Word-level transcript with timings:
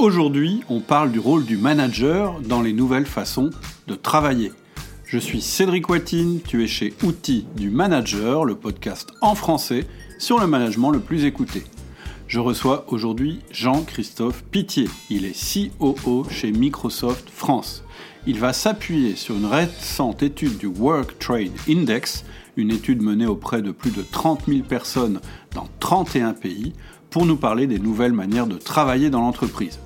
Aujourd'hui, 0.00 0.62
on 0.70 0.80
parle 0.80 1.12
du 1.12 1.18
rôle 1.18 1.44
du 1.44 1.58
manager 1.58 2.40
dans 2.40 2.62
les 2.62 2.72
nouvelles 2.72 3.04
façons 3.04 3.50
de 3.86 3.94
travailler. 3.94 4.50
Je 5.04 5.18
suis 5.18 5.42
Cédric 5.42 5.90
Watine, 5.90 6.40
tu 6.40 6.64
es 6.64 6.66
chez 6.66 6.94
Outils 7.02 7.46
du 7.54 7.68
Manager, 7.68 8.46
le 8.46 8.54
podcast 8.54 9.10
en 9.20 9.34
français 9.34 9.86
sur 10.18 10.40
le 10.40 10.46
management 10.46 10.90
le 10.90 11.00
plus 11.00 11.26
écouté. 11.26 11.64
Je 12.28 12.40
reçois 12.40 12.86
aujourd'hui 12.88 13.40
Jean-Christophe 13.52 14.42
Pitié. 14.44 14.88
Il 15.10 15.26
est 15.26 15.70
COO 15.78 16.24
chez 16.30 16.50
Microsoft 16.50 17.28
France. 17.28 17.84
Il 18.26 18.40
va 18.40 18.54
s'appuyer 18.54 19.16
sur 19.16 19.36
une 19.36 19.44
récente 19.44 20.22
étude 20.22 20.56
du 20.56 20.66
Work 20.66 21.18
Trade 21.18 21.52
Index, 21.68 22.24
une 22.56 22.70
étude 22.70 23.02
menée 23.02 23.26
auprès 23.26 23.60
de 23.60 23.70
plus 23.70 23.90
de 23.90 24.00
30 24.00 24.46
000 24.48 24.60
personnes 24.60 25.20
dans 25.54 25.68
31 25.78 26.32
pays, 26.32 26.72
pour 27.10 27.26
nous 27.26 27.36
parler 27.36 27.66
des 27.66 27.78
nouvelles 27.78 28.14
manières 28.14 28.46
de 28.46 28.56
travailler 28.56 29.10
dans 29.10 29.20
l'entreprise. 29.20 29.78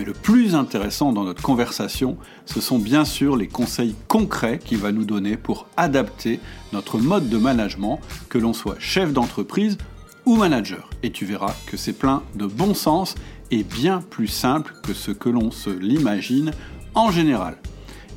Mais 0.00 0.06
le 0.06 0.14
plus 0.14 0.54
intéressant 0.54 1.12
dans 1.12 1.24
notre 1.24 1.42
conversation, 1.42 2.16
ce 2.46 2.62
sont 2.62 2.78
bien 2.78 3.04
sûr 3.04 3.36
les 3.36 3.48
conseils 3.48 3.94
concrets 4.08 4.58
qu'il 4.58 4.78
va 4.78 4.92
nous 4.92 5.04
donner 5.04 5.36
pour 5.36 5.66
adapter 5.76 6.40
notre 6.72 6.96
mode 6.96 7.28
de 7.28 7.36
management, 7.36 8.00
que 8.30 8.38
l'on 8.38 8.54
soit 8.54 8.76
chef 8.78 9.12
d'entreprise 9.12 9.76
ou 10.24 10.36
manager. 10.36 10.88
Et 11.02 11.10
tu 11.10 11.26
verras 11.26 11.54
que 11.66 11.76
c'est 11.76 11.92
plein 11.92 12.22
de 12.34 12.46
bon 12.46 12.72
sens 12.72 13.14
et 13.50 13.62
bien 13.62 14.00
plus 14.00 14.26
simple 14.26 14.72
que 14.82 14.94
ce 14.94 15.10
que 15.10 15.28
l'on 15.28 15.50
se 15.50 15.68
l'imagine 15.68 16.52
en 16.94 17.10
général. 17.10 17.58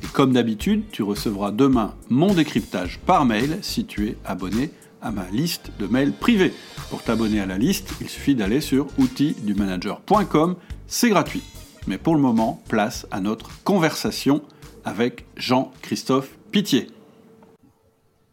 Et 0.02 0.06
comme 0.06 0.32
d'habitude, 0.32 0.84
tu 0.90 1.02
recevras 1.02 1.50
demain 1.50 1.92
mon 2.08 2.32
décryptage 2.32 2.98
par 3.04 3.26
mail 3.26 3.58
si 3.60 3.84
tu 3.84 4.08
es 4.08 4.16
abonné 4.24 4.70
à 5.02 5.10
ma 5.10 5.28
liste 5.30 5.70
de 5.78 5.86
mails 5.86 6.14
privés. 6.14 6.54
Pour 6.88 7.02
t'abonner 7.02 7.40
à 7.40 7.46
la 7.46 7.58
liste, 7.58 7.92
il 8.00 8.08
suffit 8.08 8.34
d'aller 8.34 8.62
sur 8.62 8.86
outildumanager.com, 8.96 10.56
c'est 10.86 11.10
gratuit. 11.10 11.42
Mais 11.86 11.98
pour 11.98 12.14
le 12.14 12.20
moment, 12.20 12.62
place 12.68 13.06
à 13.10 13.20
notre 13.20 13.62
conversation 13.62 14.42
avec 14.86 15.26
Jean-Christophe 15.36 16.30
Pitié. 16.50 16.86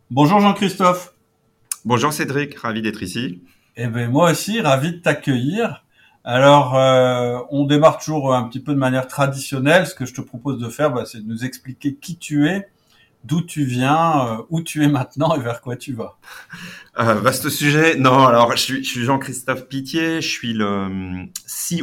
Bonjour 0.10 0.40
Jean-Christophe. 0.40 1.14
Bonjour 1.84 2.14
Cédric, 2.14 2.58
ravi 2.58 2.82
d'être 2.82 3.04
ici. 3.04 3.42
Eh 3.76 3.88
bien 3.88 4.08
moi 4.08 4.32
aussi, 4.32 4.62
ravi 4.62 4.94
de 4.94 4.98
t'accueillir. 5.00 5.84
Alors, 6.24 6.78
euh, 6.78 7.40
on 7.50 7.66
démarre 7.66 7.98
toujours 7.98 8.34
un 8.34 8.44
petit 8.44 8.62
peu 8.62 8.74
de 8.74 8.80
manière 8.80 9.08
traditionnelle. 9.08 9.86
Ce 9.86 9.96
que 9.96 10.06
je 10.06 10.14
te 10.14 10.22
propose 10.22 10.58
de 10.58 10.70
faire, 10.70 10.94
bah, 10.94 11.04
c'est 11.06 11.20
de 11.20 11.28
nous 11.28 11.44
expliquer 11.44 11.96
qui 11.96 12.18
tu 12.18 12.48
es, 12.48 12.70
d'où 13.24 13.42
tu 13.42 13.64
viens, 13.64 14.28
euh, 14.28 14.44
où 14.50 14.62
tu 14.62 14.84
es 14.84 14.88
maintenant 14.88 15.36
et 15.36 15.40
vers 15.40 15.62
quoi 15.62 15.76
tu 15.76 15.94
vas. 15.94 16.18
Euh, 17.00 17.16
vaste 17.16 17.50
sujet. 17.50 17.96
Non, 17.96 18.26
alors 18.26 18.56
je 18.56 18.62
suis, 18.62 18.84
Jean-Christophe 18.84 19.68
Pitié, 19.68 20.22
je 20.22 20.28
suis 20.28 20.54
le 20.54 20.66
euh, 20.66 21.26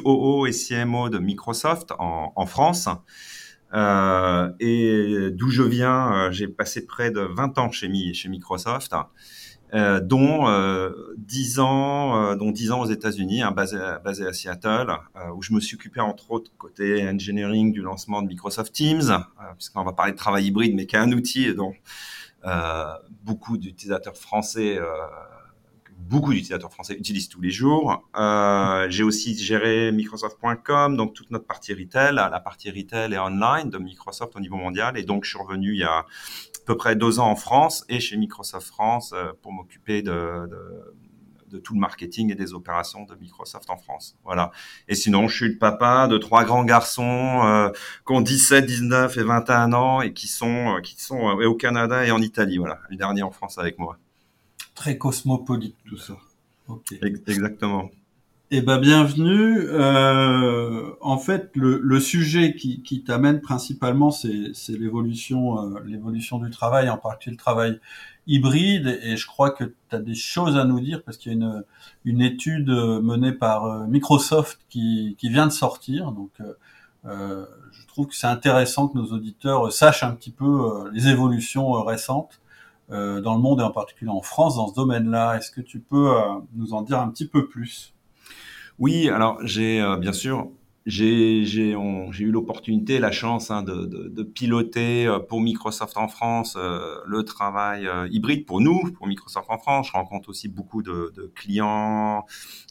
COO 0.03 0.47
et 0.47 0.53
CMO 0.53 1.08
de 1.08 1.19
Microsoft 1.19 1.92
en, 1.98 2.47
France. 2.47 2.89
Euh, 3.75 4.50
et 4.61 5.28
d'où 5.33 5.50
je 5.50 5.62
viens, 5.62 6.30
j'ai 6.30 6.48
passé 6.48 6.86
près 6.86 7.11
de 7.11 7.20
20 7.20 7.58
ans 7.58 7.70
chez 7.70 7.89
Microsoft. 7.89 8.95
Euh, 9.74 10.00
dont 10.00 10.48
euh, 10.48 11.14
10 11.19 11.58
ans, 11.61 12.16
euh, 12.16 12.36
dont 12.36 12.50
10 12.50 12.72
ans 12.72 12.80
aux 12.80 12.86
États-Unis, 12.86 13.42
hein, 13.42 13.50
basé, 13.50 13.78
basé 14.02 14.27
à 14.27 14.33
Seattle, 14.33 14.91
euh, 15.16 15.30
où 15.34 15.42
je 15.42 15.52
me 15.52 15.61
suis 15.61 15.77
occupé 15.77 16.00
entre 16.00 16.30
autres 16.30 16.50
côté 16.56 17.06
engineering 17.06 17.72
du 17.72 17.83
lancement 17.83 18.22
de 18.22 18.28
Microsoft 18.28 18.72
Teams, 18.72 19.24
puisqu'on 19.56 19.84
va 19.84 19.92
parler 19.92 20.12
de 20.12 20.16
travail 20.16 20.46
hybride, 20.46 20.74
mais 20.74 20.86
qui 20.86 20.96
est 20.96 21.00
un 21.00 21.12
outil 21.12 21.55
dont 21.55 21.74
beaucoup 23.24 23.58
d'utilisateurs 23.58 24.16
français 24.16 24.78
beaucoup 25.99 26.33
d'utilisateurs 26.33 26.73
français 26.73 26.95
utilisent 26.95 27.29
tous 27.29 27.41
les 27.41 27.51
jours. 27.51 28.09
Euh, 28.17 28.87
j'ai 28.89 29.03
aussi 29.03 29.37
géré 29.37 29.93
Microsoft.com, 29.93 30.97
donc 30.97 31.13
toute 31.13 31.31
notre 31.31 31.47
partie 31.47 31.75
retail, 31.75 32.15
la 32.15 32.41
partie 32.41 32.71
retail 32.71 33.13
et 33.13 33.19
online 33.19 33.69
de 33.71 33.79
Microsoft 33.79 34.35
au 34.37 34.41
niveau 34.41 34.57
mondial. 34.57 34.97
Et 34.97 35.03
donc, 35.03 35.25
je 35.25 35.31
suis 35.31 35.39
revenu 35.39 35.73
il 35.73 35.79
y 35.79 35.85
a 35.85 36.07
peu 36.69 36.77
près 36.77 36.97
deux 36.97 37.19
ans 37.19 37.31
en 37.31 37.35
France 37.35 37.85
et 37.89 37.99
chez 37.99 38.19
Microsoft 38.19 38.69
France 38.69 39.14
euh, 39.14 39.33
pour 39.41 39.53
m'occuper 39.53 40.03
de, 40.03 40.47
de, 40.51 40.95
de, 41.51 41.58
tout 41.58 41.73
le 41.73 41.81
marketing 41.81 42.31
et 42.31 42.35
des 42.35 42.53
opérations 42.53 43.05
de 43.05 43.14
Microsoft 43.14 43.70
en 43.70 43.79
France. 43.79 44.19
Voilà. 44.23 44.51
Et 44.87 44.95
sinon, 44.95 45.29
je 45.29 45.35
suis 45.35 45.48
le 45.48 45.57
papa 45.57 46.08
de 46.08 46.19
trois 46.19 46.45
grands 46.45 46.64
garçons 46.64 47.41
euh, 47.42 47.70
qui 48.07 48.13
ont 48.13 48.20
17, 48.20 48.67
19 48.67 49.17
et 49.17 49.23
21 49.23 49.73
ans 49.73 50.03
et 50.03 50.13
qui 50.13 50.29
sont, 50.29 50.77
euh, 50.77 50.81
qui 50.83 51.01
sont 51.01 51.19
au 51.19 51.55
Canada 51.55 52.05
et 52.05 52.11
en 52.11 52.20
Italie. 52.20 52.58
Voilà. 52.58 52.81
Le 52.91 52.97
dernier 52.97 53.23
en 53.23 53.31
France 53.31 53.57
avec 53.57 53.79
moi. 53.79 53.98
Très 54.78 54.96
cosmopolite 54.96 55.74
tout 55.89 55.96
ça. 55.96 56.14
Exactement. 57.02 57.90
Eh 58.52 58.61
ben 58.61 58.78
bienvenue. 58.78 59.58
Euh, 59.58 60.92
en 61.00 61.18
fait, 61.18 61.50
le, 61.55 61.80
le 61.83 61.98
sujet 61.98 62.55
qui, 62.55 62.80
qui 62.83 63.02
t'amène 63.02 63.40
principalement, 63.40 64.12
c'est 64.12 64.52
l'évolution, 64.68 65.74
euh, 65.74 65.80
l'évolution 65.84 66.39
du 66.39 66.50
travail, 66.50 66.89
en 66.90 66.96
particulier 66.96 67.34
le 67.34 67.39
travail 67.39 67.80
hybride. 68.28 69.00
Et 69.02 69.16
je 69.16 69.27
crois 69.27 69.50
que 69.50 69.64
tu 69.64 69.96
as 69.96 69.98
des 69.98 70.14
choses 70.14 70.56
à 70.56 70.64
nous 70.64 70.78
dire 70.78 71.02
parce 71.02 71.16
qu'il 71.16 71.33
y 71.33 71.34
a 71.34 71.39
une, 71.39 71.64
une 72.05 72.20
étude 72.20 72.68
menée 72.68 73.33
par 73.33 73.64
euh, 73.64 73.86
Microsoft 73.89 74.60
qui, 74.68 75.16
qui 75.18 75.28
vient 75.28 75.48
de 75.48 75.52
sortir. 75.52 76.12
Donc, 76.12 76.30
euh, 77.05 77.46
je 77.72 77.84
trouve 77.89 78.06
que 78.06 78.14
c'est 78.14 78.28
intéressant 78.28 78.86
que 78.86 78.96
nos 78.96 79.06
auditeurs 79.06 79.72
sachent 79.72 80.05
un 80.05 80.12
petit 80.12 80.30
peu 80.30 80.89
les 80.92 81.08
évolutions 81.08 81.72
récentes 81.83 82.40
dans 82.89 83.35
le 83.35 83.41
monde 83.41 83.61
et 83.61 83.65
en 83.65 83.71
particulier 83.71 84.11
en 84.11 84.23
France 84.23 84.57
dans 84.57 84.69
ce 84.69 84.75
domaine-là. 84.75 85.37
Est-ce 85.37 85.51
que 85.51 85.61
tu 85.61 85.81
peux 85.81 86.11
nous 86.55 86.73
en 86.73 86.83
dire 86.83 86.99
un 87.01 87.09
petit 87.09 87.29
peu 87.29 87.47
plus? 87.47 87.95
Oui, 88.79 89.09
alors 89.09 89.39
j'ai 89.45 89.81
euh, 89.81 89.97
bien 89.97 90.13
sûr 90.13 90.51
j'ai 90.87 91.43
eu 91.43 92.31
l'opportunité, 92.31 92.99
la 92.99 93.11
chance 93.11 93.51
hein, 93.51 93.63
de, 93.63 93.85
de, 93.85 94.09
de, 94.09 94.23
piloter 94.23 95.07
euh, 95.07 95.19
pour 95.19 95.43
Microsoft 95.43 95.99
en 95.99 96.09
France 96.09 96.57
euh, 96.57 96.95
le 97.05 97.25
travail 97.25 97.87
hybride 98.11 98.47
pour 98.47 98.63
nous, 98.63 98.91
pour 98.93 99.07
Microsoft 99.07 99.51
en 99.51 99.59
France. 99.59 99.89
Je 99.89 99.93
rencontre 99.93 100.31
aussi 100.31 100.49
beaucoup 100.49 100.83
de, 100.83 101.13
de 101.15 101.31
clients, 101.35 102.25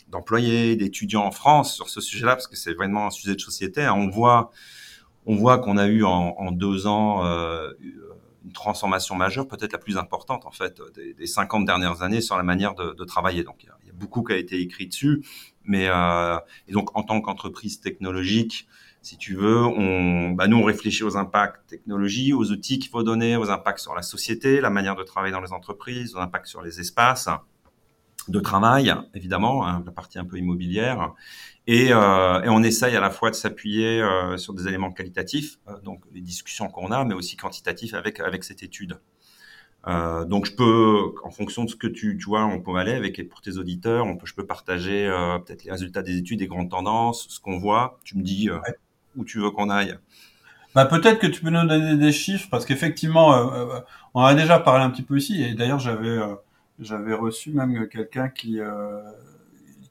d'employés, 0.09 0.75
d'étudiants 0.75 1.25
en 1.25 1.31
France 1.31 1.75
sur 1.75 1.89
ce 1.89 2.01
sujet-là 2.01 2.35
parce 2.35 2.47
que 2.47 2.55
c'est 2.55 2.73
vraiment 2.73 3.05
un 3.05 3.11
sujet 3.11 3.35
de 3.35 3.41
société. 3.41 3.87
On 3.87 4.09
voit 4.09 4.49
on 5.27 5.35
voit 5.35 5.59
qu'on 5.59 5.77
a 5.77 5.87
eu 5.87 6.03
en, 6.03 6.33
en 6.39 6.51
deux 6.51 6.87
ans 6.87 7.21
une 8.47 8.53
transformation 8.53 9.15
majeure, 9.15 9.47
peut-être 9.47 9.73
la 9.73 9.77
plus 9.77 9.97
importante 9.97 10.45
en 10.45 10.51
fait 10.51 10.81
des, 10.95 11.13
des 11.13 11.27
50 11.27 11.65
dernières 11.65 12.01
années 12.01 12.21
sur 12.21 12.37
la 12.37 12.43
manière 12.43 12.73
de, 12.75 13.03
travailler. 13.03 13.43
Donc 13.43 13.63
il 13.63 13.67
y 13.67 13.89
a 13.89 13.93
beaucoup 13.93 14.23
qui 14.23 14.33
a 14.33 14.37
été 14.37 14.59
écrit 14.61 14.87
dessus. 14.87 15.23
Mais 15.63 15.87
euh, 15.89 16.37
donc 16.69 16.97
en 16.97 17.03
tant 17.03 17.19
qu'entreprise 17.19 17.81
technologique, 17.81 18.67
si 19.01 19.17
tu 19.17 19.35
veux, 19.35 19.61
bah 20.35 20.47
nous 20.47 20.57
on 20.57 20.63
réfléchit 20.63 21.03
aux 21.03 21.17
impacts 21.17 21.67
technologiques, 21.67 22.35
aux 22.35 22.51
outils 22.51 22.79
qu'il 22.79 22.89
faut 22.89 23.03
donner, 23.03 23.35
aux 23.37 23.49
impacts 23.49 23.79
sur 23.79 23.95
la 23.95 24.01
société, 24.01 24.61
la 24.61 24.69
manière 24.69 24.95
de 24.95 25.03
travailler 25.03 25.33
dans 25.33 25.41
les 25.41 25.53
entreprises, 25.53 26.15
aux 26.15 26.19
impacts 26.19 26.47
sur 26.47 26.61
les 26.61 26.79
espaces 26.79 27.29
de 28.27 28.39
travail, 28.39 28.93
évidemment, 29.13 29.65
hein, 29.65 29.83
la 29.85 29.91
partie 29.91 30.19
un 30.19 30.25
peu 30.25 30.37
immobilière. 30.37 31.13
Et, 31.69 31.89
euh, 31.91 32.41
et 32.43 32.49
on 32.49 32.63
essaye 32.63 32.95
à 32.95 33.01
la 33.01 33.09
fois 33.09 33.29
de 33.29 33.35
s'appuyer 33.35 34.01
euh, 34.01 34.37
sur 34.37 34.53
des 34.53 34.69
éléments 34.69 34.91
qualitatifs, 34.91 35.59
euh, 35.67 35.77
donc 35.83 36.01
les 36.13 36.21
discussions 36.21 36.69
qu'on 36.69 36.91
a, 36.91 37.03
mais 37.03 37.13
aussi 37.13 37.35
quantitatifs 37.35 37.93
avec 37.93 38.21
avec 38.21 38.45
cette 38.45 38.63
étude. 38.63 38.97
Euh, 39.85 40.23
donc 40.23 40.45
je 40.45 40.53
peux, 40.53 41.13
en 41.23 41.29
fonction 41.29 41.65
de 41.65 41.69
ce 41.69 41.75
que 41.75 41.87
tu, 41.87 42.17
tu 42.17 42.25
vois, 42.25 42.45
on 42.45 42.61
peut 42.61 42.75
aller 42.75 42.93
avec 42.93 43.27
pour 43.29 43.41
tes 43.41 43.57
auditeurs, 43.57 44.05
on 44.05 44.15
peut, 44.15 44.25
je 44.25 44.33
peux 44.33 44.45
partager 44.45 45.07
euh, 45.07 45.39
peut-être 45.39 45.65
les 45.65 45.71
résultats 45.71 46.01
des 46.01 46.17
études, 46.17 46.39
des 46.39 46.47
grandes 46.47 46.69
tendances, 46.69 47.27
ce 47.29 47.39
qu'on 47.41 47.57
voit. 47.57 47.99
Tu 48.05 48.17
me 48.17 48.23
dis 48.23 48.49
euh, 48.49 48.59
où 49.17 49.25
tu 49.25 49.39
veux 49.39 49.51
qu'on 49.51 49.69
aille. 49.69 49.97
Bah 50.73 50.85
peut-être 50.85 51.19
que 51.19 51.27
tu 51.27 51.41
peux 51.41 51.49
nous 51.49 51.67
donner 51.67 51.97
des 51.97 52.11
chiffres 52.13 52.47
parce 52.49 52.65
qu'effectivement, 52.65 53.83
on 54.13 54.21
a 54.21 54.35
déjà 54.35 54.59
parlé 54.59 54.83
un 54.83 54.89
petit 54.89 55.01
peu 55.01 55.17
ici 55.17 55.41
et 55.41 55.53
d'ailleurs 55.55 55.79
j'avais 55.79 56.19
j'avais 56.79 57.15
reçu 57.15 57.51
même 57.51 57.87
quelqu'un 57.89 58.29
qui 58.29 58.59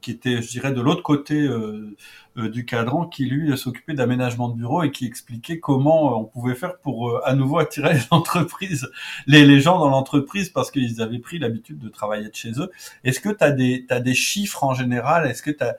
qui 0.07 0.11
était, 0.13 0.41
je 0.41 0.47
dirais, 0.47 0.71
de 0.71 0.79
l'autre 0.79 1.03
côté 1.03 1.35
euh, 1.35 1.93
euh, 2.37 2.47
du 2.47 2.63
cadran, 2.63 3.05
qui 3.05 3.25
lui 3.25 3.57
s'occupait 3.57 3.93
d'aménagement 3.93 4.47
de 4.47 4.55
bureau 4.55 4.81
et 4.83 4.91
qui 4.91 5.05
expliquait 5.05 5.59
comment 5.59 6.13
euh, 6.13 6.15
on 6.19 6.23
pouvait 6.23 6.55
faire 6.55 6.77
pour 6.77 7.19
à 7.25 7.33
nouveau 7.33 7.59
attirer 7.59 7.93
les 7.95 8.07
entreprises, 8.11 8.89
les, 9.25 9.45
les 9.45 9.59
gens 9.59 9.79
dans 9.79 9.89
l'entreprise 9.89 10.47
parce 10.47 10.71
qu'ils 10.71 11.01
avaient 11.01 11.19
pris 11.19 11.39
l'habitude 11.39 11.77
de 11.77 11.89
travailler 11.89 12.29
de 12.29 12.35
chez 12.35 12.51
eux. 12.57 12.71
Est-ce 13.03 13.19
que 13.19 13.27
tu 13.27 13.43
as 13.43 13.51
des, 13.51 13.85
as 13.89 13.99
des 13.99 14.13
chiffres 14.13 14.63
en 14.63 14.73
général? 14.73 15.27
Est-ce 15.27 15.43
que 15.43 15.51
tu 15.51 15.61
as 15.61 15.75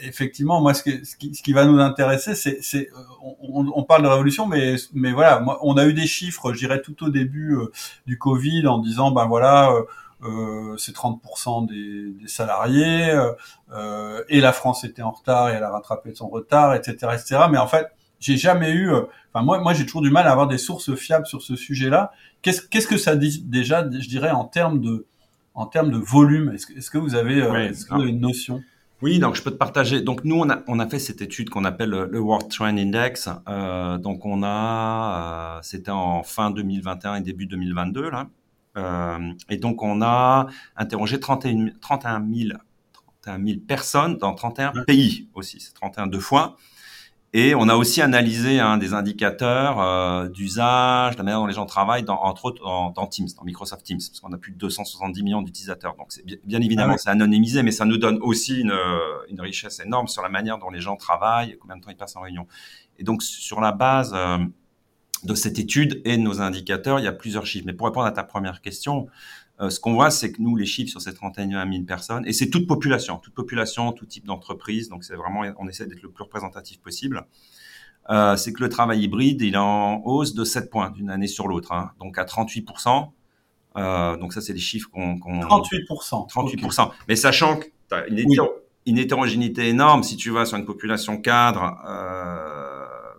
effectivement, 0.00 0.62
moi, 0.62 0.72
ce, 0.72 0.82
que, 0.82 1.04
ce, 1.04 1.16
qui, 1.16 1.34
ce, 1.34 1.42
qui, 1.42 1.52
va 1.52 1.66
nous 1.66 1.78
intéresser, 1.78 2.34
c'est, 2.34 2.88
on, 3.20 3.66
on, 3.74 3.82
parle 3.84 4.02
de 4.02 4.08
révolution, 4.08 4.46
mais, 4.46 4.76
mais 4.94 5.12
voilà, 5.12 5.38
moi, 5.40 5.58
on 5.62 5.76
a 5.76 5.84
eu 5.86 5.92
des 5.92 6.06
chiffres, 6.06 6.54
je 6.54 6.58
dirais, 6.58 6.80
tout 6.80 7.04
au 7.04 7.10
début 7.10 7.56
du 8.06 8.18
Covid, 8.18 8.66
en 8.66 8.78
disant, 8.78 9.10
ben 9.10 9.26
voilà, 9.26 9.70
euh, 9.70 9.82
c'est 10.78 10.94
30% 10.94 11.66
des, 11.66 12.20
des 12.20 12.28
salariés, 12.28 13.12
euh, 13.72 14.22
et 14.28 14.40
la 14.40 14.52
France 14.52 14.84
était 14.84 15.02
en 15.02 15.10
retard 15.10 15.50
et 15.50 15.52
elle 15.52 15.62
a 15.62 15.70
rattrapé 15.70 16.14
son 16.14 16.28
retard, 16.28 16.74
etc., 16.74 16.94
etc. 17.14 17.44
Mais 17.50 17.58
en 17.58 17.66
fait, 17.66 17.88
j'ai 18.20 18.36
jamais 18.36 18.70
eu, 18.70 18.90
euh, 18.90 19.02
enfin 19.32 19.44
moi, 19.44 19.58
moi 19.58 19.72
j'ai 19.72 19.84
toujours 19.84 20.02
du 20.02 20.10
mal 20.10 20.26
à 20.26 20.32
avoir 20.32 20.48
des 20.48 20.58
sources 20.58 20.94
fiables 20.94 21.26
sur 21.26 21.42
ce 21.42 21.56
sujet-là. 21.56 22.12
Qu'est-ce, 22.42 22.62
qu'est-ce 22.62 22.86
que 22.86 22.98
ça 22.98 23.16
dit 23.16 23.42
déjà, 23.44 23.88
je 23.90 24.08
dirais 24.08 24.30
en 24.30 24.44
termes 24.44 24.80
de, 24.80 25.06
en 25.54 25.66
termes 25.66 25.90
de 25.90 25.98
volume? 25.98 26.52
Est-ce 26.54 26.66
que, 26.66 26.78
est-ce 26.78 26.90
que 26.90 26.98
vous 26.98 27.14
avez, 27.14 27.42
euh, 27.42 27.68
est-ce 27.68 27.86
que 27.86 27.94
vous 27.94 28.02
avez 28.02 28.10
une 28.10 28.20
notion? 28.20 28.62
Oui, 29.02 29.18
donc 29.18 29.34
je 29.34 29.42
peux 29.42 29.50
te 29.50 29.56
partager. 29.56 30.00
Donc 30.00 30.24
nous, 30.24 30.36
on 30.36 30.48
a, 30.48 30.62
on 30.68 30.78
a 30.78 30.88
fait 30.88 30.98
cette 30.98 31.20
étude 31.20 31.50
qu'on 31.50 31.64
appelle 31.64 31.90
le, 31.90 32.18
World 32.18 32.48
Trend 32.48 32.78
Index. 32.78 33.28
Euh, 33.48 33.98
donc 33.98 34.24
on 34.24 34.42
a, 34.42 35.58
euh, 35.58 35.60
c'était 35.62 35.90
en 35.90 36.22
fin 36.22 36.50
2021 36.50 37.16
et 37.16 37.20
début 37.20 37.46
2022 37.46 38.10
là. 38.10 38.28
Euh, 38.76 39.32
et 39.48 39.56
donc 39.56 39.82
on 39.82 40.02
a 40.02 40.46
interrogé 40.76 41.18
31, 41.20 41.68
31 41.80 42.24
000, 42.32 42.58
31 43.22 43.44
000 43.44 43.58
personnes 43.66 44.16
dans 44.18 44.34
31 44.34 44.84
pays 44.84 45.28
aussi. 45.34 45.60
C'est 45.60 45.74
31 45.74 46.06
deux 46.06 46.20
fois. 46.20 46.56
Et 47.32 47.54
on 47.54 47.68
a 47.68 47.74
aussi 47.74 48.00
analysé 48.00 48.60
hein, 48.60 48.78
des 48.78 48.94
indicateurs 48.94 49.78
euh, 49.78 50.28
d'usage, 50.28 51.18
la 51.18 51.22
manière 51.22 51.40
dont 51.40 51.46
les 51.46 51.52
gens 51.52 51.66
travaillent, 51.66 52.04
dans, 52.04 52.18
entre 52.22 52.46
autres 52.46 52.64
dans, 52.64 52.90
dans, 52.90 53.06
Teams, 53.06 53.28
dans 53.36 53.44
Microsoft 53.44 53.84
Teams, 53.84 53.98
parce 53.98 54.20
qu'on 54.20 54.32
a 54.32 54.38
plus 54.38 54.52
de 54.52 54.56
270 54.56 55.22
millions 55.22 55.42
d'utilisateurs. 55.42 55.96
Donc, 55.96 56.08
bien, 56.44 56.62
évidemment, 56.62 56.94
ah 56.94 56.98
c'est 56.98 57.10
anonymisé, 57.10 57.62
mais 57.62 57.72
ça 57.72 57.84
nous 57.84 57.98
donne 57.98 58.18
aussi 58.22 58.60
une, 58.60 58.72
une, 59.28 59.40
richesse 59.40 59.80
énorme 59.80 60.08
sur 60.08 60.22
la 60.22 60.30
manière 60.30 60.56
dont 60.56 60.70
les 60.70 60.80
gens 60.80 60.96
travaillent, 60.96 61.58
combien 61.60 61.76
de 61.76 61.82
temps 61.82 61.90
ils 61.90 61.96
passent 61.96 62.16
en 62.16 62.22
réunion. 62.22 62.46
Et 62.98 63.04
donc, 63.04 63.22
sur 63.22 63.60
la 63.60 63.72
base 63.72 64.12
euh, 64.14 64.38
de 65.26 65.34
cette 65.34 65.58
étude 65.58 66.00
et 66.04 66.16
de 66.16 66.22
nos 66.22 66.40
indicateurs, 66.40 66.98
il 66.98 67.04
y 67.04 67.08
a 67.08 67.12
plusieurs 67.12 67.46
chiffres. 67.46 67.66
Mais 67.66 67.72
pour 67.72 67.86
répondre 67.86 68.06
à 68.06 68.12
ta 68.12 68.24
première 68.24 68.62
question, 68.62 69.08
euh, 69.60 69.70
ce 69.70 69.80
qu'on 69.80 69.94
voit, 69.94 70.10
c'est 70.10 70.32
que 70.32 70.40
nous, 70.40 70.56
les 70.56 70.66
chiffres 70.66 70.90
sur 70.90 71.00
ces 71.00 71.14
31 71.14 71.70
000 71.70 71.84
personnes, 71.84 72.26
et 72.26 72.32
c'est 72.32 72.50
toute 72.50 72.66
population, 72.66 73.16
toute 73.16 73.34
population, 73.34 73.92
tout 73.92 74.06
type 74.06 74.26
d'entreprise, 74.26 74.88
donc 74.88 75.04
c'est 75.04 75.16
vraiment, 75.16 75.42
on 75.58 75.68
essaie 75.68 75.86
d'être 75.86 76.02
le 76.02 76.10
plus 76.10 76.24
représentatif 76.24 76.80
possible, 76.80 77.26
euh, 78.10 78.36
c'est 78.36 78.52
que 78.52 78.62
le 78.62 78.68
travail 78.68 79.02
hybride, 79.02 79.40
il 79.42 79.54
est 79.54 79.58
en 79.58 80.02
hausse 80.04 80.34
de 80.34 80.44
7 80.44 80.70
points 80.70 80.90
d'une 80.90 81.10
année 81.10 81.26
sur 81.26 81.48
l'autre, 81.48 81.72
hein, 81.72 81.92
donc 81.98 82.18
à 82.18 82.24
38%. 82.24 83.10
Euh, 83.76 84.16
donc 84.16 84.32
ça, 84.32 84.40
c'est 84.40 84.54
des 84.54 84.58
chiffres 84.58 84.88
qu'on... 84.90 85.16
38%. 85.16 86.28
38%. 86.30 86.90
Mais 87.08 87.16
sachant 87.16 87.58
que 87.58 87.64
tu 87.64 87.94
as 87.94 88.06
une, 88.06 88.24
une, 88.86 88.98
hétérogénéité 88.98 89.68
énorme, 89.68 90.02
si 90.02 90.16
tu 90.16 90.30
vas 90.30 90.46
sur 90.46 90.56
une 90.56 90.64
population 90.64 91.20
cadre, 91.20 91.78
euh, 91.86 92.55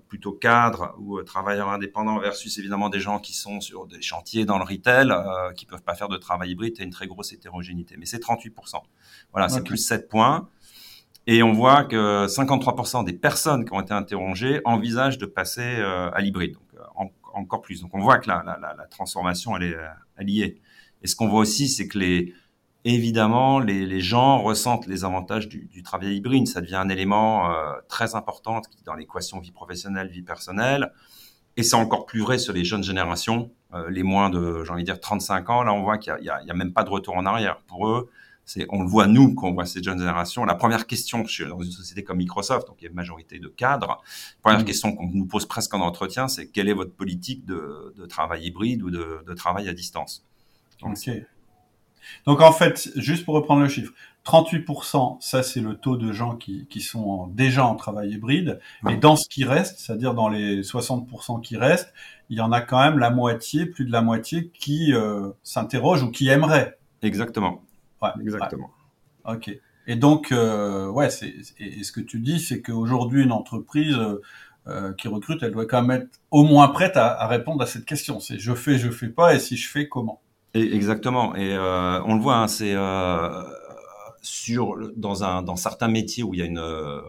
plutôt 0.07 0.31
cadres 0.31 0.95
ou 0.99 1.17
euh, 1.17 1.23
travailleurs 1.23 1.69
indépendants 1.69 2.19
versus 2.19 2.57
évidemment 2.57 2.89
des 2.89 2.99
gens 2.99 3.19
qui 3.19 3.33
sont 3.33 3.61
sur 3.61 3.85
des 3.85 4.01
chantiers 4.01 4.45
dans 4.45 4.57
le 4.57 4.63
retail, 4.63 5.11
euh, 5.11 5.53
qui 5.53 5.65
peuvent 5.65 5.83
pas 5.83 5.95
faire 5.95 6.09
de 6.09 6.17
travail 6.17 6.51
hybride, 6.51 6.73
tu 6.73 6.83
une 6.83 6.89
très 6.89 7.07
grosse 7.07 7.33
hétérogénéité. 7.33 7.95
Mais 7.97 8.05
c'est 8.05 8.21
38%. 8.21 8.81
Voilà, 9.31 9.49
c'est 9.49 9.63
plus 9.63 9.77
7 9.77 10.09
points. 10.09 10.49
Et 11.25 11.43
on 11.43 11.51
voit 11.51 11.83
que 11.83 12.25
53% 12.27 13.03
des 13.03 13.13
personnes 13.13 13.65
qui 13.65 13.73
ont 13.73 13.81
été 13.81 13.93
interrogées 13.93 14.61
envisagent 14.63 15.17
de 15.17 15.25
passer 15.25 15.61
euh, 15.61 16.09
à 16.13 16.21
l'hybride, 16.21 16.53
donc 16.53 17.11
encore 17.33 17.61
plus. 17.61 17.81
Donc 17.81 17.93
on 17.93 17.99
voit 17.99 18.17
que 18.17 18.29
la, 18.29 18.43
la 18.43 18.85
transformation, 18.85 19.55
elle 19.57 19.63
est, 19.63 19.77
elle 20.15 20.29
y 20.29 20.41
est. 20.41 20.57
Et 21.03 21.07
ce 21.07 21.15
qu'on 21.15 21.27
voit 21.27 21.41
aussi, 21.41 21.67
c'est 21.67 21.87
que 21.87 21.99
les, 21.99 22.33
évidemment, 22.85 23.59
les, 23.59 23.85
les, 23.85 24.01
gens 24.01 24.41
ressentent 24.41 24.87
les 24.87 25.03
avantages 25.03 25.47
du, 25.47 25.67
du, 25.67 25.83
travail 25.83 26.15
hybride. 26.15 26.47
Ça 26.47 26.61
devient 26.61 26.75
un 26.75 26.89
élément 26.89 27.51
euh, 27.51 27.73
très 27.87 28.15
important 28.15 28.61
dans 28.85 28.93
l'équation 28.93 29.39
vie 29.39 29.51
professionnelle, 29.51 30.09
vie 30.09 30.21
personnelle. 30.21 30.91
Et 31.57 31.63
c'est 31.63 31.75
encore 31.75 32.05
plus 32.05 32.21
vrai 32.21 32.37
sur 32.37 32.53
les 32.53 32.63
jeunes 32.63 32.83
générations, 32.83 33.51
euh, 33.73 33.89
les 33.89 34.03
moins 34.03 34.29
de, 34.29 34.63
j'ai 34.63 34.71
envie 34.71 34.83
de 34.83 34.85
dire, 34.85 34.99
35 34.99 35.49
ans. 35.49 35.63
Là, 35.63 35.73
on 35.73 35.81
voit 35.81 35.97
qu'il 35.97 36.15
n'y 36.21 36.29
a, 36.29 36.41
a, 36.47 36.53
même 36.53 36.71
pas 36.71 36.83
de 36.83 36.89
retour 36.89 37.17
en 37.17 37.25
arrière. 37.25 37.61
Pour 37.67 37.87
eux, 37.87 38.09
c'est, 38.45 38.65
on 38.69 38.83
le 38.83 38.87
voit 38.87 39.07
nous 39.07 39.35
quand 39.35 39.49
on 39.49 39.53
voit 39.53 39.65
ces 39.65 39.83
jeunes 39.83 39.99
générations. 39.99 40.45
La 40.45 40.55
première 40.55 40.87
question 40.87 41.23
dans 41.23 41.61
une 41.61 41.71
société 41.71 42.03
comme 42.03 42.17
Microsoft, 42.17 42.67
donc 42.67 42.77
il 42.79 42.85
y 42.85 42.87
a 42.87 42.89
une 42.89 42.95
majorité 42.95 43.39
de 43.39 43.47
cadres, 43.49 43.87
la 43.87 44.41
première 44.41 44.61
mmh. 44.61 44.65
question 44.65 44.95
qu'on 44.95 45.07
nous 45.07 45.25
pose 45.25 45.45
presque 45.45 45.73
en 45.73 45.81
entretien, 45.81 46.29
c'est 46.29 46.47
quelle 46.47 46.69
est 46.69 46.73
votre 46.73 46.93
politique 46.93 47.45
de, 47.45 47.93
de 47.97 48.05
travail 48.05 48.45
hybride 48.45 48.83
ou 48.83 48.89
de, 48.89 49.21
de 49.27 49.33
travail 49.33 49.67
à 49.67 49.73
distance? 49.73 50.25
Donc, 50.81 50.95
okay. 50.97 51.25
Donc 52.25 52.41
en 52.41 52.51
fait, 52.51 52.89
juste 52.95 53.25
pour 53.25 53.35
reprendre 53.35 53.61
le 53.61 53.69
chiffre, 53.69 53.93
38%, 54.27 55.17
ça 55.21 55.41
c'est 55.41 55.61
le 55.61 55.75
taux 55.75 55.95
de 55.95 56.11
gens 56.11 56.35
qui, 56.35 56.67
qui 56.69 56.81
sont 56.81 57.27
déjà 57.27 57.65
en 57.65 57.75
travail 57.75 58.11
hybride. 58.11 58.59
Et 58.89 58.97
dans 58.97 59.15
ce 59.15 59.29
qui 59.29 59.45
reste, 59.45 59.79
c'est-à-dire 59.79 60.13
dans 60.13 60.27
les 60.27 60.63
60% 60.63 61.41
qui 61.41 61.55
restent, 61.55 61.93
il 62.29 62.37
y 62.37 62.41
en 62.41 62.51
a 62.51 62.59
quand 62.59 62.79
même 62.79 62.99
la 62.99 63.09
moitié, 63.09 63.65
plus 63.65 63.85
de 63.85 63.91
la 63.91 64.01
moitié, 64.01 64.51
qui 64.53 64.93
euh, 64.93 65.29
s'interrogent 65.43 66.03
ou 66.03 66.11
qui 66.11 66.27
aimeraient. 66.27 66.77
Exactement. 67.01 67.63
Ouais, 68.01 68.09
Exactement. 68.21 68.69
Ouais. 69.25 69.35
Ok. 69.35 69.51
Et 69.87 69.95
donc, 69.95 70.33
euh, 70.33 70.89
ouais, 70.89 71.09
c'est, 71.09 71.33
et, 71.59 71.83
ce 71.83 71.93
que 71.93 72.01
tu 72.01 72.19
dis, 72.19 72.41
c'est 72.41 72.61
qu'aujourd'hui, 72.61 73.23
une 73.23 73.31
entreprise 73.31 73.97
euh, 74.67 74.93
qui 74.93 75.07
recrute, 75.07 75.41
elle 75.41 75.51
doit 75.51 75.65
quand 75.65 75.81
même 75.81 76.01
être 76.01 76.19
au 76.31 76.43
moins 76.43 76.67
prête 76.67 76.97
à, 76.97 77.13
à 77.13 77.27
répondre 77.27 77.61
à 77.61 77.65
cette 77.65 77.85
question. 77.85 78.19
C'est 78.19 78.37
je 78.37 78.53
fais, 78.53 78.77
je 78.77 78.89
fais 78.89 79.07
pas, 79.07 79.33
et 79.33 79.39
si 79.39 79.55
je 79.55 79.69
fais, 79.69 79.87
comment? 79.87 80.19
Exactement. 80.61 81.35
Et 81.35 81.53
euh, 81.53 82.01
on 82.03 82.15
le 82.15 82.21
voit, 82.21 82.37
hein, 82.37 82.47
c'est 82.47 82.73
euh, 82.75 83.43
dans 84.95 85.41
dans 85.41 85.55
certains 85.55 85.87
métiers 85.87 86.23
où 86.23 86.33
il 86.33 86.39
y 86.39 86.43
a 86.43 86.45
une 86.45 86.59
euh, 86.59 87.01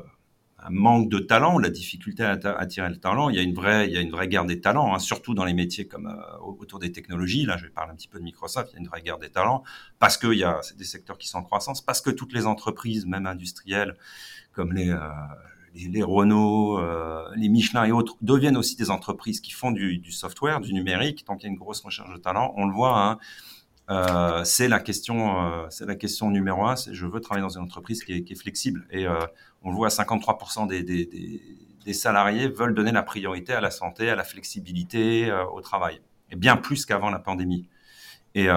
un 0.61 0.71
manque 0.71 1.09
de 1.09 1.21
talent, 1.21 1.59
la 1.59 1.71
difficulté 1.71 2.25
à 2.25 2.33
attirer 2.59 2.89
le 2.89 2.97
talent, 2.99 3.29
il 3.31 3.37
y 3.37 3.39
a 3.39 3.43
une 3.43 3.55
vraie 3.55 3.87
il 3.87 3.95
y 3.95 3.97
a 3.97 4.01
une 4.01 4.11
vraie 4.11 4.29
guerre 4.29 4.45
des 4.45 4.61
talents, 4.61 4.95
hein, 4.95 4.99
surtout 4.99 5.35
dans 5.35 5.45
les 5.45 5.55
métiers 5.55 5.87
comme 5.87 6.07
euh, 6.09 6.39
autour 6.41 6.79
des 6.81 6.91
technologies. 6.93 7.47
Là, 7.47 7.57
je 7.57 7.65
vais 7.65 7.71
parler 7.71 7.93
un 7.93 7.95
petit 7.95 8.09
peu 8.09 8.19
de 8.19 8.25
Microsoft. 8.25 8.71
Il 8.73 8.75
y 8.75 8.77
a 8.79 8.81
une 8.81 8.89
vraie 8.89 9.03
guerre 9.03 9.19
des 9.19 9.31
talents 9.31 9.63
parce 9.99 10.17
que 10.17 10.27
il 10.29 10.39
y 10.39 10.45
a 10.45 10.61
des 10.77 10.85
secteurs 10.85 11.17
qui 11.19 11.29
sont 11.29 11.39
en 11.39 11.43
croissance, 11.45 11.81
parce 11.81 12.01
que 12.01 12.11
toutes 12.11 12.33
les 12.33 12.47
entreprises, 12.47 13.07
même 13.07 13.27
industrielles, 13.27 13.97
comme 14.53 14.73
les 14.73 14.91
euh, 14.91 14.99
les, 15.75 16.03
Renault, 16.03 16.79
euh, 16.79 17.29
les 17.37 17.49
Michelin 17.49 17.85
et 17.85 17.93
autres 17.93 18.17
deviennent 18.21 18.57
aussi 18.57 18.77
des 18.77 18.91
entreprises 18.91 19.41
qui 19.41 19.53
font 19.53 19.71
du, 19.71 20.11
software, 20.11 20.61
du 20.61 20.73
numérique. 20.73 21.25
Tant 21.25 21.37
qu'il 21.37 21.49
y 21.49 21.51
a 21.51 21.53
une 21.53 21.59
grosse 21.59 21.81
recherche 21.81 22.13
de 22.13 22.19
talent, 22.19 22.53
on 22.57 22.67
le 22.67 22.73
voit. 22.73 22.99
Hein, 22.99 23.19
euh, 23.91 24.45
c'est 24.45 24.69
la 24.69 24.81
question, 24.81 25.45
euh, 25.45 25.67
c'est 25.71 25.87
la 25.87 25.97
question 25.97 26.31
numéro 26.31 26.65
un. 26.67 26.77
C'est 26.77 26.95
je 26.95 27.07
veux 27.07 27.21
travailler 27.21 27.43
dans 27.43 27.57
une 27.57 27.63
entreprise 27.63 28.05
qui 28.05 28.13
est, 28.13 28.35
flexible. 28.35 28.87
Et 28.91 29.07
on 29.63 29.71
le 29.71 29.77
voit, 29.77 29.89
53% 29.89 30.67
des, 30.67 31.93
salariés 31.95 32.49
veulent 32.49 32.75
donner 32.75 32.93
la 32.93 33.03
priorité 33.03 33.55
à 33.55 33.63
la 33.63 33.71
santé, 33.71 34.11
à 34.11 34.15
la 34.15 34.25
flexibilité, 34.25 35.33
au 35.55 35.63
travail, 35.63 36.03
et 36.31 36.37
bien 36.37 36.59
plus 36.59 36.85
qu'avant 36.85 37.09
la 37.09 37.19
pandémie. 37.19 37.67
Et, 38.35 38.49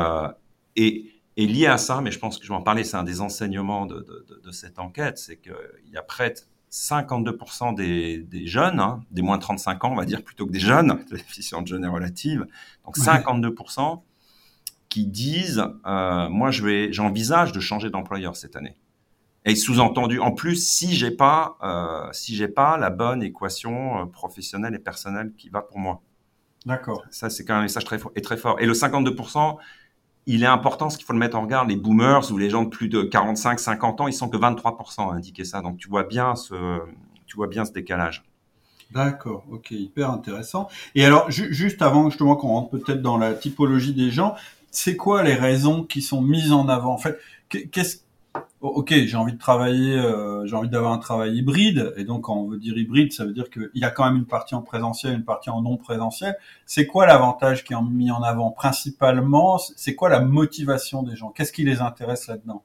lié 1.38 1.66
à 1.66 1.78
ça, 1.78 2.02
mais 2.02 2.12
je 2.12 2.20
pense 2.20 2.38
que 2.38 2.44
je 2.44 2.50
vais 2.50 2.56
en 2.56 2.62
parler, 2.62 2.84
c'est 2.84 2.98
un 2.98 3.04
des 3.04 3.22
enseignements 3.22 3.86
de, 3.86 4.26
de 4.44 4.52
cette 4.52 4.80
enquête, 4.80 5.18
c'est 5.18 5.38
qu'il 5.38 5.54
y 5.92 5.98
a 5.98 6.04
près 6.04 6.36
52% 6.72 7.76
des, 7.76 8.20
des 8.20 8.48
jeunes, 8.48 8.80
hein, 8.80 9.04
des 9.12 9.22
moins 9.22 9.38
de 9.38 9.42
35 9.42 9.84
ans, 9.84 9.92
on 9.92 9.96
va 9.96 10.06
dire, 10.06 10.24
plutôt 10.24 10.46
que 10.46 10.52
des 10.52 10.60
jeunes, 10.60 11.04
définition 11.12 11.62
de 11.62 11.68
jeune 11.68 11.84
est 11.84 11.90
relative, 11.90 12.46
donc 12.86 12.98
52% 12.98 14.02
qui 14.92 15.08
disent, 15.08 15.64
euh, 15.86 16.30
moi, 16.30 16.52
je 16.52 16.64
vais, 16.64 16.94
j'envisage 16.94 17.54
de 17.54 17.60
changer 17.60 17.90
d'employeur 17.90 18.36
cette 18.36 18.56
année. 18.56 18.78
Et 19.46 19.56
sous-entendu, 19.56 20.20
en 20.20 20.32
plus, 20.32 20.56
si 20.56 20.94
j'ai 20.94 21.12
pas, 21.12 21.58
euh, 21.64 22.12
si 22.12 22.36
j'ai 22.36 22.50
pas 22.50 22.78
la 22.78 22.90
bonne 22.90 23.24
équation 23.24 24.02
euh, 24.02 24.06
professionnelle 24.06 24.76
et 24.76 24.80
personnelle 24.80 25.32
qui 25.38 25.50
va 25.50 25.62
pour 25.62 25.80
moi. 25.80 26.02
D'accord. 26.66 27.04
Ça, 27.10 27.30
c'est 27.30 27.44
quand 27.44 27.54
même 27.54 27.62
un 27.62 27.64
message 27.64 27.86
très 27.86 27.98
fort, 27.98 28.12
et 28.16 28.22
très 28.22 28.38
fort. 28.38 28.60
Et 28.60 28.66
le 28.66 28.74
52%, 28.74 29.58
il 30.28 30.44
est 30.44 30.48
important, 30.48 30.90
ce 30.90 30.98
qu'il 30.98 31.06
faut 31.06 31.14
le 31.14 31.20
mettre 31.20 31.38
en 31.38 31.42
regard, 31.42 31.66
les 31.66 31.76
boomers 31.76 32.32
ou 32.32 32.38
les 32.38 32.50
gens 32.50 32.64
de 32.64 32.70
plus 32.70 32.90
de 32.90 33.02
45, 33.02 33.60
50 33.60 34.02
ans, 34.02 34.08
ils 34.08 34.14
sont 34.14 34.30
que 34.30 34.38
23% 34.38 35.12
à 35.12 35.16
indiquer 35.16 35.44
ça. 35.46 35.62
Donc 35.62 35.78
tu 35.78 35.90
vois 35.90 36.04
bien 36.04 36.36
ce, 36.36 36.80
tu 37.26 37.36
vois 37.36 37.48
bien 37.48 37.66
ce 37.66 37.72
décalage. 37.72 38.24
D'accord, 38.92 39.46
ok, 39.50 39.72
hyper 39.72 40.12
intéressant. 40.12 40.68
Et 40.96 41.06
alors, 41.06 41.32
ju 41.32 41.54
juste 41.54 41.82
avant 41.82 42.10
justement 42.10 42.36
qu'on 42.36 42.50
rentre 42.50 42.70
peut-être 42.72 43.02
dans 43.02 43.18
la 43.18 43.34
typologie 43.34 43.94
des 43.94 44.12
gens, 44.12 44.36
c'est 44.70 44.98
quoi 44.98 45.24
les 45.24 45.34
raisons 45.34 45.84
qui 45.84 46.02
sont 46.02 46.22
mises 46.22 46.52
en 46.52 46.68
avant? 46.68 46.94
En 46.94 46.98
fait, 46.98 47.18
qu'est-ce 47.50 47.98
ok, 48.62 48.94
j'ai 48.94 49.18
envie 49.18 49.34
de 49.34 49.40
travailler, 49.40 49.96
euh, 49.96 50.46
j'ai 50.46 50.56
envie 50.56 50.70
d'avoir 50.70 50.94
un 50.94 51.00
travail 51.00 51.36
hybride, 51.38 51.94
et 51.98 52.04
donc 52.04 52.26
quand 52.26 52.36
on 52.36 52.48
veut 52.48 52.60
dire 52.60 52.78
hybride, 52.78 53.12
ça 53.12 53.26
veut 53.26 53.34
dire 53.34 53.50
qu'il 53.50 53.70
y 53.74 53.84
a 53.84 53.90
quand 53.90 54.06
même 54.06 54.18
une 54.18 54.28
partie 54.28 54.54
en 54.54 54.62
présentiel, 54.62 55.16
une 55.16 55.26
partie 55.26 55.50
en 55.50 55.62
non 55.62 55.78
présentiel. 55.78 56.36
C'est 56.66 56.86
quoi 56.86 57.08
l'avantage 57.08 57.64
qui 57.64 57.74
est 57.74 57.82
mis 57.82 58.12
en 58.12 58.22
avant 58.22 58.52
principalement? 58.52 59.58
C'est 59.58 59.96
quoi 59.96 60.10
la 60.10 60.20
motivation 60.20 61.02
des 61.04 61.16
gens? 61.16 61.30
Qu'est-ce 61.30 61.52
qui 61.52 61.64
les 61.64 61.82
intéresse 61.82 62.28
là-dedans? 62.28 62.64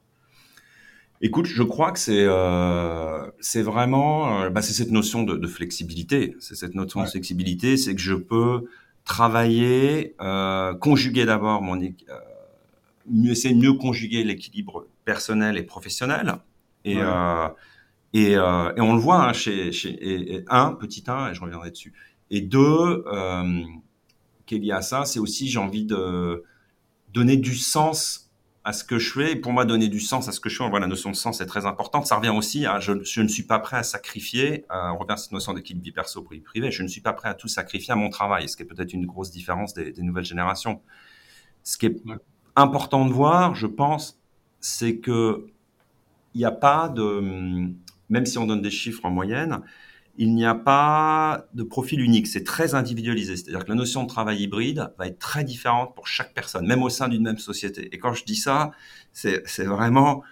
Écoute, 1.19 1.47
je 1.47 1.63
crois 1.63 1.91
que 1.91 1.97
c'est 1.97 2.25
euh, 2.27 3.25
c'est 3.39 3.63
vraiment 3.63 4.43
euh, 4.43 4.49
bah, 4.51 4.61
c'est 4.61 4.73
cette 4.73 4.91
notion 4.91 5.23
de, 5.23 5.35
de 5.35 5.47
flexibilité. 5.47 6.35
C'est 6.39 6.53
cette 6.53 6.75
notion 6.75 6.99
ouais. 6.99 7.07
de 7.07 7.11
flexibilité, 7.11 7.75
c'est 7.75 7.95
que 7.95 8.01
je 8.01 8.13
peux 8.13 8.65
travailler, 9.03 10.15
euh, 10.21 10.75
conjuguer 10.75 11.25
d'abord 11.25 11.63
mon 11.63 11.81
euh, 11.81 11.89
mieux 13.09 13.31
essayer 13.31 13.55
de 13.55 13.59
mieux 13.59 13.73
conjuguer 13.73 14.23
l'équilibre 14.23 14.85
personnel 15.07 15.57
et 15.57 15.63
professionnel. 15.63 16.35
Et, 16.83 16.97
ouais. 16.97 17.01
euh, 17.01 17.47
et, 18.11 18.35
euh, 18.35 18.75
et, 18.75 18.81
on 18.81 18.93
le 18.93 18.99
voit 18.99 19.23
hein, 19.23 19.31
chez, 19.31 19.71
chez 19.71 19.89
et, 19.89 20.35
et 20.35 20.45
un, 20.49 20.73
petit 20.73 21.05
un, 21.07 21.29
et 21.29 21.33
je 21.33 21.39
reviendrai 21.39 21.71
dessus. 21.71 21.93
Et 22.29 22.41
deux, 22.41 23.05
euh, 23.07 23.61
qu'il 24.45 24.65
y 24.65 24.73
a 24.73 24.81
ça, 24.81 25.05
c'est 25.05 25.19
aussi 25.19 25.47
j'ai 25.47 25.59
envie 25.59 25.85
de 25.85 26.43
donner 27.13 27.37
du 27.37 27.55
sens 27.55 28.33
à 28.65 28.73
ce 28.73 28.83
que 28.83 28.99
je 28.99 29.13
fais. 29.13 29.31
Et 29.31 29.35
pour 29.37 29.53
moi, 29.53 29.63
donner 29.63 29.87
du 29.87 30.01
sens 30.01 30.27
à 30.27 30.33
ce 30.33 30.41
que 30.41 30.49
je 30.49 30.57
fais, 30.57 30.63
on 30.65 30.69
voit 30.69 30.81
la 30.81 30.87
notion 30.87 31.09
de 31.09 31.15
sens 31.15 31.39
est 31.39 31.45
très 31.45 31.65
importante. 31.65 32.05
Ça 32.05 32.17
revient 32.17 32.35
aussi 32.41 32.65
à 32.65 32.81
je, 32.81 33.01
je 33.01 33.21
ne 33.21 33.29
suis 33.29 33.43
pas 33.43 33.59
prêt 33.59 33.77
à 33.77 33.83
sacrifier, 33.83 34.65
euh, 34.73 34.89
on 34.91 34.97
revient 34.97 35.13
à 35.13 35.17
cette 35.17 35.31
notion 35.31 35.53
d'équilibre 35.53 35.85
vie 35.85 35.93
perso 35.93 36.21
vie 36.29 36.41
privée, 36.41 36.69
je 36.69 36.83
ne 36.83 36.89
suis 36.89 36.99
pas 37.01 37.13
prêt 37.13 37.29
à 37.29 37.33
tout 37.33 37.47
sacrifier 37.47 37.93
à 37.93 37.95
mon 37.95 38.09
travail, 38.09 38.49
ce 38.49 38.57
qui 38.57 38.63
est 38.63 38.65
peut-être 38.65 38.91
une 38.91 39.05
grosse 39.05 39.31
différence 39.31 39.73
des, 39.73 39.93
des 39.93 40.01
nouvelles 40.01 40.25
générations. 40.25 40.81
Ce 41.63 41.77
qui 41.77 41.85
est 41.85 41.95
important 42.57 43.05
de 43.05 43.13
voir, 43.13 43.55
je 43.55 43.67
pense, 43.67 44.16
c'est 44.67 44.97
que 44.97 45.47
il 46.33 46.39
n'y 46.39 46.45
a 46.45 46.51
pas 46.51 46.89
de, 46.89 47.21
même 48.09 48.25
si 48.25 48.37
on 48.37 48.45
donne 48.45 48.61
des 48.61 48.69
chiffres 48.69 49.05
en 49.05 49.09
moyenne, 49.09 49.61
il 50.17 50.33
n'y 50.35 50.45
a 50.45 50.55
pas 50.55 51.45
de 51.53 51.63
profil 51.63 52.01
unique. 52.01 52.27
C'est 52.27 52.43
très 52.43 52.75
individualisé. 52.75 53.37
C'est-à-dire 53.37 53.65
que 53.65 53.69
la 53.69 53.75
notion 53.75 54.03
de 54.03 54.07
travail 54.07 54.43
hybride 54.43 54.91
va 54.97 55.07
être 55.07 55.19
très 55.19 55.43
différente 55.43 55.95
pour 55.95 56.07
chaque 56.07 56.33
personne, 56.33 56.67
même 56.67 56.83
au 56.83 56.89
sein 56.89 57.07
d'une 57.07 57.23
même 57.23 57.37
société. 57.37 57.89
Et 57.93 57.99
quand 57.99 58.13
je 58.13 58.25
dis 58.25 58.35
ça, 58.35 58.71
c'est 59.13 59.63
vraiment 59.63 60.23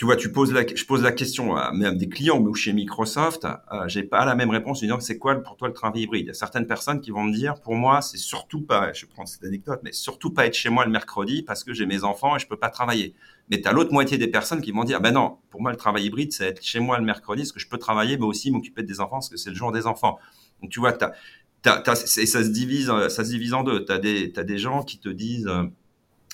tu 0.00 0.06
vois, 0.06 0.16
tu 0.16 0.32
poses 0.32 0.50
la, 0.50 0.66
je 0.66 0.84
pose 0.86 1.02
la 1.02 1.12
question 1.12 1.54
à 1.56 1.72
même 1.72 1.98
des 1.98 2.08
clients, 2.08 2.40
mais 2.40 2.54
chez 2.54 2.72
Microsoft, 2.72 3.44
euh, 3.44 3.86
j'ai 3.86 4.02
pas 4.02 4.24
la 4.24 4.34
même 4.34 4.48
réponse 4.48 4.78
en 4.78 4.80
disant 4.80 4.98
c'est 4.98 5.18
quoi 5.18 5.34
pour 5.42 5.58
toi 5.58 5.68
le 5.68 5.74
travail 5.74 6.04
hybride. 6.04 6.24
Il 6.24 6.28
y 6.28 6.30
a 6.30 6.32
certaines 6.32 6.66
personnes 6.66 7.02
qui 7.02 7.10
vont 7.10 7.24
me 7.24 7.34
dire, 7.34 7.60
pour 7.60 7.74
moi, 7.74 8.00
c'est 8.00 8.16
surtout 8.16 8.62
pas, 8.62 8.94
je 8.94 9.04
prends 9.04 9.26
cette 9.26 9.44
anecdote, 9.44 9.80
mais 9.84 9.92
surtout 9.92 10.30
pas 10.32 10.46
être 10.46 10.54
chez 10.54 10.70
moi 10.70 10.86
le 10.86 10.90
mercredi 10.90 11.42
parce 11.42 11.64
que 11.64 11.74
j'ai 11.74 11.84
mes 11.84 12.02
enfants 12.02 12.34
et 12.34 12.38
je 12.38 12.46
peux 12.46 12.56
pas 12.56 12.70
travailler. 12.70 13.14
Mais 13.50 13.60
tu 13.60 13.68
as 13.68 13.72
l'autre 13.72 13.92
moitié 13.92 14.16
des 14.16 14.28
personnes 14.28 14.62
qui 14.62 14.72
vont 14.72 14.84
dire, 14.84 15.02
ben 15.02 15.12
non, 15.12 15.36
pour 15.50 15.60
moi 15.60 15.70
le 15.70 15.76
travail 15.76 16.06
hybride, 16.06 16.32
c'est 16.32 16.46
être 16.46 16.62
chez 16.62 16.80
moi 16.80 16.98
le 16.98 17.04
mercredi 17.04 17.42
parce 17.42 17.52
que 17.52 17.60
je 17.60 17.68
peux 17.68 17.76
travailler, 17.76 18.16
mais 18.16 18.24
aussi 18.24 18.50
m'occuper 18.50 18.82
des 18.82 19.00
enfants 19.00 19.16
parce 19.16 19.28
que 19.28 19.36
c'est 19.36 19.50
le 19.50 19.56
jour 19.56 19.70
des 19.70 19.86
enfants. 19.86 20.18
Donc 20.62 20.70
tu 20.70 20.80
vois, 20.80 20.94
t'as, 20.94 21.12
t'as, 21.60 21.94
ça 21.94 22.06
se 22.06 22.48
divise, 22.48 22.86
ça 22.86 23.22
se 23.22 23.28
divise 23.28 23.52
en 23.52 23.64
deux. 23.64 23.84
Tu 23.84 23.92
as 23.92 23.98
des, 23.98 24.32
t'as 24.32 24.44
des 24.44 24.56
gens 24.56 24.82
qui 24.82 24.98
te 24.98 25.10
disent, 25.10 25.46
euh, 25.46 25.64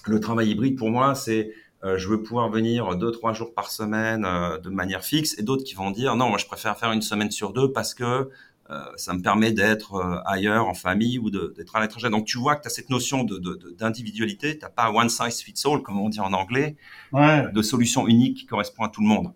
le 0.06 0.20
travail 0.20 0.50
hybride 0.50 0.76
pour 0.76 0.90
moi, 0.90 1.16
c'est 1.16 1.50
je 1.82 2.08
veux 2.08 2.22
pouvoir 2.22 2.48
venir 2.50 2.96
deux 2.96 3.10
trois 3.10 3.32
jours 3.32 3.54
par 3.54 3.70
semaine 3.70 4.24
euh, 4.24 4.58
de 4.58 4.70
manière 4.70 5.04
fixe, 5.04 5.38
et 5.38 5.42
d'autres 5.42 5.64
qui 5.64 5.74
vont 5.74 5.90
dire 5.90 6.16
non, 6.16 6.28
moi 6.28 6.38
je 6.38 6.46
préfère 6.46 6.76
faire 6.78 6.92
une 6.92 7.02
semaine 7.02 7.30
sur 7.30 7.52
deux 7.52 7.70
parce 7.70 7.94
que 7.94 8.30
euh, 8.68 8.84
ça 8.96 9.14
me 9.14 9.22
permet 9.22 9.52
d'être 9.52 10.22
ailleurs 10.26 10.66
en 10.66 10.74
famille 10.74 11.18
ou 11.18 11.30
d'être 11.30 11.76
à 11.76 11.80
l'étranger. 11.80 12.10
Donc 12.10 12.24
tu 12.24 12.38
vois 12.38 12.56
que 12.56 12.62
tu 12.62 12.66
as 12.66 12.70
cette 12.70 12.90
notion 12.90 13.24
d'individualité, 13.24 14.48
de, 14.48 14.52
de, 14.54 14.58
tu 14.58 14.64
n'as 14.64 14.70
pas 14.70 14.90
one 14.90 15.08
size 15.08 15.40
fits 15.40 15.62
all 15.64 15.82
comme 15.82 16.00
on 16.00 16.08
dit 16.08 16.20
en 16.20 16.32
anglais, 16.32 16.76
de 17.12 17.62
solution 17.62 18.08
unique 18.08 18.38
qui 18.38 18.46
correspond 18.46 18.84
à 18.84 18.88
tout 18.88 19.02
le 19.02 19.08
monde. 19.08 19.32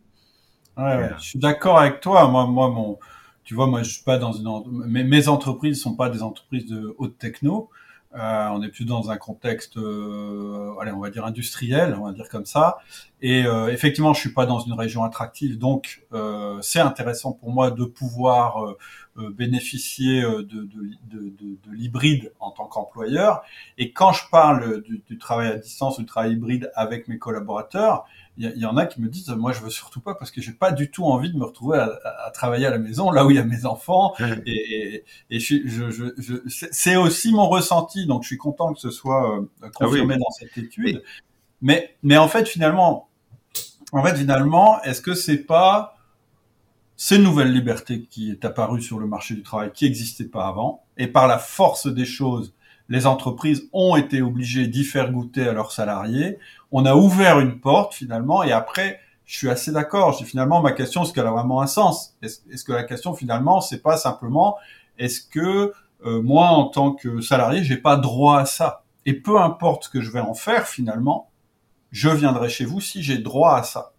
Ouais, 0.76 1.10
je 1.18 1.24
suis 1.24 1.38
d'accord 1.38 1.78
avec 1.78 2.00
toi. 2.00 2.26
Moi, 2.28 2.46
moi, 2.46 2.70
mon, 2.70 2.98
tu 3.44 3.54
vois, 3.54 3.66
moi, 3.66 3.82
je 3.82 3.90
suis 3.92 4.04
pas 4.04 4.18
dans 4.18 4.32
une, 4.32 4.48
mes, 4.86 5.04
mes 5.04 5.28
entreprises 5.28 5.80
sont 5.80 5.94
pas 5.94 6.08
des 6.08 6.22
entreprises 6.22 6.66
de 6.66 6.94
haute 6.98 7.18
techno. 7.18 7.68
Euh, 8.14 8.48
on 8.48 8.60
est 8.62 8.70
plus 8.70 8.84
dans 8.84 9.10
un 9.10 9.16
contexte, 9.16 9.76
euh, 9.76 10.74
allez, 10.80 10.90
on 10.90 10.98
va 10.98 11.10
dire 11.10 11.24
industriel, 11.24 11.96
on 11.96 12.06
va 12.06 12.12
dire 12.12 12.28
comme 12.28 12.44
ça. 12.44 12.78
Et 13.22 13.44
euh, 13.44 13.68
effectivement, 13.68 14.14
je 14.14 14.20
suis 14.20 14.32
pas 14.32 14.46
dans 14.46 14.58
une 14.58 14.72
région 14.72 15.04
attractive, 15.04 15.58
donc 15.58 16.02
euh, 16.12 16.58
c'est 16.60 16.80
intéressant 16.80 17.32
pour 17.32 17.52
moi 17.52 17.70
de 17.70 17.84
pouvoir 17.84 18.64
euh, 19.16 19.30
bénéficier 19.30 20.22
de, 20.22 20.42
de, 20.42 20.68
de, 21.08 21.30
de 21.38 21.70
l'hybride 21.72 22.32
en 22.40 22.50
tant 22.50 22.66
qu'employeur. 22.66 23.42
Et 23.78 23.92
quand 23.92 24.12
je 24.12 24.22
parle 24.28 24.82
du, 24.82 25.02
du, 25.06 25.18
travail 25.18 25.48
à 25.48 25.56
distance 25.56 25.98
ou 25.98 26.00
du 26.00 26.06
travail 26.06 26.32
hybride 26.32 26.72
avec 26.74 27.06
mes 27.06 27.18
collaborateurs, 27.18 28.06
il 28.40 28.58
y, 28.58 28.64
en 28.64 28.76
a 28.78 28.86
qui 28.86 29.02
me 29.02 29.08
disent 29.08 29.28
moi 29.28 29.52
je 29.52 29.60
veux 29.60 29.68
surtout 29.68 30.00
pas 30.00 30.14
parce 30.14 30.30
que 30.30 30.40
j'ai 30.40 30.52
pas 30.52 30.72
du 30.72 30.90
tout 30.90 31.04
envie 31.04 31.30
de 31.30 31.36
me 31.36 31.44
retrouver 31.44 31.78
à, 31.78 32.30
travailler 32.32 32.66
à 32.66 32.70
la 32.70 32.78
maison 32.78 33.10
là 33.10 33.26
où 33.26 33.30
il 33.30 33.36
y 33.36 33.38
a 33.38 33.44
mes 33.44 33.66
enfants. 33.66 34.14
Et, 34.46 35.04
et, 35.28 35.38
je, 35.38 35.56
je, 35.66 35.90
je, 35.90 36.34
c'est 36.46 36.96
aussi 36.96 37.32
mon 37.32 37.48
ressenti. 37.48 38.06
Donc 38.06 38.22
je 38.22 38.28
suis 38.28 38.38
content 38.38 38.72
que 38.72 38.80
ce 38.80 38.90
soit 38.90 39.38
euh, 39.38 39.50
ah 39.62 39.68
confirmé 39.74 40.16
dans 40.16 40.30
cette 40.30 40.56
étude. 40.56 41.02
Mais 41.60 41.96
mais 42.02 42.16
en 42.16 42.28
fait 42.28 42.48
finalement 42.48 43.10
en 43.92 44.02
fait 44.02 44.16
finalement 44.16 44.82
est-ce 44.84 45.02
que 45.02 45.14
c'est 45.14 45.44
pas 45.44 45.98
ces 46.96 47.18
nouvelles 47.18 47.52
libertés 47.52 48.02
qui 48.02 48.30
est 48.30 48.44
apparue 48.44 48.80
sur 48.80 48.98
le 48.98 49.06
marché 49.06 49.34
du 49.34 49.42
travail 49.42 49.70
qui 49.72 49.84
n'existait 49.84 50.24
pas 50.24 50.46
avant 50.46 50.84
et 50.96 51.08
par 51.08 51.26
la 51.26 51.38
force 51.38 51.86
des 51.86 52.06
choses 52.06 52.54
les 52.90 53.06
entreprises 53.06 53.68
ont 53.72 53.96
été 53.96 54.20
obligées 54.20 54.66
d'y 54.66 54.84
faire 54.84 55.10
goûter 55.12 55.48
à 55.48 55.52
leurs 55.52 55.72
salariés. 55.72 56.38
On 56.72 56.84
a 56.84 56.94
ouvert 56.94 57.40
une 57.40 57.60
porte 57.60 57.94
finalement, 57.94 58.42
et 58.42 58.52
après, 58.52 59.00
je 59.24 59.36
suis 59.36 59.48
assez 59.48 59.70
d'accord. 59.70 60.18
Finalement, 60.18 60.60
ma 60.60 60.72
question, 60.72 61.04
est-ce 61.04 61.12
qu'elle 61.12 61.26
a 61.26 61.30
vraiment 61.30 61.62
un 61.62 61.68
sens? 61.68 62.16
Est-ce 62.20 62.64
que 62.64 62.72
la 62.72 62.82
question 62.82 63.14
finalement, 63.14 63.60
c'est 63.60 63.80
pas 63.80 63.96
simplement, 63.96 64.56
est-ce 64.98 65.22
que 65.22 65.72
euh, 66.04 66.20
moi, 66.20 66.48
en 66.48 66.64
tant 66.64 66.92
que 66.92 67.20
salarié, 67.20 67.62
j'ai 67.62 67.76
pas 67.76 67.96
droit 67.96 68.40
à 68.40 68.44
ça? 68.44 68.82
Et 69.06 69.14
peu 69.14 69.40
importe 69.40 69.84
ce 69.84 69.88
que 69.88 70.00
je 70.00 70.10
vais 70.10 70.20
en 70.20 70.34
faire 70.34 70.66
finalement, 70.66 71.30
je 71.92 72.08
viendrai 72.08 72.48
chez 72.48 72.64
vous 72.64 72.80
si 72.80 73.02
j'ai 73.02 73.18
droit 73.18 73.54
à 73.54 73.62
ça. 73.62 73.92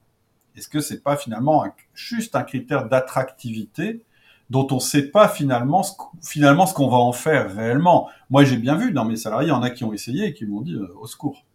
Est-ce 0.58 0.68
que 0.68 0.82
c'est 0.82 1.02
pas 1.02 1.16
finalement 1.16 1.66
juste 1.94 2.36
un 2.36 2.44
critère 2.44 2.90
d'attractivité 2.90 4.04
dont 4.52 4.68
on 4.72 4.76
ne 4.76 4.80
sait 4.82 5.10
pas 5.10 5.30
finalement 5.30 5.82
ce, 5.82 5.94
finalement 6.22 6.66
ce 6.66 6.74
qu'on 6.74 6.90
va 6.90 6.98
en 6.98 7.14
faire 7.14 7.56
réellement. 7.56 8.10
Moi, 8.30 8.44
j'ai 8.44 8.58
bien 8.58 8.76
vu 8.76 8.92
dans 8.92 9.06
mes 9.06 9.16
salariés, 9.16 9.48
il 9.48 9.52
y 9.52 9.54
en 9.54 9.64
a 9.64 9.70
qui 9.70 9.86
ont 9.86 9.94
essayé 9.94 10.26
et 10.26 10.34
qui 10.34 10.46
m'ont 10.46 10.60
dit 10.60 10.76
euh, 10.76 10.94
au 11.00 11.08
secours. 11.08 11.46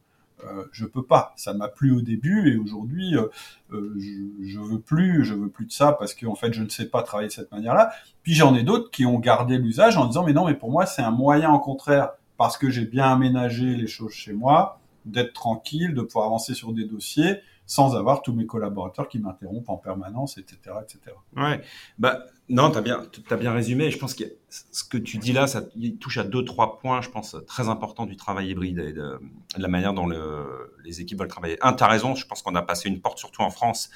Euh, 0.44 0.64
je 0.72 0.86
peux 0.86 1.04
pas. 1.04 1.34
Ça 1.36 1.52
m'a 1.52 1.68
plu 1.68 1.92
au 1.92 2.00
début 2.00 2.50
et 2.50 2.56
aujourd'hui, 2.56 3.14
euh, 3.16 3.26
euh, 3.72 3.94
je, 3.98 4.46
je 4.46 4.58
veux 4.58 4.80
plus, 4.80 5.24
je 5.24 5.34
veux 5.34 5.50
plus 5.50 5.66
de 5.66 5.72
ça 5.72 5.92
parce 5.92 6.14
qu'en 6.14 6.34
fait, 6.34 6.54
je 6.54 6.62
ne 6.62 6.70
sais 6.70 6.86
pas 6.86 7.02
travailler 7.02 7.28
de 7.28 7.34
cette 7.34 7.52
manière-là. 7.52 7.90
Puis 8.22 8.32
j'en 8.32 8.54
ai 8.54 8.62
d'autres 8.62 8.90
qui 8.90 9.04
ont 9.04 9.18
gardé 9.18 9.58
l'usage 9.58 9.98
en 9.98 10.06
disant 10.06 10.24
mais 10.24 10.32
non, 10.32 10.46
mais 10.46 10.54
pour 10.54 10.70
moi, 10.70 10.86
c'est 10.86 11.02
un 11.02 11.10
moyen 11.10 11.52
au 11.52 11.58
contraire 11.58 12.12
parce 12.38 12.56
que 12.56 12.70
j'ai 12.70 12.86
bien 12.86 13.12
aménagé 13.12 13.76
les 13.76 13.86
choses 13.86 14.12
chez 14.12 14.32
moi, 14.32 14.80
d'être 15.04 15.34
tranquille, 15.34 15.92
de 15.92 16.00
pouvoir 16.00 16.26
avancer 16.26 16.54
sur 16.54 16.72
des 16.72 16.86
dossiers 16.86 17.40
sans 17.66 17.96
avoir 17.96 18.22
tous 18.22 18.32
mes 18.32 18.46
collaborateurs 18.46 19.08
qui 19.08 19.18
m'interrompent 19.18 19.68
en 19.68 19.76
permanence, 19.76 20.38
etc., 20.38 20.76
etc. 20.82 21.16
Ouais, 21.36 21.60
bah 21.98 22.20
non, 22.48 22.70
t'as 22.70 22.80
bien, 22.80 23.02
as 23.30 23.36
bien 23.36 23.52
résumé. 23.52 23.90
Je 23.90 23.98
pense 23.98 24.14
que 24.14 24.24
ce 24.48 24.84
que 24.84 24.96
tu 24.96 25.18
dis 25.18 25.32
là, 25.32 25.48
ça 25.48 25.62
touche 26.00 26.18
à 26.18 26.24
deux, 26.24 26.44
trois 26.44 26.78
points, 26.78 27.00
je 27.00 27.10
pense, 27.10 27.36
très 27.46 27.68
importants 27.68 28.06
du 28.06 28.16
travail 28.16 28.50
hybride 28.50 28.78
et 28.78 28.92
de, 28.92 29.20
la 29.56 29.68
manière 29.68 29.94
dont 29.94 30.06
le, 30.06 30.72
les 30.84 31.00
équipes 31.00 31.18
veulent 31.18 31.28
travailler. 31.28 31.58
Un, 31.60 31.72
t'as 31.72 31.88
raison. 31.88 32.14
Je 32.14 32.26
pense 32.26 32.42
qu'on 32.42 32.54
a 32.54 32.62
passé 32.62 32.88
une 32.88 33.00
porte, 33.00 33.18
surtout 33.18 33.42
en 33.42 33.50
France. 33.50 33.90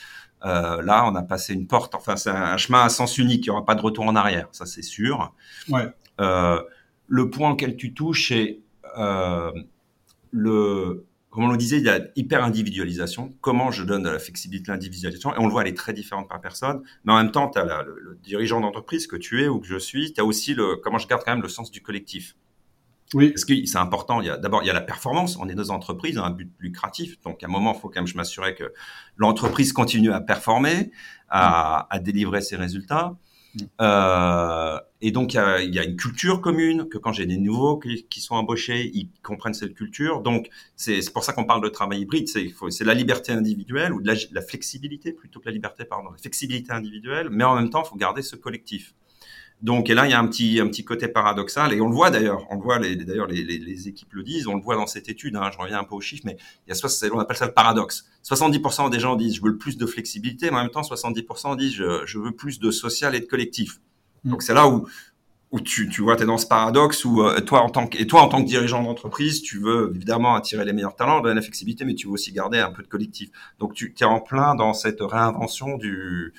Euh, 0.45 0.83
là, 0.83 1.05
on 1.07 1.15
a 1.15 1.23
passé 1.23 1.55
une 1.55 1.67
porte. 1.67 1.95
Enfin, 1.95 2.17
c'est 2.17 2.31
un 2.31 2.57
chemin 2.57 2.83
à 2.83 2.89
sens 2.89 3.19
unique. 3.19 3.47
Il 3.47 3.51
n'y 3.51 3.51
aura 3.51 3.65
pas 3.65 3.77
de 3.77 3.83
retour 3.83 4.05
en 4.05 4.17
arrière, 4.17 4.49
ça 4.53 4.67
c'est 4.67 4.83
sûr. 4.83 5.33
Ouais. 5.69 5.89
Euh, 6.21 6.61
le 7.07 7.31
point 7.31 7.51
auquel 7.51 7.77
tu 7.77 7.95
touches, 7.95 8.29
c'est 8.29 8.61
euh, 8.99 9.53
le 10.31 11.07
comme 11.31 11.45
on 11.45 11.49
le 11.49 11.57
disait, 11.57 11.79
il 11.79 11.85
y 11.85 11.89
a 11.89 12.01
hyper 12.17 12.43
individualisation. 12.45 13.35
Comment 13.41 13.71
je 13.71 13.85
donne 13.85 14.03
de 14.03 14.11
la 14.11 14.19
flexibilité, 14.19 14.73
l'individualisation, 14.73 15.33
et 15.33 15.39
on 15.39 15.47
le 15.47 15.53
voit, 15.53 15.63
elle 15.63 15.69
est 15.69 15.77
très 15.77 15.93
différente 15.93 16.29
par 16.29 16.41
personne. 16.41 16.83
Mais 17.05 17.13
en 17.13 17.17
même 17.17 17.31
temps, 17.31 17.49
tu 17.49 17.59
as 17.59 17.65
le, 17.85 17.97
le, 18.01 18.19
dirigeant 18.23 18.61
d'entreprise 18.61 19.07
que 19.07 19.17
tu 19.17 19.43
es 19.43 19.49
ou 19.49 19.61
que 19.61 19.67
je 19.67 19.79
suis, 19.79 20.13
tu 20.13 20.21
as 20.21 20.25
aussi 20.25 20.55
le 20.55 20.77
comment 20.77 20.99
je 20.99 21.07
garde 21.07 21.23
quand 21.25 21.33
même 21.33 21.43
le 21.43 21.49
sens 21.49 21.71
du 21.71 21.83
collectif. 21.83 22.35
Oui. 23.15 23.31
Parce 23.31 23.45
que 23.45 23.55
c'est 23.65 23.79
important. 23.79 24.21
Il 24.21 24.27
y 24.27 24.31
a 24.31 24.37
d'abord 24.37 24.63
il 24.63 24.67
y 24.67 24.71
a 24.71 24.73
la 24.73 24.81
performance. 24.81 25.37
On 25.37 25.49
est 25.49 25.55
dans 25.55 25.65
une 25.65 25.71
entreprise, 25.71 26.19
un 26.19 26.31
but 26.31 26.53
lucratif. 26.59 27.21
Donc 27.23 27.43
à 27.43 27.47
un 27.47 27.51
moment, 27.51 27.75
il 27.75 27.81
faut 27.81 27.89
quand 27.89 28.01
même 28.01 28.07
je 28.07 28.17
m'assurer 28.17 28.55
que 28.55 28.73
l'entreprise 29.17 29.73
continue 29.73 30.13
à 30.13 30.21
performer, 30.21 30.91
à, 31.29 31.87
à 31.91 31.99
délivrer 31.99 32.41
ses 32.41 32.57
résultats. 32.57 33.17
Euh, 33.81 34.79
et 35.01 35.11
donc, 35.11 35.35
il 35.35 35.37
y, 35.75 35.79
a, 35.79 35.85
une 35.85 35.97
culture 35.97 36.41
commune, 36.41 36.89
que 36.89 36.99
quand 36.99 37.13
j'ai 37.13 37.27
des 37.27 37.39
nouveaux 37.39 37.79
qui, 37.79 38.21
sont 38.21 38.35
embauchés, 38.35 38.91
ils 38.95 39.09
comprennent 39.23 39.55
cette 39.55 39.75
culture. 39.75 40.21
Donc, 40.21 40.49
c'est 40.77 41.01
pour 41.13 41.25
ça 41.25 41.33
qu'on 41.33 41.45
parle 41.45 41.63
de 41.63 41.69
travail 41.69 42.01
hybride. 42.01 42.29
C'est 42.29 42.85
la 42.85 42.95
liberté 42.95 43.33
individuelle 43.33 43.93
ou 43.93 44.01
la, 44.01 44.15
la, 44.33 44.43
flexibilité 44.43 45.13
plutôt 45.13 45.41
que 45.41 45.47
la 45.47 45.53
liberté, 45.53 45.85
pardon, 45.85 46.11
la 46.11 46.19
flexibilité 46.19 46.73
individuelle. 46.73 47.29
Mais 47.31 47.45
en 47.45 47.55
même 47.55 47.71
temps, 47.71 47.83
il 47.85 47.89
faut 47.89 47.97
garder 47.97 48.23
ce 48.23 48.37
collectif. 48.37 48.95
Donc, 49.63 49.91
et 49.91 49.95
là, 49.95 50.07
il 50.07 50.11
y 50.11 50.15
a 50.15 50.19
un 50.19 50.27
petit, 50.27 50.59
un 50.59 50.69
petit 50.69 50.85
côté 50.85 51.07
paradoxal, 51.07 51.75
et 51.75 51.81
on 51.83 51.89
le 51.89 51.95
voit 51.95 52.11
d'ailleurs, 52.11 52.47
on 52.51 52.55
le 52.55 52.63
voit, 52.63 52.79
les, 52.79 52.97
d'ailleurs, 52.97 53.27
les, 53.27 53.45
les, 53.45 53.59
les, 53.59 53.89
équipes 53.89 54.15
le 54.15 54.23
disent, 54.23 54.47
on 54.47 54.55
le 54.55 54.63
voit 54.63 54.77
dans 54.77 54.87
cette 54.87 55.11
étude, 55.11 55.37
hein, 55.37 55.51
je 55.53 55.59
reviens 55.59 55.79
un 55.79 55.85
peu 55.85 55.95
aux 55.95 56.01
chiffres, 56.01 56.23
mais 56.25 56.39
il 56.67 56.75
y 56.75 56.79
a, 56.79 57.11
on 57.13 57.19
appelle 57.19 57.37
ça 57.37 57.47
le 57.47 57.53
paradoxe. 57.53 58.07
70% 58.25 58.89
des 58.91 59.01
gens 59.01 59.17
disent, 59.17 59.37
je 59.37 59.43
veux 59.43 59.59
plus 59.59 59.77
de 59.77 59.85
flexibilité, 59.85 60.51
mais 60.51 60.57
en 60.57 60.63
même 60.63 60.71
temps, 60.71 60.81
70% 60.81 61.59
disent, 61.59 61.75
je, 61.75 62.07
je 62.07 62.19
veux 62.19 62.33
plus 62.33 62.59
de 62.59 62.71
social 62.71 63.15
et 63.15 63.21
de 63.21 63.27
collectif. 63.27 63.81
Mm. 64.25 64.31
Donc, 64.31 64.43
c'est 64.43 64.55
là 64.55 64.67
où, 64.67 64.87
où 65.51 65.61
tu, 65.61 65.91
tu 65.91 66.01
vois, 66.01 66.17
tu 66.17 66.23
es 66.23 66.27
dans 66.27 66.39
ce 66.39 66.47
paradoxe 66.47 67.05
où 67.05 67.23
euh, 67.23 67.41
toi, 67.41 67.61
en 67.61 67.69
tant 67.69 67.87
que, 67.87 67.99
et 67.99 68.07
toi, 68.07 68.23
en 68.23 68.29
tant 68.29 68.43
que 68.43 68.49
dirigeant 68.49 68.83
d'entreprise, 68.83 69.43
tu 69.43 69.59
veux 69.59 69.93
évidemment 69.95 70.37
attirer 70.37 70.65
les 70.65 70.73
meilleurs 70.73 70.97
talents, 70.97 71.21
donner 71.21 71.35
la 71.35 71.43
flexibilité, 71.43 71.85
mais 71.85 71.95
tu 71.95 72.07
veux 72.07 72.15
aussi 72.15 72.33
garder 72.33 72.61
un 72.61 72.71
peu 72.71 72.83
de 72.83 72.89
collectif. 72.89 73.29
Donc, 73.59 73.75
tu 73.75 73.95
es 73.99 74.05
en 74.05 74.21
plein 74.21 74.55
dans 74.55 74.73
cette 74.73 75.03
réinvention 75.03 75.77
du, 75.77 76.33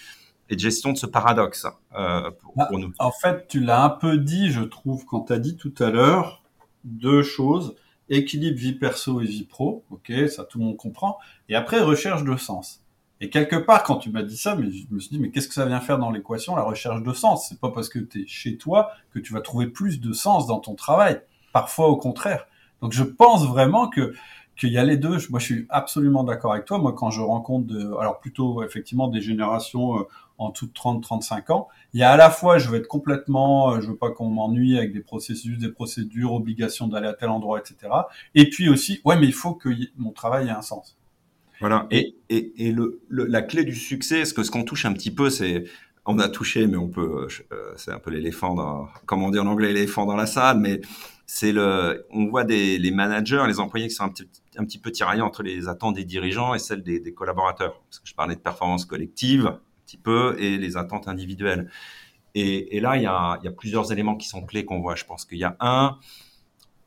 et 0.52 0.56
de 0.56 0.60
gestion 0.60 0.92
de 0.92 0.98
ce 0.98 1.08
paradoxe 1.08 1.66
euh, 1.98 2.30
pour, 2.30 2.54
bah, 2.56 2.68
nous. 2.72 2.94
En 3.00 3.12
fait, 3.12 3.48
tu 3.48 3.62
l'as 3.62 3.84
un 3.84 3.90
peu 3.90 4.18
dit, 4.18 4.52
je 4.52 4.62
trouve, 4.62 5.06
quand 5.06 5.22
tu 5.22 5.34
as 5.34 5.40
dit 5.40 5.56
tout 5.56 5.74
à 5.80 5.90
l'heure 5.90 6.44
deux 6.84 7.24
choses 7.24 7.76
équilibre 8.10 8.58
vie 8.58 8.74
perso 8.74 9.22
et 9.22 9.26
vie 9.26 9.46
pro, 9.46 9.86
ok, 9.90 10.12
ça 10.28 10.44
tout 10.44 10.60
le 10.60 10.66
monde 10.66 10.78
comprend, 10.78 11.18
et 11.48 11.56
après 11.56 11.80
recherche 11.80 12.24
de 12.24 12.36
sens. 12.36 12.84
Et 13.22 13.30
quelque 13.30 13.56
part, 13.56 13.84
quand 13.84 13.98
tu 13.98 14.10
m'as 14.10 14.24
dit 14.24 14.36
ça, 14.36 14.56
mais 14.56 14.70
je 14.70 14.86
me 14.90 15.00
suis 15.00 15.10
dit, 15.10 15.20
mais 15.20 15.30
qu'est-ce 15.30 15.48
que 15.48 15.54
ça 15.54 15.66
vient 15.66 15.80
faire 15.80 15.98
dans 15.98 16.12
l'équation, 16.12 16.56
la 16.56 16.64
recherche 16.64 17.02
de 17.04 17.14
sens? 17.14 17.48
C'est 17.48 17.60
pas 17.60 17.70
parce 17.70 17.88
que 17.88 18.00
tu 18.00 18.24
es 18.24 18.28
chez 18.28 18.58
toi 18.58 18.92
que 19.14 19.20
tu 19.20 19.32
vas 19.32 19.42
trouver 19.42 19.68
plus 19.68 20.02
de 20.02 20.12
sens 20.12 20.48
dans 20.48 20.60
ton 20.60 20.76
travail. 20.76 21.22
Parfois, 21.54 21.88
au 21.88 21.98
contraire. 21.98 22.48
Donc, 22.82 22.94
je 22.94 23.04
pense 23.04 23.48
vraiment 23.48 23.90
que 23.90 24.14
qu'il 24.62 24.72
y 24.72 24.78
a 24.78 24.84
les 24.84 24.96
deux. 24.96 25.18
Moi, 25.32 25.40
je 25.40 25.46
suis 25.46 25.66
absolument 25.70 26.24
d'accord 26.24 26.54
avec 26.54 26.66
toi. 26.66 26.78
Moi, 26.78 26.94
quand 26.94 27.10
je 27.10 27.20
rencontre, 27.20 27.66
de, 27.66 27.94
alors 28.00 28.20
plutôt 28.20 28.64
effectivement 28.64 29.08
des 29.08 29.20
générations 29.20 30.00
euh, 30.00 30.04
en 30.38 30.52
tout 30.52 30.68
30-35 30.68 31.52
ans, 31.52 31.68
il 31.94 32.00
y 32.00 32.04
a 32.04 32.12
à 32.12 32.18
la 32.18 32.30
fois, 32.30 32.60
je 32.60 32.70
veux 32.70 32.78
être 32.78 32.88
complètement, 32.88 33.74
euh, 33.74 33.82
je 33.82 33.88
veux 33.88 33.96
pas 33.96 34.12
qu'on 34.12 34.30
m'ennuie 34.30 34.78
avec 34.78 34.94
des 34.94 35.00
processus, 35.00 35.58
des 35.58 35.70
procédures, 35.70 36.34
obligations 36.34 36.88
d'aller 36.88 37.08
à 37.08 37.14
tel 37.14 37.30
endroit, 37.30 37.60
etc. 37.60 37.92
Et 38.36 38.50
puis 38.50 38.70
aussi, 38.70 39.02
ouais, 39.04 39.20
mais 39.20 39.26
il 39.26 39.34
faut 39.34 39.56
que 39.56 39.70
mon 39.98 40.12
travail 40.12 40.48
ait 40.48 40.52
un 40.52 40.62
sens. 40.62 40.96
Voilà. 41.60 41.88
Et, 41.90 42.16
et, 42.30 42.68
et 42.68 42.72
le, 42.72 43.02
la 43.10 43.42
clé 43.42 43.64
du 43.64 43.76
succès, 43.76 44.26
ce 44.26 44.34
que 44.34 44.44
ce 44.44 44.52
qu'on 44.52 44.64
touche 44.64 44.86
un 44.86 44.94
petit 44.94 45.12
peu, 45.12 45.32
c'est 45.32 45.64
on 46.06 46.20
a 46.20 46.30
touché, 46.30 46.68
mais 46.68 46.78
on 46.78 46.90
peut, 46.90 47.28
euh, 47.52 47.74
c'est 47.78 47.92
un 47.92 48.00
peu 48.00 48.10
l'éléphant, 48.10 48.56
dans, 48.56 48.88
comme 49.06 49.24
on 49.24 49.30
dit 49.30 49.40
en 49.40 49.48
anglais, 49.48 49.74
l'éléphant 49.74 50.06
dans 50.06 50.16
la 50.16 50.26
salle, 50.26 50.60
mais 50.60 50.82
c'est 51.26 51.52
le, 51.52 52.06
on 52.12 52.28
voit 52.28 52.44
des 52.44 52.78
les 52.78 52.92
managers, 52.92 53.44
les 53.48 53.60
employés 53.60 53.88
qui 53.88 53.94
sont 53.94 54.04
un 54.04 54.10
petit, 54.10 54.28
petit 54.52 54.80
peu 54.80 54.92
tiraillés 54.92 55.22
entre 55.22 55.44
les 55.44 55.68
attentes 55.70 55.96
des 55.96 56.04
dirigeants 56.04 56.54
et 56.54 56.60
celles 56.60 56.84
des, 56.84 57.14
collaborateurs. 57.14 57.82
Parce 57.90 58.00
que 58.00 58.08
je 58.08 58.16
parlais 58.16 58.36
de 58.36 58.42
performance 58.42 58.86
collective 58.86 59.48
un 59.48 59.60
petit 59.86 59.98
peu 59.98 60.36
et 60.40 60.58
les 60.58 60.78
attentes 60.78 61.08
individuelles. 61.08 61.70
Et, 62.34 62.80
là, 62.80 62.96
il 62.96 63.04
y, 63.04 63.06
a, 63.06 63.38
il 63.42 63.46
y 63.46 63.48
a 63.48 63.52
plusieurs 63.52 63.92
éléments 63.92 64.16
qui 64.16 64.28
sont 64.28 64.42
clés 64.46 64.64
qu'on 64.66 64.80
voit. 64.80 64.96
Je 64.96 65.04
pense 65.04 65.26
qu'il 65.26 65.38
y 65.38 65.44
a 65.44 65.58
un, 65.60 66.00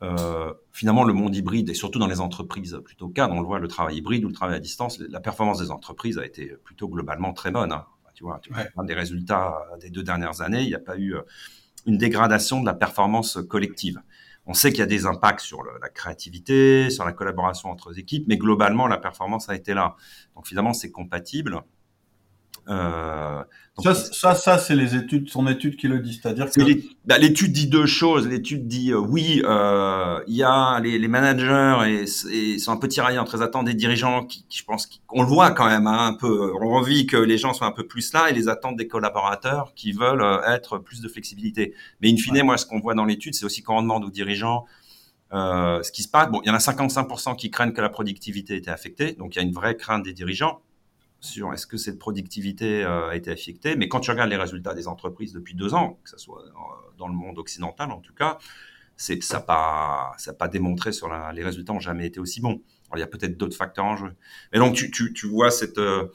euh, 0.03 0.53
finalement, 0.71 1.03
le 1.03 1.13
monde 1.13 1.35
hybride, 1.35 1.69
et 1.69 1.73
surtout 1.73 1.99
dans 1.99 2.07
les 2.07 2.19
entreprises 2.19 2.79
plutôt 2.83 3.09
cadres, 3.09 3.35
on 3.35 3.41
le 3.41 3.47
voit, 3.47 3.59
le 3.59 3.67
travail 3.67 3.97
hybride 3.97 4.25
ou 4.25 4.27
le 4.27 4.33
travail 4.33 4.55
à 4.55 4.59
distance, 4.59 4.99
la 4.99 5.19
performance 5.19 5.59
des 5.59 5.71
entreprises 5.71 6.17
a 6.17 6.25
été 6.25 6.53
plutôt 6.63 6.87
globalement 6.87 7.33
très 7.33 7.51
bonne. 7.51 7.71
Hein. 7.71 7.85
Tu 8.15 8.23
vois, 8.23 8.39
tu 8.41 8.51
vois 8.51 8.85
des 8.85 8.93
résultats 8.93 9.55
des 9.79 9.89
deux 9.89 10.03
dernières 10.03 10.41
années, 10.41 10.61
il 10.61 10.67
n'y 10.67 10.75
a 10.75 10.79
pas 10.79 10.97
eu 10.97 11.15
euh, 11.15 11.21
une 11.85 11.97
dégradation 11.97 12.61
de 12.61 12.65
la 12.65 12.73
performance 12.73 13.37
collective. 13.47 14.01
On 14.47 14.53
sait 14.53 14.69
qu'il 14.69 14.79
y 14.79 14.83
a 14.83 14.87
des 14.87 15.05
impacts 15.05 15.41
sur 15.41 15.63
le, 15.63 15.71
la 15.81 15.89
créativité, 15.89 16.89
sur 16.89 17.03
la 17.03 17.13
collaboration 17.13 17.69
entre 17.69 17.97
équipes, 17.97 18.25
mais 18.27 18.37
globalement, 18.37 18.87
la 18.87 18.97
performance 18.97 19.49
a 19.49 19.55
été 19.55 19.73
là. 19.73 19.95
Donc 20.35 20.47
finalement, 20.47 20.73
c'est 20.73 20.91
compatible. 20.91 21.61
Euh, 22.67 23.43
ça, 23.83 23.93
ça, 23.93 24.35
ça 24.35 24.57
c'est 24.57 24.75
les 24.75 24.95
études, 24.95 25.29
son 25.29 25.47
étude 25.47 25.75
qui 25.75 25.89
le 25.89 25.99
dit, 25.99 26.13
c'est-à-dire 26.13 26.49
que 26.49 26.61
bah, 27.05 27.17
l'étude 27.17 27.51
dit 27.51 27.67
deux 27.67 27.85
choses. 27.85 28.25
L'étude 28.25 28.67
dit 28.67 28.91
euh, 28.93 28.99
oui, 28.99 29.41
euh, 29.43 30.21
il 30.27 30.35
y 30.35 30.43
a 30.43 30.79
les, 30.79 30.97
les 30.97 31.07
managers 31.09 31.77
et, 31.85 32.05
et, 32.33 32.57
sont 32.57 32.71
un 32.71 32.77
peu 32.77 32.87
tiraillés 32.87 33.19
entre 33.19 33.35
les 33.35 33.43
attentes 33.43 33.65
des 33.65 33.73
dirigeants, 33.73 34.25
qui, 34.25 34.45
qui 34.47 34.59
je 34.59 34.63
pense 34.63 34.87
qu'on 35.07 35.23
le 35.23 35.27
voit 35.27 35.51
quand 35.51 35.67
même 35.67 35.87
hein, 35.87 36.07
un 36.07 36.13
peu. 36.13 36.53
On 36.55 36.61
a 36.61 36.79
envie 36.79 37.05
que 37.05 37.17
les 37.17 37.37
gens 37.37 37.53
soient 37.53 37.67
un 37.67 37.73
peu 37.73 37.85
plus 37.85 38.13
là 38.13 38.29
et 38.29 38.33
les 38.33 38.47
attentes 38.47 38.77
des 38.77 38.87
collaborateurs 38.87 39.73
qui 39.75 39.91
veulent 39.91 40.23
euh, 40.23 40.41
être 40.47 40.77
plus 40.77 41.01
de 41.01 41.09
flexibilité. 41.09 41.73
Mais 42.01 42.09
in 42.09 42.15
fine, 42.15 42.43
moi, 42.43 42.57
ce 42.57 42.65
qu'on 42.65 42.79
voit 42.79 42.93
dans 42.93 43.05
l'étude, 43.05 43.35
c'est 43.35 43.45
aussi 43.45 43.61
quand 43.61 43.77
on 43.77 43.81
demande 43.81 44.05
aux 44.05 44.11
dirigeants 44.11 44.65
euh, 45.33 45.83
ce 45.83 45.91
qui 45.91 46.03
se 46.03 46.07
passe. 46.07 46.29
Bon, 46.31 46.39
il 46.43 46.47
y 46.47 46.49
en 46.49 46.53
a 46.53 46.59
55% 46.59 47.35
qui 47.35 47.51
craignent 47.51 47.73
que 47.73 47.81
la 47.81 47.89
productivité 47.89 48.53
ait 48.53 48.57
été 48.59 48.71
affectée, 48.71 49.13
donc 49.13 49.35
il 49.35 49.39
y 49.39 49.41
a 49.41 49.43
une 49.43 49.53
vraie 49.53 49.75
crainte 49.75 50.03
des 50.03 50.13
dirigeants 50.13 50.61
sur 51.25 51.53
est-ce 51.53 51.67
que 51.67 51.77
cette 51.77 51.99
productivité 51.99 52.83
euh, 52.83 53.09
a 53.09 53.15
été 53.15 53.31
affectée. 53.31 53.75
Mais 53.75 53.87
quand 53.87 53.99
tu 53.99 54.11
regardes 54.11 54.29
les 54.29 54.37
résultats 54.37 54.73
des 54.73 54.87
entreprises 54.87 55.33
depuis 55.33 55.55
deux 55.55 55.73
ans, 55.73 55.99
que 56.03 56.09
ce 56.09 56.17
soit 56.17 56.43
dans 56.97 57.07
le 57.07 57.13
monde 57.13 57.37
occidental 57.37 57.91
en 57.91 57.99
tout 57.99 58.13
cas, 58.13 58.37
ça 58.97 59.13
n'a 59.15 59.39
pas 59.41 60.11
ça 60.17 60.33
pas 60.33 60.47
démontré 60.47 60.91
sur 60.93 61.09
les 61.33 61.43
résultats 61.43 61.73
ont 61.73 61.79
jamais 61.79 62.07
été 62.07 62.19
aussi 62.19 62.41
bons. 62.41 62.61
Alors, 62.89 62.97
il 62.97 62.99
y 62.99 63.03
a 63.03 63.07
peut-être 63.07 63.37
d'autres 63.37 63.57
facteurs 63.57 63.85
en 63.85 63.97
jeu. 63.97 64.13
Mais 64.53 64.59
donc 64.59 64.81
euh, 64.81 66.07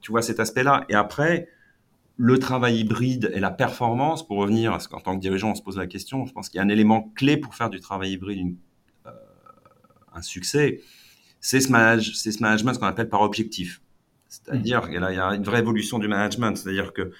tu 0.00 0.10
vois 0.10 0.22
cet 0.22 0.40
aspect-là. 0.40 0.84
Et 0.88 0.94
après 0.94 1.48
le 2.18 2.38
travail 2.38 2.78
hybride 2.78 3.30
et 3.34 3.40
la 3.40 3.50
performance, 3.50 4.26
pour 4.26 4.38
revenir 4.38 4.72
à 4.72 4.80
ce 4.80 4.88
qu'en 4.88 5.00
tant 5.00 5.14
que 5.14 5.20
dirigeant 5.20 5.50
on 5.50 5.54
se 5.54 5.62
pose 5.62 5.76
la 5.78 5.86
question, 5.86 6.26
je 6.26 6.32
pense 6.32 6.48
qu'il 6.48 6.58
y 6.58 6.60
a 6.60 6.64
un 6.64 6.68
élément 6.68 7.12
clé 7.14 7.36
pour 7.36 7.54
faire 7.54 7.70
du 7.70 7.80
travail 7.80 8.12
hybride 8.12 8.56
euh, 9.06 9.10
un 10.14 10.22
succès, 10.22 10.80
c'est 11.40 11.60
ce, 11.60 11.68
ce 11.68 12.42
management 12.42 12.74
ce 12.74 12.78
qu'on 12.78 12.86
appelle 12.86 13.08
par 13.08 13.20
objectif. 13.20 13.80
C'est-à-dire, 14.44 14.82
il 14.88 14.94
y 14.94 14.98
a 14.98 15.34
une 15.34 15.44
vraie 15.44 15.60
évolution 15.60 15.98
du 15.98 16.08
management. 16.08 16.56
C'est-à-dire 16.56 16.92
que 16.92 17.12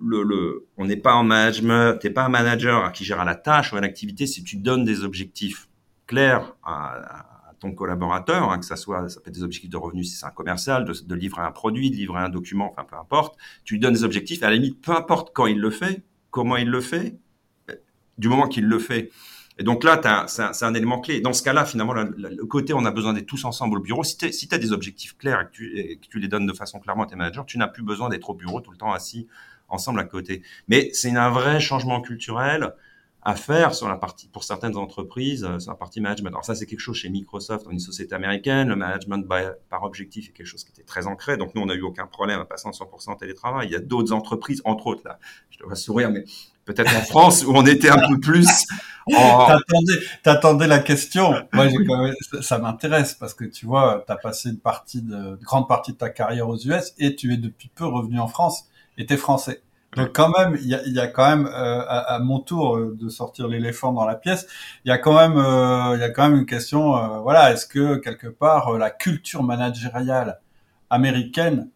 le, 0.00 0.22
le, 0.22 0.66
on 0.76 0.86
n'est 0.86 0.96
pas 0.96 1.14
en 1.14 1.24
management, 1.24 1.98
t'es 1.98 2.10
pas 2.10 2.24
un 2.24 2.28
manager 2.28 2.92
qui 2.92 3.04
gère 3.04 3.20
à 3.20 3.24
la 3.24 3.34
tâche 3.34 3.72
ou 3.72 3.76
à 3.76 3.80
l'activité. 3.80 4.26
Si 4.26 4.42
tu 4.42 4.56
donnes 4.56 4.84
des 4.84 5.04
objectifs 5.04 5.68
clairs 6.06 6.54
à, 6.64 7.50
à 7.50 7.54
ton 7.60 7.72
collaborateur, 7.72 8.50
hein, 8.50 8.58
que 8.58 8.64
ça 8.64 8.76
soit, 8.76 9.08
ça 9.08 9.20
peut 9.20 9.28
être 9.28 9.36
des 9.36 9.42
objectifs 9.42 9.70
de 9.70 9.76
revenus 9.76 10.10
si 10.10 10.16
c'est 10.16 10.26
un 10.26 10.30
commercial, 10.30 10.84
de, 10.84 10.92
de, 10.92 11.14
livrer 11.14 11.42
un 11.42 11.52
produit, 11.52 11.90
de 11.90 11.96
livrer 11.96 12.20
un 12.20 12.28
document, 12.28 12.72
enfin 12.72 12.84
peu 12.84 12.96
importe. 12.96 13.36
Tu 13.64 13.74
lui 13.74 13.80
donnes 13.80 13.94
des 13.94 14.04
objectifs. 14.04 14.42
À 14.42 14.50
la 14.50 14.56
limite, 14.56 14.80
peu 14.80 14.92
importe 14.92 15.30
quand 15.32 15.46
il 15.46 15.60
le 15.60 15.70
fait, 15.70 16.02
comment 16.30 16.56
il 16.56 16.68
le 16.68 16.80
fait, 16.80 17.16
du 18.18 18.28
moment 18.28 18.48
qu'il 18.48 18.66
le 18.66 18.78
fait, 18.78 19.10
et 19.58 19.62
donc 19.62 19.84
là, 19.84 20.26
c'est 20.26 20.42
un, 20.42 20.52
un, 20.60 20.74
élément 20.74 21.00
clé. 21.00 21.20
Dans 21.20 21.32
ce 21.32 21.42
cas-là, 21.42 21.64
finalement, 21.64 21.92
le, 21.92 22.44
côté 22.46 22.74
on 22.74 22.84
a 22.84 22.90
besoin 22.90 23.12
d'être 23.12 23.26
tous 23.26 23.44
ensemble 23.44 23.78
au 23.78 23.80
bureau, 23.80 24.02
si 24.02 24.16
tu 24.16 24.32
si 24.32 24.48
as 24.50 24.58
des 24.58 24.72
objectifs 24.72 25.16
clairs 25.16 25.40
et 25.42 25.46
que, 25.46 25.50
tu, 25.52 25.78
et 25.78 25.96
que, 25.96 26.06
tu, 26.08 26.18
les 26.18 26.28
donnes 26.28 26.46
de 26.46 26.52
façon 26.52 26.80
clairement 26.80 27.04
à 27.04 27.06
tes 27.06 27.14
managers, 27.14 27.42
tu 27.46 27.58
n'as 27.58 27.68
plus 27.68 27.84
besoin 27.84 28.08
d'être 28.08 28.30
au 28.30 28.34
bureau 28.34 28.60
tout 28.60 28.72
le 28.72 28.76
temps 28.76 28.92
assis 28.92 29.28
ensemble 29.68 30.00
à 30.00 30.04
côté. 30.04 30.42
Mais 30.68 30.90
c'est 30.92 31.14
un 31.14 31.30
vrai 31.30 31.60
changement 31.60 32.00
culturel 32.00 32.74
à 33.24 33.36
faire 33.36 33.74
sur 33.74 33.88
la 33.88 33.96
partie, 33.96 34.28
pour 34.28 34.44
certaines 34.44 34.76
entreprises, 34.76 35.44
euh, 35.44 35.58
sur 35.58 35.70
la 35.70 35.78
partie 35.78 36.00
management. 36.00 36.28
Alors 36.28 36.44
ça, 36.44 36.54
c'est 36.54 36.66
quelque 36.66 36.80
chose 36.80 36.96
chez 36.96 37.08
Microsoft, 37.08 37.66
une 37.70 37.78
société 37.78 38.14
américaine. 38.14 38.68
Le 38.68 38.76
management 38.76 39.26
par 39.70 39.84
objectif 39.84 40.28
est 40.28 40.32
quelque 40.32 40.46
chose 40.46 40.62
qui 40.64 40.72
était 40.72 40.82
très 40.82 41.06
ancré. 41.06 41.36
Donc 41.38 41.54
nous, 41.54 41.62
on 41.62 41.66
n'a 41.66 41.74
eu 41.74 41.82
aucun 41.82 42.06
problème 42.06 42.40
à 42.40 42.44
passer 42.44 42.68
en 42.68 42.72
100% 42.72 43.10
en 43.10 43.16
télétravail. 43.16 43.68
Il 43.68 43.72
y 43.72 43.76
a 43.76 43.80
d'autres 43.80 44.12
entreprises, 44.12 44.60
entre 44.64 44.88
autres, 44.88 45.02
là, 45.04 45.18
je 45.50 45.58
te 45.58 45.64
vois 45.64 45.74
sourire, 45.74 46.10
mais 46.10 46.24
peut-être 46.64 46.94
en 46.96 47.02
France 47.02 47.44
où 47.44 47.52
on 47.54 47.64
était 47.66 47.90
un 47.90 48.08
peu 48.08 48.18
plus. 48.18 48.48
En... 49.06 49.46
T'attendais, 49.46 49.92
t'attendais 50.22 50.66
la 50.66 50.78
question. 50.78 51.34
Moi, 51.52 51.68
j'ai 51.68 51.84
quand 51.84 52.02
même, 52.02 52.14
ça 52.40 52.58
m'intéresse 52.58 53.14
parce 53.14 53.34
que 53.34 53.44
tu 53.44 53.66
vois, 53.66 54.02
t'as 54.06 54.16
passé 54.16 54.48
une 54.48 54.58
partie 54.58 55.02
de, 55.02 55.14
une 55.14 55.36
grande 55.42 55.68
partie 55.68 55.92
de 55.92 55.98
ta 55.98 56.08
carrière 56.08 56.48
aux 56.48 56.56
US 56.56 56.94
et 56.98 57.14
tu 57.14 57.34
es 57.34 57.36
depuis 57.36 57.70
peu 57.74 57.84
revenu 57.84 58.18
en 58.18 58.28
France 58.28 58.64
et 58.96 59.04
t'es 59.04 59.18
français. 59.18 59.60
Donc 59.96 60.12
quand 60.12 60.30
même, 60.36 60.56
il 60.60 60.66
y 60.66 60.74
a, 60.74 60.82
y 60.86 60.98
a, 60.98 61.06
quand 61.06 61.28
même 61.28 61.46
euh, 61.46 61.82
à, 61.86 62.18
mon 62.18 62.40
tour 62.40 62.76
euh, 62.76 62.96
de 63.00 63.08
sortir 63.08 63.46
l'éléphant 63.46 63.92
dans 63.92 64.04
la 64.04 64.16
pièce. 64.16 64.46
Il 64.84 64.88
y 64.88 64.92
a 64.92 64.98
quand 64.98 65.14
même, 65.14 65.36
euh, 65.36 65.94
il 65.94 66.00
y 66.00 66.04
a 66.04 66.10
quand 66.10 66.28
même 66.28 66.38
une 66.38 66.46
question. 66.46 66.96
Euh, 66.96 67.20
voilà, 67.20 67.52
est-ce 67.52 67.66
que 67.66 67.96
quelque 67.96 68.26
part 68.26 68.76
la 68.76 68.90
culture 68.90 69.42
managériale 69.42 70.40
américaine, 70.90 71.70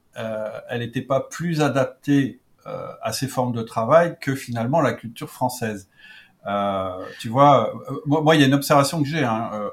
elle 0.68 0.81
n'était 0.81 1.03
pas 1.03 1.20
plus 1.20 1.61
adaptée 1.61 2.40
à 2.64 3.12
ces 3.12 3.29
formes 3.29 3.53
de 3.53 3.62
travail 3.62 4.18
que 4.21 4.35
finalement 4.35 4.81
la 4.81 4.92
culture 4.92 5.31
française 5.31 5.88
Tu 7.18 7.29
vois, 7.29 7.73
moi, 8.07 8.35
il 8.37 8.40
y 8.40 8.44
a 8.44 8.47
une 8.47 8.55
observation 8.55 9.03
que 9.03 9.09
j'ai. 9.09 9.25
Hein, 9.25 9.71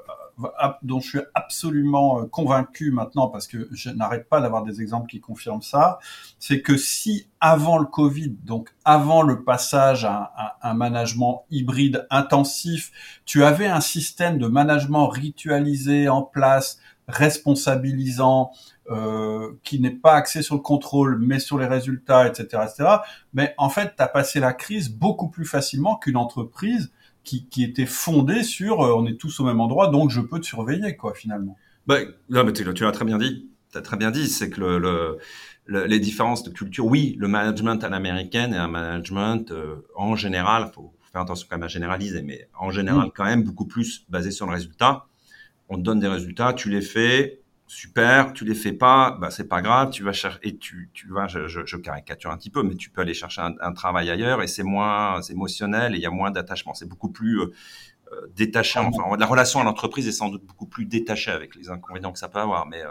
dont 0.81 0.99
je 0.99 1.09
suis 1.09 1.19
absolument 1.33 2.19
euh, 2.19 2.25
convaincu 2.25 2.91
maintenant 2.91 3.27
parce 3.27 3.47
que 3.47 3.69
je 3.71 3.89
n'arrête 3.89 4.27
pas 4.27 4.41
d'avoir 4.41 4.63
des 4.63 4.81
exemples 4.81 5.07
qui 5.07 5.19
confirment 5.19 5.61
ça, 5.61 5.99
c'est 6.39 6.61
que 6.61 6.77
si 6.77 7.27
avant 7.39 7.77
le 7.77 7.85
Covid, 7.85 8.35
donc 8.43 8.73
avant 8.83 9.21
le 9.21 9.43
passage 9.43 10.03
à, 10.05 10.57
un 10.61 10.73
management 10.73 11.45
hybride 11.51 12.05
intensif, 12.09 12.91
tu 13.25 13.43
avais 13.43 13.67
un 13.67 13.81
système 13.81 14.37
de 14.37 14.47
management 14.47 15.07
ritualisé 15.07 16.09
en 16.09 16.21
place, 16.21 16.79
responsabilisant, 17.07 18.51
euh, 18.89 19.53
qui 19.63 19.79
n'est 19.79 19.91
pas 19.91 20.13
axé 20.13 20.41
sur 20.41 20.55
le 20.55 20.61
contrôle, 20.61 21.17
mais 21.19 21.39
sur 21.39 21.57
les 21.57 21.65
résultats, 21.65 22.27
etc., 22.27 22.63
etc. 22.63 22.89
Mais 23.33 23.53
en 23.57 23.69
fait, 23.69 23.93
tu 23.97 24.03
as 24.03 24.07
passé 24.07 24.39
la 24.39 24.53
crise 24.53 24.89
beaucoup 24.89 25.29
plus 25.29 25.45
facilement 25.45 25.97
qu'une 25.97 26.17
entreprise 26.17 26.91
qui, 27.23 27.47
qui 27.47 27.63
était 27.63 27.85
fondé 27.85 28.43
sur 28.43 28.81
euh, 28.81 28.93
on 28.95 29.05
est 29.05 29.19
tous 29.19 29.39
au 29.39 29.43
même 29.43 29.59
endroit, 29.59 29.87
donc 29.87 30.11
je 30.11 30.21
peux 30.21 30.39
te 30.39 30.45
surveiller, 30.45 30.95
quoi, 30.95 31.13
finalement. 31.13 31.57
Bah, 31.87 31.97
là, 32.29 32.43
mais 32.43 32.53
tu, 32.53 32.63
l'as 32.63 32.91
très 32.91 33.05
bien 33.05 33.17
dit. 33.17 33.49
Tu 33.71 33.77
as 33.77 33.81
très 33.81 33.97
bien 33.97 34.11
dit, 34.11 34.27
c'est 34.27 34.49
que 34.49 34.61
le, 34.61 34.79
le, 35.65 35.85
les 35.85 35.99
différences 35.99 36.43
de 36.43 36.51
culture, 36.51 36.85
oui, 36.85 37.15
le 37.17 37.27
management 37.27 37.83
à 37.83 37.89
l'américaine 37.89 38.53
et 38.53 38.57
un 38.57 38.67
management 38.67 39.51
euh, 39.51 39.87
en 39.95 40.15
général, 40.15 40.71
faut 40.73 40.93
faire 41.11 41.21
attention 41.21 41.47
quand 41.49 41.57
même 41.57 41.63
à 41.63 41.67
généraliser, 41.67 42.21
mais 42.21 42.47
en 42.59 42.71
général, 42.71 43.09
quand 43.15 43.25
même 43.25 43.43
beaucoup 43.43 43.65
plus 43.65 44.05
basé 44.09 44.31
sur 44.31 44.45
le 44.45 44.51
résultat. 44.53 45.07
On 45.69 45.77
te 45.77 45.81
donne 45.81 45.99
des 45.99 46.07
résultats, 46.07 46.53
tu 46.53 46.69
les 46.69 46.81
fais, 46.81 47.41
super, 47.67 48.33
tu 48.33 48.45
les 48.45 48.53
fais 48.55 48.73
pas, 48.73 49.17
bah 49.19 49.31
c'est 49.31 49.47
pas 49.47 49.61
grave, 49.61 49.89
tu 49.89 50.03
vas 50.03 50.13
chercher 50.13 50.39
et 50.43 50.57
tu 50.57 50.89
tu 50.93 51.07
vas, 51.09 51.27
je, 51.27 51.47
je, 51.47 51.65
je, 51.65 51.77
caricature 51.77 52.31
un 52.31 52.37
petit 52.37 52.49
peu, 52.51 52.63
mais 52.63 52.75
tu 52.75 52.89
peux 52.89 53.01
aller 53.01 53.13
chercher 53.13 53.41
un, 53.41 53.55
un 53.59 53.73
travail 53.73 54.09
ailleurs 54.09 54.41
et 54.43 54.47
c'est 54.47 54.63
moins 54.63 55.21
émotionnel 55.21 55.93
et 55.95 55.97
il 55.97 56.01
y 56.01 56.05
a 56.05 56.11
moins 56.11 56.31
d'attachement, 56.31 56.73
c'est 56.73 56.87
beaucoup 56.87 57.09
plus 57.09 57.39
euh, 57.39 57.53
euh 58.13 58.27
détaché. 58.35 58.79
Enfin, 58.79 59.03
la 59.17 59.25
relation 59.25 59.59
à 59.59 59.63
l'entreprise 59.63 60.07
est 60.07 60.11
sans 60.11 60.29
doute 60.29 60.45
beaucoup 60.45 60.67
plus 60.67 60.85
détachée 60.85 61.31
avec 61.31 61.55
les 61.55 61.69
inconvénients 61.69 62.11
que 62.11 62.19
ça 62.19 62.29
peut 62.29 62.39
avoir, 62.39 62.67
mais 62.67 62.83
euh, 62.83 62.89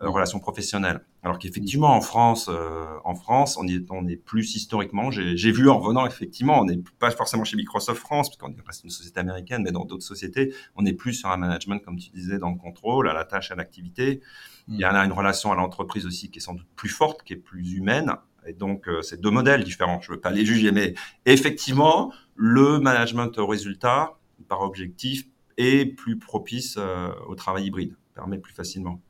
relations 0.00 0.38
professionnelles. 0.38 1.00
Alors 1.22 1.38
qu'effectivement 1.38 1.94
en 1.94 2.00
France, 2.00 2.50
euh, 2.52 2.84
en 3.04 3.14
France, 3.14 3.56
on 3.58 3.66
est, 3.66 3.90
on 3.90 4.06
est 4.06 4.16
plus 4.16 4.56
historiquement. 4.56 5.10
J'ai 5.10 5.52
vu 5.52 5.68
en 5.68 5.78
revenant 5.78 6.06
effectivement, 6.06 6.60
on 6.60 6.64
n'est 6.64 6.80
pas 6.98 7.10
forcément 7.10 7.44
chez 7.44 7.56
Microsoft 7.56 8.00
France 8.00 8.28
parce 8.28 8.38
qu'on 8.38 8.54
reste 8.66 8.84
une 8.84 8.90
société 8.90 9.20
américaine, 9.20 9.62
mais 9.62 9.72
dans 9.72 9.84
d'autres 9.84 10.04
sociétés, 10.04 10.54
on 10.76 10.84
est 10.84 10.92
plus 10.92 11.14
sur 11.14 11.30
un 11.30 11.36
management 11.36 11.78
comme 11.78 11.98
tu 11.98 12.10
disais 12.10 12.38
dans 12.38 12.50
le 12.50 12.56
contrôle, 12.56 13.08
à 13.08 13.14
la 13.14 13.24
tâche, 13.24 13.50
à 13.50 13.54
l'activité. 13.54 14.20
Il 14.68 14.78
y 14.78 14.86
en 14.86 14.94
a 14.94 15.04
une 15.04 15.12
relation 15.12 15.52
à 15.52 15.54
l'entreprise 15.54 16.06
aussi 16.06 16.30
qui 16.30 16.38
est 16.38 16.42
sans 16.42 16.54
doute 16.54 16.68
plus 16.76 16.88
forte, 16.88 17.22
qui 17.22 17.34
est 17.34 17.36
plus 17.36 17.72
humaine. 17.72 18.14
Et 18.46 18.52
donc, 18.52 18.88
euh, 18.88 19.02
c'est 19.02 19.20
deux 19.20 19.30
modèles 19.30 19.64
différents. 19.64 20.00
Je 20.00 20.12
veux 20.12 20.20
pas 20.20 20.30
les 20.30 20.44
juger, 20.44 20.70
mais 20.70 20.94
effectivement, 21.24 22.12
le 22.34 22.78
management 22.78 23.38
au 23.38 23.46
résultat, 23.46 24.18
par 24.48 24.60
objectif, 24.62 25.24
est 25.56 25.86
plus 25.86 26.18
propice 26.18 26.76
euh, 26.78 27.08
au 27.28 27.34
travail 27.34 27.66
hybride, 27.66 27.96
permet 28.14 28.38
plus 28.38 28.52
facilement. 28.52 29.00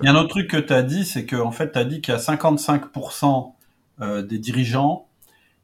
Il 0.00 0.04
y 0.04 0.08
a 0.08 0.12
un 0.12 0.16
autre 0.16 0.28
truc 0.28 0.48
que 0.48 0.56
tu 0.56 0.72
as 0.72 0.82
dit, 0.82 1.04
c'est 1.04 1.26
que 1.26 1.36
en 1.36 1.52
fait, 1.52 1.72
tu 1.72 1.78
as 1.78 1.84
dit 1.84 2.00
qu'il 2.00 2.14
y 2.14 2.16
a 2.16 2.20
55% 2.20 3.52
euh, 4.00 4.22
des 4.22 4.38
dirigeants 4.38 5.08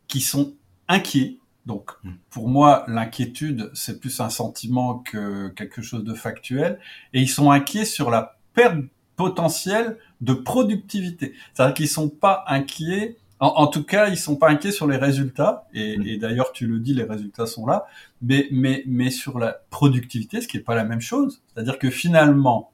qui 0.09 0.21
sont 0.21 0.55
inquiets. 0.89 1.39
Donc, 1.67 1.93
hmm. 2.03 2.13
pour 2.31 2.49
moi, 2.49 2.85
l'inquiétude, 2.89 3.71
c'est 3.75 4.01
plus 4.01 4.21
un 4.21 4.29
sentiment 4.29 4.99
que 4.99 5.49
quelque 5.49 5.83
chose 5.83 6.05
de 6.05 6.15
factuel. 6.15 6.79
Et 7.13 7.21
ils 7.21 7.29
sont 7.29 7.51
inquiets 7.51 7.85
sur 7.85 8.11
la 8.11 8.39
perte 8.53 8.79
potentiel 9.17 9.99
de 10.21 10.35
productivité. 10.35 11.35
C'est-à-dire 11.53 11.75
qu'ils 11.75 11.89
sont 11.89 12.09
pas 12.09 12.45
inquiets. 12.49 13.17
En, 13.41 13.67
tout 13.67 13.85
cas, 13.85 14.09
ils 14.09 14.17
sont 14.17 14.37
pas 14.37 14.49
inquiets 14.49 14.73
sur 14.73 14.87
les 14.87 14.97
résultats. 14.97 15.67
Et, 15.75 15.99
mm. 15.99 16.07
et 16.07 16.17
d'ailleurs, 16.19 16.53
tu 16.53 16.67
le 16.67 16.81
dis, 16.81 16.95
les 16.95 17.05
résultats 17.05 17.47
sont 17.47 17.67
là. 17.67 17.87
Mais, 18.23 18.49
mais, 18.51 18.85
mais 18.87 19.11
sur 19.11 19.39
la 19.39 19.61
productivité, 19.71 20.41
ce 20.41 20.49
qui 20.49 20.57
est 20.57 20.61
pas 20.61 20.75
la 20.75 20.85
même 20.85 21.01
chose. 21.01 21.43
C'est-à-dire 21.53 21.79
que 21.79 21.91
finalement, 21.91 22.73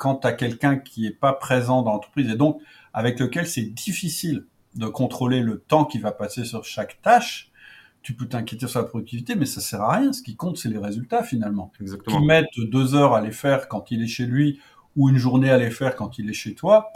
quand 0.00 0.16
tu 0.16 0.26
as 0.26 0.32
quelqu'un 0.32 0.78
qui 0.78 1.06
est 1.06 1.10
pas 1.10 1.34
présent 1.34 1.82
dans 1.82 1.92
l'entreprise 1.92 2.30
et 2.30 2.34
donc 2.34 2.60
avec 2.94 3.20
lequel 3.20 3.46
c'est 3.46 3.66
difficile 3.66 4.46
de 4.74 4.86
contrôler 4.86 5.40
le 5.40 5.60
temps 5.60 5.84
qui 5.84 5.98
va 5.98 6.10
passer 6.10 6.46
sur 6.46 6.64
chaque 6.64 7.02
tâche, 7.02 7.52
tu 8.00 8.14
peux 8.14 8.26
t'inquiéter 8.26 8.66
sur 8.66 8.80
la 8.80 8.86
productivité, 8.86 9.34
mais 9.34 9.44
ça 9.44 9.60
sert 9.60 9.82
à 9.82 9.98
rien. 9.98 10.14
Ce 10.14 10.22
qui 10.22 10.36
compte, 10.36 10.56
c'est 10.56 10.70
les 10.70 10.78
résultats 10.78 11.22
finalement. 11.22 11.70
Exactement. 11.82 12.16
Qu'il 12.16 12.26
mette 12.26 12.48
deux 12.56 12.94
heures 12.94 13.12
à 13.12 13.20
les 13.20 13.30
faire 13.30 13.68
quand 13.68 13.90
il 13.90 14.02
est 14.02 14.06
chez 14.06 14.24
lui 14.24 14.58
ou 14.96 15.10
une 15.10 15.18
journée 15.18 15.50
à 15.50 15.58
les 15.58 15.70
faire 15.70 15.94
quand 15.96 16.18
il 16.18 16.30
est 16.30 16.34
chez 16.34 16.54
toi, 16.54 16.92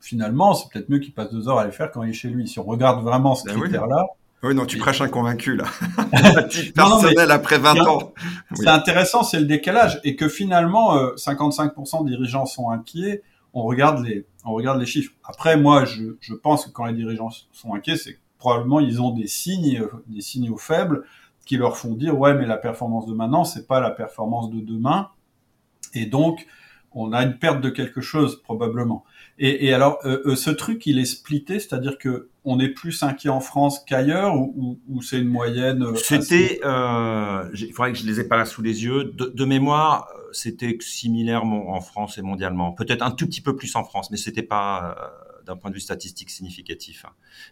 finalement, 0.00 0.54
c'est 0.54 0.72
peut-être 0.72 0.88
mieux 0.88 1.00
qu'il 1.00 1.12
passe 1.12 1.30
deux 1.30 1.46
heures 1.48 1.58
à 1.58 1.66
les 1.66 1.72
faire 1.72 1.90
quand 1.90 2.02
il 2.04 2.10
est 2.10 2.14
chez 2.14 2.30
lui. 2.30 2.48
Si 2.48 2.58
on 2.58 2.64
regarde 2.64 3.04
vraiment 3.04 3.34
ce 3.34 3.44
ben 3.44 3.60
critère-là. 3.60 4.02
Oui. 4.02 4.23
Non, 4.52 4.66
tu 4.66 4.78
prêches 4.78 5.00
un 5.00 5.08
convaincu 5.08 5.56
là. 5.56 5.64
personnel 6.74 7.30
après 7.30 7.58
20 7.58 7.80
ans. 7.86 8.12
C'est 8.54 8.68
intéressant, 8.68 9.22
c'est 9.22 9.38
le 9.38 9.46
décalage 9.46 10.00
et 10.04 10.16
que 10.16 10.28
finalement, 10.28 10.96
55% 11.14 12.00
euh, 12.00 12.04
des 12.04 12.10
dirigeants 12.10 12.46
sont 12.46 12.70
inquiets. 12.70 13.22
On 13.52 13.62
regarde 13.62 14.04
les, 14.04 14.26
on 14.44 14.52
regarde 14.52 14.80
les 14.80 14.86
chiffres. 14.86 15.12
Après, 15.24 15.56
moi, 15.56 15.84
je, 15.84 16.16
je 16.20 16.34
pense 16.34 16.66
que 16.66 16.70
quand 16.70 16.84
les 16.86 16.94
dirigeants 16.94 17.30
sont 17.52 17.74
inquiets, 17.74 17.96
c'est 17.96 18.18
probablement 18.38 18.80
ils 18.80 19.00
ont 19.00 19.10
des 19.10 19.26
signes, 19.26 19.86
des 20.08 20.20
signaux 20.20 20.58
faibles 20.58 21.04
qui 21.46 21.56
leur 21.56 21.76
font 21.76 21.94
dire 21.94 22.18
ouais, 22.18 22.34
mais 22.34 22.46
la 22.46 22.56
performance 22.56 23.06
de 23.06 23.14
maintenant, 23.14 23.44
c'est 23.44 23.66
pas 23.66 23.80
la 23.80 23.90
performance 23.90 24.50
de 24.50 24.60
demain. 24.60 25.10
Et 25.94 26.06
donc, 26.06 26.46
on 26.92 27.12
a 27.12 27.22
une 27.22 27.38
perte 27.38 27.60
de 27.60 27.70
quelque 27.70 28.00
chose 28.00 28.42
probablement. 28.42 29.04
Et, 29.38 29.66
et 29.66 29.72
alors, 29.72 29.98
euh, 30.04 30.22
euh, 30.26 30.36
ce 30.36 30.50
truc, 30.50 30.86
il 30.86 30.98
est 30.98 31.04
splitté, 31.04 31.58
c'est-à-dire 31.58 31.98
que 31.98 32.28
on 32.44 32.60
est 32.60 32.68
plus 32.68 33.02
inquiet 33.02 33.30
en 33.30 33.40
France 33.40 33.82
qu'ailleurs, 33.84 34.36
ou, 34.36 34.54
ou, 34.56 34.80
ou 34.88 35.02
c'est 35.02 35.18
une 35.18 35.28
moyenne 35.28 35.82
euh, 35.82 35.94
C'était, 35.96 36.60
euh, 36.64 37.48
il 37.54 37.72
faudrait 37.72 37.92
que 37.92 37.98
je 37.98 38.06
les 38.06 38.20
ai 38.20 38.24
pas 38.24 38.36
là 38.36 38.44
sous 38.44 38.62
les 38.62 38.84
yeux. 38.84 39.04
De, 39.04 39.26
de 39.26 39.44
mémoire, 39.44 40.08
c'était 40.32 40.76
similaire 40.80 41.44
en 41.44 41.80
France 41.80 42.18
et 42.18 42.22
mondialement. 42.22 42.72
Peut-être 42.72 43.02
un 43.02 43.10
tout 43.10 43.26
petit 43.26 43.40
peu 43.40 43.56
plus 43.56 43.74
en 43.76 43.84
France, 43.84 44.10
mais 44.10 44.16
c'était 44.16 44.42
pas 44.42 44.96
d'un 45.44 45.56
point 45.56 45.70
de 45.70 45.74
vue 45.74 45.80
statistique 45.80 46.30
significatif. 46.30 47.06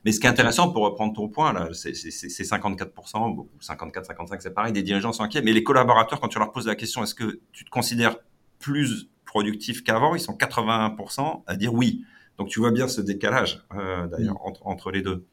Mais 0.05 0.13
ce 0.13 0.21
qui 0.21 0.27
est 0.27 0.31
intéressant, 0.31 0.71
pour 0.71 0.83
reprendre 0.83 1.13
ton 1.15 1.29
point, 1.29 1.53
là, 1.53 1.69
c'est 1.73 1.93
54%, 1.93 3.37
ou 3.37 3.49
54, 3.61 4.07
55, 4.07 4.43
c'est 4.43 4.51
pareil, 4.55 4.73
des 4.73 4.83
dirigeants 4.83 5.13
sont 5.13 5.23
inquiets, 5.23 5.43
mais 5.43 5.53
les 5.53 5.63
collaborateurs, 5.63 6.21
quand 6.21 6.29
tu 6.29 6.39
leur 6.39 6.53
poses 6.53 6.67
la 6.67 6.75
question, 6.75 7.03
est-ce 7.03 7.15
que 7.15 7.41
tu 7.53 7.65
te 7.65 7.71
considères 7.71 8.17
plus 8.59 9.09
productifs 9.33 9.83
qu'avant, 9.83 10.15
ils 10.15 10.21
sont 10.21 10.35
81% 10.35 11.43
à 11.47 11.57
dire 11.57 11.73
oui. 11.73 12.05
Donc 12.37 12.49
tu 12.49 12.61
vois 12.61 12.71
bien 12.71 12.87
ce 12.87 13.01
décalage 13.01 13.65
euh, 13.75 14.07
d'ailleurs 14.07 14.37
entre, 14.47 14.67
entre, 14.67 14.91
les 14.91 15.01
deux. 15.01 15.25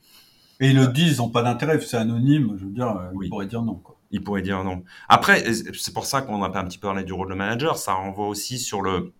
Et 0.62 0.70
ils 0.70 0.76
le 0.78 0.88
disent, 0.88 1.18
ils 1.18 1.18
n'ont 1.18 1.30
pas 1.30 1.44
d'intérêt, 1.44 1.78
c'est 1.82 1.98
anonyme, 1.98 2.56
je 2.58 2.64
veux 2.64 2.72
dire, 2.72 2.88
euh, 2.88 3.12
ils 3.22 3.30
pourraient 3.30 3.46
dire 3.46 3.62
non. 3.62 3.76
Quoi. 3.76 3.98
Ils 4.12 4.24
pourraient 4.24 4.42
dire 4.42 4.64
non. 4.64 4.84
Après, 5.10 5.44
c'est 5.54 5.94
pour 5.94 6.06
ça 6.06 6.22
qu'on 6.22 6.42
a 6.42 6.48
un 6.48 6.64
petit 6.64 6.78
peu 6.78 6.88
parlé 6.88 7.04
du 7.04 7.12
rôle 7.12 7.30
de 7.30 7.36
manager, 7.36 7.78
ça 7.78 7.94
renvoie 7.94 8.28
aussi 8.28 8.58
sur 8.58 8.82
le, 8.82 9.12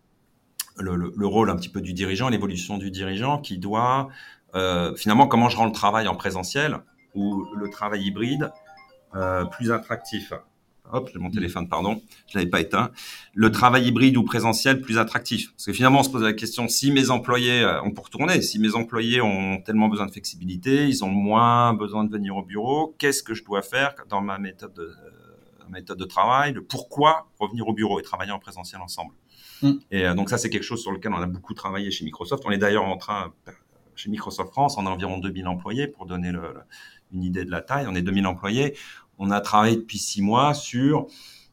le, 0.78 0.96
le, 0.96 1.28
rôle 1.28 1.50
un 1.50 1.58
petit 1.58 1.70
peu 1.70 1.82
du 1.82 1.92
dirigeant, 1.92 2.30
l'évolution 2.30 2.78
du 2.78 2.90
dirigeant 2.90 3.38
qui 3.38 3.58
doit 3.58 4.08
euh, 4.56 4.96
finalement 4.96 5.28
comment 5.28 5.50
je 5.50 5.58
rends 5.58 5.66
le 5.66 5.74
travail 5.74 6.08
en 6.08 6.16
présentiel 6.16 6.78
ou 7.16 7.46
le 7.54 7.70
travail 7.70 8.04
hybride 8.06 8.50
euh, 9.14 9.44
plus 9.44 9.74
attractif. 9.74 10.32
Hop, 10.92 11.10
j'ai 11.14 11.20
mon 11.20 11.30
téléphone, 11.30 11.70
pardon, 11.70 12.02
je 12.28 12.38
l'avais 12.38 12.50
pas 12.50 12.62
éteint. 12.62 12.92
Le 13.34 13.52
travail 13.52 13.88
hybride 13.88 14.18
ou 14.18 14.24
présentiel 14.24 14.82
plus 14.82 14.98
attractif. 14.98 15.52
Parce 15.52 15.66
que 15.66 15.74
finalement, 15.74 16.00
on 16.00 16.04
se 16.04 16.10
pose 16.10 16.24
la 16.24 16.34
question, 16.34 16.68
si 16.68 16.92
mes 16.92 17.12
employés, 17.12 17.62
euh, 17.62 17.82
on 17.84 17.92
peut 17.92 18.02
retourner, 18.02 18.42
si 18.42 18.60
mes 18.60 18.76
employés 18.76 19.22
ont 19.22 19.62
tellement 19.62 19.88
besoin 19.88 20.08
de 20.08 20.12
flexibilité, 20.12 20.88
ils 20.88 21.04
ont 21.04 21.10
moins 21.10 21.74
besoin 21.74 22.04
de 22.04 22.12
venir 22.12 22.36
au 22.36 22.44
bureau, 22.44 22.96
qu'est-ce 22.98 23.22
que 23.22 23.34
je 23.34 23.44
dois 23.44 23.62
faire 23.62 23.94
dans 24.10 24.22
ma 24.22 24.40
méthode 24.40 24.74
de, 24.74 24.82
euh, 24.82 25.70
méthode 25.70 26.00
de 26.00 26.06
travail, 26.06 26.54
le 26.54 26.64
pourquoi 26.64 27.28
revenir 27.40 27.68
au 27.68 27.74
bureau 27.74 28.00
et 28.00 28.04
travailler 28.04 28.32
en 28.32 28.40
présentiel 28.40 28.82
ensemble. 28.82 29.14
Mm. 29.62 29.72
Et 29.92 30.06
euh, 30.06 30.14
donc 30.16 30.30
ça, 30.30 30.38
c'est 30.38 30.50
quelque 30.50 30.64
chose 30.64 30.82
sur 30.82 30.92
lequel 30.92 31.14
on 31.14 31.22
a 31.22 31.28
beaucoup 31.28 31.54
travaillé 31.54 31.92
chez 31.92 32.06
Microsoft. 32.06 32.44
On 32.46 32.52
est 32.52 32.58
d'ailleurs 32.58 32.86
en 32.86 32.98
train, 32.98 33.34
chez 33.96 34.10
Microsoft 34.10 34.52
France, 34.52 34.76
on 34.78 34.86
a 34.86 34.90
environ 34.90 35.18
2000 35.20 35.48
employés 35.48 35.88
pour 35.88 36.06
donner 36.06 36.32
le, 36.32 36.56
une 37.12 37.24
idée 37.24 37.46
de 37.46 37.52
la 37.52 37.62
taille. 37.62 37.86
On 37.88 37.96
est 37.96 38.02
2000 38.02 38.28
employés 38.28 38.76
on 39.20 39.32
a 39.32 39.42
travaillé 39.42 39.76
depuis 39.76 40.00
six 40.00 40.22
mois 40.22 40.54
sur 40.54 41.08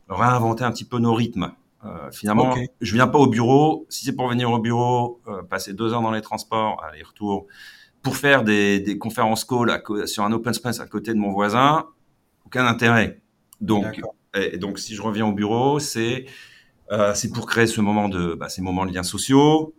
réinventer 0.08 0.64
un 0.64 0.70
petit 0.70 0.84
peu 0.84 0.98
nos 0.98 1.14
rythmes. 1.14 1.52
Euh, 1.84 2.10
finalement, 2.10 2.54
je 2.80 2.94
viens 2.94 3.06
pas 3.06 3.18
au 3.18 3.26
bureau. 3.26 3.86
Si 3.88 4.04
c'est 4.04 4.14
pour 4.14 4.28
venir 4.28 4.50
au 4.50 4.58
bureau, 4.58 5.20
euh, 5.28 5.42
passer 5.42 5.74
deux 5.74 5.92
heures 5.92 6.02
dans 6.02 6.10
les 6.10 6.22
transports, 6.22 6.82
aller-retour, 6.84 7.46
pour 8.02 8.16
faire 8.16 8.44
des, 8.44 8.98
conférences 8.98 9.44
call 9.44 9.82
sur 10.06 10.24
un 10.24 10.32
open 10.32 10.54
space 10.54 10.80
à 10.80 10.86
côté 10.86 11.12
de 11.12 11.18
mon 11.18 11.32
voisin, 11.32 11.86
aucun 12.44 12.66
intérêt. 12.66 13.20
Donc, 13.60 14.00
et, 14.34 14.58
donc 14.58 14.78
si 14.78 14.94
je 14.94 15.02
reviens 15.02 15.26
au 15.26 15.32
bureau, 15.32 15.78
c'est 15.78 16.26
euh, 16.92 17.14
c'est 17.14 17.32
pour 17.32 17.46
créer 17.46 17.66
ce 17.66 17.80
moment 17.80 18.08
de 18.08 18.34
bah, 18.34 18.48
ces 18.48 18.62
moments 18.62 18.86
de 18.86 18.92
liens 18.92 19.02
sociaux. 19.02 19.74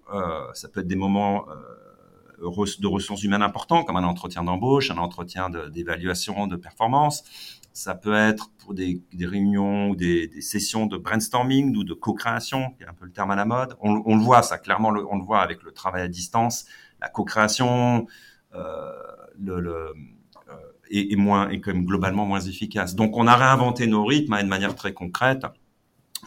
ça 0.54 0.68
peut 0.68 0.82
être 0.82 0.88
des 0.88 0.96
moments 0.96 1.46
de 2.40 2.88
ressources 2.88 3.24
humaines 3.24 3.42
importants, 3.42 3.84
comme 3.84 3.96
un 3.96 4.04
entretien 4.04 4.44
d'embauche, 4.44 4.92
un 4.92 4.98
entretien 4.98 5.50
d'évaluation 5.50 6.48
de, 6.48 6.56
de 6.56 6.62
performance 6.62 7.24
ça 7.78 7.94
peut 7.94 8.16
être 8.16 8.50
pour 8.58 8.74
des, 8.74 9.02
réunions 9.20 9.90
ou 9.90 9.96
des, 9.96 10.42
sessions 10.42 10.88
de 10.88 10.98
brainstorming 10.98 11.76
ou 11.76 11.84
de 11.84 11.94
co-création, 11.94 12.72
qui 12.72 12.84
est 12.84 12.88
un 12.88 12.94
peu 12.94 13.06
le 13.06 13.12
terme 13.12 13.32
à 13.32 13.36
la 13.36 13.46
mode. 13.46 13.76
On, 13.82 13.94
le 13.94 14.22
voit, 14.22 14.42
ça 14.42 14.58
clairement, 14.58 14.90
on 14.90 15.18
le 15.18 15.24
voit 15.24 15.42
avec 15.42 15.62
le 15.64 15.72
travail 15.72 16.02
à 16.02 16.08
distance, 16.08 16.66
la 17.00 17.08
co-création 17.08 18.08
euh, 18.56 18.92
le, 19.40 19.70
euh, 19.70 19.94
est, 20.90 21.16
moins, 21.16 21.50
est 21.50 21.60
quand 21.60 21.72
même 21.72 21.86
globalement 21.86 22.26
moins 22.26 22.42
efficace. 22.42 22.96
Donc, 22.96 23.16
on 23.16 23.28
a 23.28 23.36
réinventé 23.36 23.86
nos 23.86 24.04
rythmes 24.04 24.34
hein, 24.34 24.44
de 24.44 24.50
manière 24.50 24.76
très 24.76 24.94
concrète. 24.94 25.46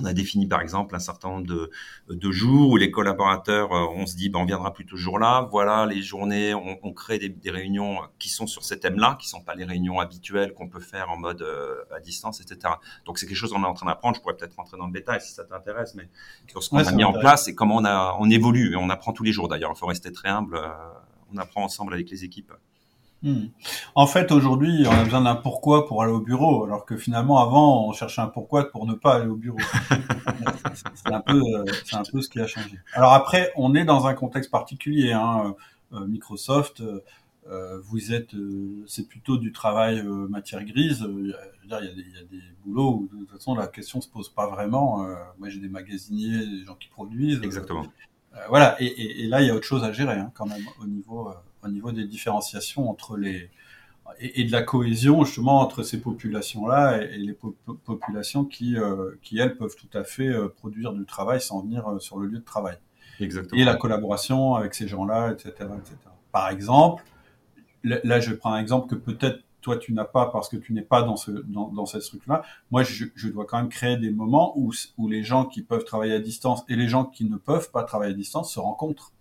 On 0.00 0.04
a 0.04 0.12
défini 0.12 0.46
par 0.46 0.60
exemple 0.60 0.94
un 0.94 0.98
certain 0.98 1.28
nombre 1.28 1.46
de, 1.46 1.70
de 2.08 2.30
jours 2.30 2.70
où 2.70 2.76
les 2.76 2.90
collaborateurs, 2.90 3.72
euh, 3.72 3.86
on 3.94 4.06
se 4.06 4.16
dit, 4.16 4.28
ben, 4.28 4.40
on 4.40 4.44
viendra 4.44 4.72
plutôt 4.72 4.96
ce 4.96 5.02
jour-là. 5.02 5.48
Voilà, 5.50 5.86
les 5.86 6.02
journées, 6.02 6.54
on, 6.54 6.78
on 6.82 6.92
crée 6.92 7.18
des, 7.18 7.28
des, 7.28 7.50
réunions 7.50 7.98
qui 8.18 8.28
sont 8.28 8.46
sur 8.46 8.64
ces 8.64 8.80
thèmes-là, 8.80 9.16
qui 9.20 9.28
sont 9.28 9.42
pas 9.42 9.54
les 9.54 9.64
réunions 9.64 10.00
habituelles 10.00 10.54
qu'on 10.54 10.68
peut 10.68 10.80
faire 10.80 11.10
en 11.10 11.16
mode 11.16 11.42
euh, 11.42 11.76
à 11.94 12.00
distance, 12.00 12.40
etc. 12.40 12.74
Donc 13.04 13.18
c'est 13.18 13.26
quelque 13.26 13.36
chose 13.36 13.52
qu'on 13.52 13.62
est 13.62 13.66
en 13.66 13.74
train 13.74 13.86
d'apprendre. 13.86 14.16
Je 14.16 14.20
pourrais 14.20 14.36
peut-être 14.36 14.56
rentrer 14.56 14.76
dans 14.78 14.86
le 14.86 14.92
détail 14.92 15.20
si 15.20 15.32
ça 15.32 15.44
t'intéresse, 15.44 15.94
mais 15.94 16.08
sur 16.48 16.62
ce 16.62 16.70
qu'on 16.70 16.78
a 16.78 16.92
mis 16.92 17.04
en 17.04 17.12
place 17.12 17.48
et 17.48 17.54
comment 17.54 17.76
on 17.76 17.84
a, 17.84 18.16
on 18.18 18.30
évolue 18.30 18.72
et 18.72 18.76
on 18.76 18.90
apprend 18.90 19.12
tous 19.12 19.24
les 19.24 19.32
jours. 19.32 19.48
D'ailleurs, 19.48 19.72
il 19.74 19.78
faut 19.78 19.86
rester 19.86 20.12
très 20.12 20.28
humble. 20.28 20.56
Euh, 20.56 20.68
on 21.32 21.38
apprend 21.38 21.62
ensemble 21.62 21.94
avec 21.94 22.10
les 22.10 22.24
équipes. 22.24 22.52
Hmm. 23.22 23.48
En 23.94 24.06
fait, 24.06 24.32
aujourd'hui, 24.32 24.84
on 24.86 24.92
a 24.92 25.04
besoin 25.04 25.20
d'un 25.20 25.34
pourquoi 25.34 25.86
pour 25.86 26.02
aller 26.02 26.12
au 26.12 26.20
bureau, 26.20 26.64
alors 26.64 26.86
que 26.86 26.96
finalement, 26.96 27.38
avant, 27.38 27.86
on 27.86 27.92
cherchait 27.92 28.22
un 28.22 28.28
pourquoi 28.28 28.70
pour 28.70 28.86
ne 28.86 28.94
pas 28.94 29.16
aller 29.16 29.28
au 29.28 29.36
bureau. 29.36 29.58
c'est 30.94 31.12
un 31.12 31.20
peu, 31.20 31.38
euh, 31.38 31.64
c'est 31.84 31.96
un 31.96 32.02
peu 32.10 32.22
ce 32.22 32.30
qui 32.30 32.40
a 32.40 32.46
changé. 32.46 32.78
Alors 32.94 33.12
après, 33.12 33.52
on 33.56 33.74
est 33.74 33.84
dans 33.84 34.06
un 34.06 34.14
contexte 34.14 34.50
particulier. 34.50 35.12
Hein. 35.12 35.54
Euh, 35.92 36.06
Microsoft, 36.06 36.80
euh, 36.80 37.78
vous 37.82 38.14
êtes, 38.14 38.34
c'est 38.86 39.06
plutôt 39.06 39.36
du 39.36 39.52
travail 39.52 40.02
matière 40.02 40.64
grise. 40.64 41.06
Il 41.06 41.26
y, 41.26 41.34
a, 41.74 41.82
il, 41.82 41.88
y 41.88 41.90
a 41.90 41.94
des, 41.94 42.00
il 42.00 42.14
y, 42.14 42.18
a, 42.18 42.24
des, 42.24 42.42
boulots 42.64 43.00
où 43.00 43.08
de 43.12 43.20
toute 43.20 43.32
façon 43.32 43.54
la 43.54 43.66
question 43.66 44.00
se 44.00 44.08
pose 44.08 44.30
pas 44.30 44.46
vraiment. 44.46 45.06
moi, 45.38 45.50
j'ai 45.50 45.60
des 45.60 45.68
magasiniers, 45.68 46.46
des 46.46 46.64
gens 46.64 46.76
qui 46.76 46.88
produisent. 46.88 47.40
Exactement. 47.42 47.84
voilà. 48.48 48.80
Et, 48.80 48.86
et, 48.86 49.24
et, 49.24 49.26
là, 49.26 49.42
il 49.42 49.48
y 49.48 49.50
a 49.50 49.54
autre 49.54 49.66
chose 49.66 49.84
à 49.84 49.92
gérer 49.92 50.14
hein, 50.14 50.30
quand 50.34 50.46
même 50.46 50.64
au 50.80 50.86
niveau 50.86 51.30
au 51.62 51.68
niveau 51.68 51.92
des 51.92 52.04
différenciations 52.04 52.90
entre 52.90 53.16
les 53.16 53.50
et, 54.18 54.44
de 54.44 54.52
la 54.52 54.62
cohésion 54.62 55.24
justement 55.24 55.60
entre 55.60 55.82
ces 55.82 56.00
populations-là 56.00 57.02
et, 57.02 57.16
les 57.16 57.36
populations 57.84 58.44
qui, 58.44 58.76
euh, 58.76 59.12
qui 59.22 59.38
elles 59.38 59.56
peuvent 59.56 59.76
tout 59.76 59.96
à 59.96 60.04
fait 60.04 60.28
euh, 60.28 60.48
produire 60.48 60.92
du 60.92 61.04
travail 61.04 61.40
sans 61.40 61.60
venir 61.62 61.88
euh, 61.88 61.98
sur 61.98 62.18
le 62.18 62.26
lieu 62.26 62.38
de 62.38 62.44
travail. 62.44 62.76
Exactement. 63.20 63.60
Et 63.60 63.64
la 63.64 63.76
collaboration 63.76 64.54
avec 64.54 64.74
ces 64.74 64.88
gens-là, 64.88 65.32
etc., 65.32 65.52
etc. 65.78 65.96
Par 66.32 66.48
exemple, 66.48 67.04
là 67.84 68.20
je 68.20 68.32
prends 68.34 68.54
un 68.54 68.60
exemple 68.60 68.88
que 68.88 68.94
peut-être 68.94 69.40
toi 69.60 69.76
tu 69.76 69.92
n'as 69.92 70.04
pas 70.04 70.26
parce 70.26 70.48
que 70.48 70.56
tu 70.56 70.72
n'es 70.72 70.82
pas 70.82 71.02
dans 71.02 71.16
ce 71.16 71.30
dans, 71.30 71.68
dans 71.68 71.84
cette 71.84 72.02
structure-là. 72.02 72.42
Moi, 72.70 72.82
je, 72.82 73.06
je, 73.14 73.28
dois 73.28 73.44
quand 73.44 73.58
même 73.58 73.68
créer 73.68 73.98
des 73.98 74.10
moments 74.10 74.54
où 74.56 74.72
où 74.96 75.08
les 75.08 75.22
gens 75.22 75.44
qui 75.44 75.62
peuvent 75.62 75.84
travailler 75.84 76.14
à 76.14 76.20
distance 76.20 76.64
et 76.68 76.76
les 76.76 76.88
gens 76.88 77.04
qui 77.04 77.24
ne 77.26 77.36
peuvent 77.36 77.70
pas 77.70 77.84
travailler 77.84 78.12
à 78.12 78.16
distance 78.16 78.54
se 78.54 78.58
rencontrent. 78.58 79.12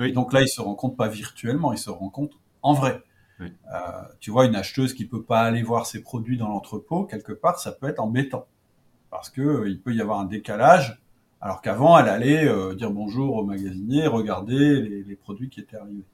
Oui. 0.00 0.12
Donc 0.12 0.32
là, 0.32 0.42
ils 0.42 0.48
se 0.48 0.60
rencontrent 0.60 0.96
pas 0.96 1.08
virtuellement, 1.08 1.72
ils 1.72 1.78
se 1.78 1.90
rencontrent 1.90 2.38
en 2.62 2.74
vrai. 2.74 3.02
Oui. 3.40 3.52
Euh, 3.72 4.02
tu 4.20 4.30
vois, 4.30 4.46
une 4.46 4.56
acheteuse 4.56 4.94
qui 4.94 5.06
peut 5.06 5.22
pas 5.22 5.40
aller 5.40 5.62
voir 5.62 5.86
ses 5.86 6.02
produits 6.02 6.36
dans 6.36 6.48
l'entrepôt, 6.48 7.04
quelque 7.04 7.32
part, 7.32 7.58
ça 7.58 7.72
peut 7.72 7.88
être 7.88 8.00
embêtant. 8.00 8.46
Parce 9.10 9.30
que 9.30 9.40
euh, 9.40 9.68
il 9.68 9.80
peut 9.80 9.94
y 9.94 10.00
avoir 10.00 10.20
un 10.20 10.24
décalage, 10.24 11.00
alors 11.40 11.62
qu'avant, 11.62 11.96
elle 11.98 12.08
allait 12.08 12.48
euh, 12.48 12.74
dire 12.74 12.90
bonjour 12.90 13.36
au 13.36 13.44
magasinier, 13.44 14.06
regarder 14.06 14.80
les, 14.80 15.04
les, 15.04 15.16
produits 15.16 15.48
qui 15.48 15.60
étaient 15.60 15.76
arrivés. 15.76 16.04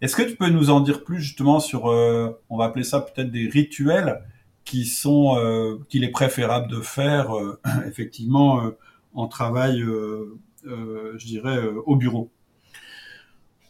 Est-ce 0.00 0.16
que 0.16 0.22
tu 0.22 0.34
peux 0.34 0.48
nous 0.48 0.70
en 0.70 0.80
dire 0.80 1.04
plus 1.04 1.20
justement 1.20 1.60
sur, 1.60 1.88
euh, 1.88 2.30
on 2.48 2.56
va 2.56 2.64
appeler 2.64 2.84
ça 2.84 3.00
peut-être 3.00 3.30
des 3.30 3.48
rituels 3.48 4.22
qui 4.64 4.84
sont, 4.84 5.36
euh, 5.36 5.78
qu'il 5.88 6.02
est 6.02 6.10
préférable 6.10 6.68
de 6.68 6.80
faire 6.80 7.32
effectivement 7.86 8.62
en 9.14 9.28
travail 9.28 9.80
je 10.64 11.26
dirais, 11.26 11.58
au 11.86 11.96
bureau? 11.96 12.30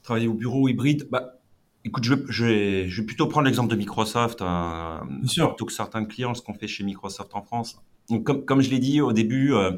Travailler 0.03 0.29
au 0.29 0.35
bureau 0.35 0.69
hybride, 0.69 1.09
bah, 1.11 1.41
Écoute, 1.83 2.05
je 2.05 2.15
vais, 2.15 2.23
je, 2.29 2.45
vais, 2.45 2.89
je 2.89 3.01
vais, 3.01 3.07
plutôt 3.07 3.27
prendre 3.27 3.47
l'exemple 3.47 3.71
de 3.71 3.77
Microsoft, 3.77 4.43
euh, 4.43 4.99
plutôt 5.27 5.65
que 5.65 5.73
certains 5.73 6.05
clients, 6.05 6.35
ce 6.35 6.43
qu'on 6.43 6.53
fait 6.53 6.69
chez 6.69 6.85
Microsoft 6.85 7.35
en 7.35 7.43
France. 7.43 7.81
Donc, 8.11 8.25
comme, 8.25 8.45
comme 8.45 8.61
je 8.61 8.69
l'ai 8.69 8.79
dit 8.79 9.01
au 9.01 9.15
début, 9.15 9.55
euh, 9.55 9.73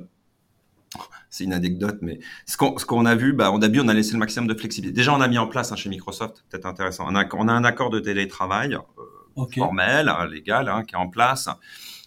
c'est 1.31 1.45
une 1.45 1.53
anecdote, 1.53 1.99
mais 2.03 2.19
ce 2.45 2.57
qu'on 2.57 2.73
qu'on 2.73 3.07
a 3.07 3.15
vu, 3.15 3.33
bah, 3.33 3.53
au 3.53 3.59
début, 3.61 3.81
on 3.81 3.89
a 3.89 3.95
laissé 3.95 4.15
le 4.15 4.19
maximum 4.19 4.49
de 4.49 4.55
flexibilité. 4.55 4.97
Déjà, 4.97 5.15
on 5.15 5.21
a 5.21 5.29
mis 5.29 5.39
en 5.39 5.47
place 5.47 5.71
hein, 5.71 5.77
chez 5.77 5.89
Microsoft, 5.91 6.45
peut-être 6.51 6.67
intéressant, 6.67 7.05
on 7.09 7.15
a, 7.15 7.25
on 7.35 7.47
a 7.47 7.53
un 7.53 7.65
accord 7.65 7.91
de 7.91 8.01
télétravail 8.01 8.75
euh, 8.75 9.47
formel, 9.55 10.09
hein, 10.09 10.27
légal, 10.27 10.69
hein, 10.69 10.83
qui 10.85 10.97
est 10.97 10.99
en 10.99 11.09
place 11.09 11.49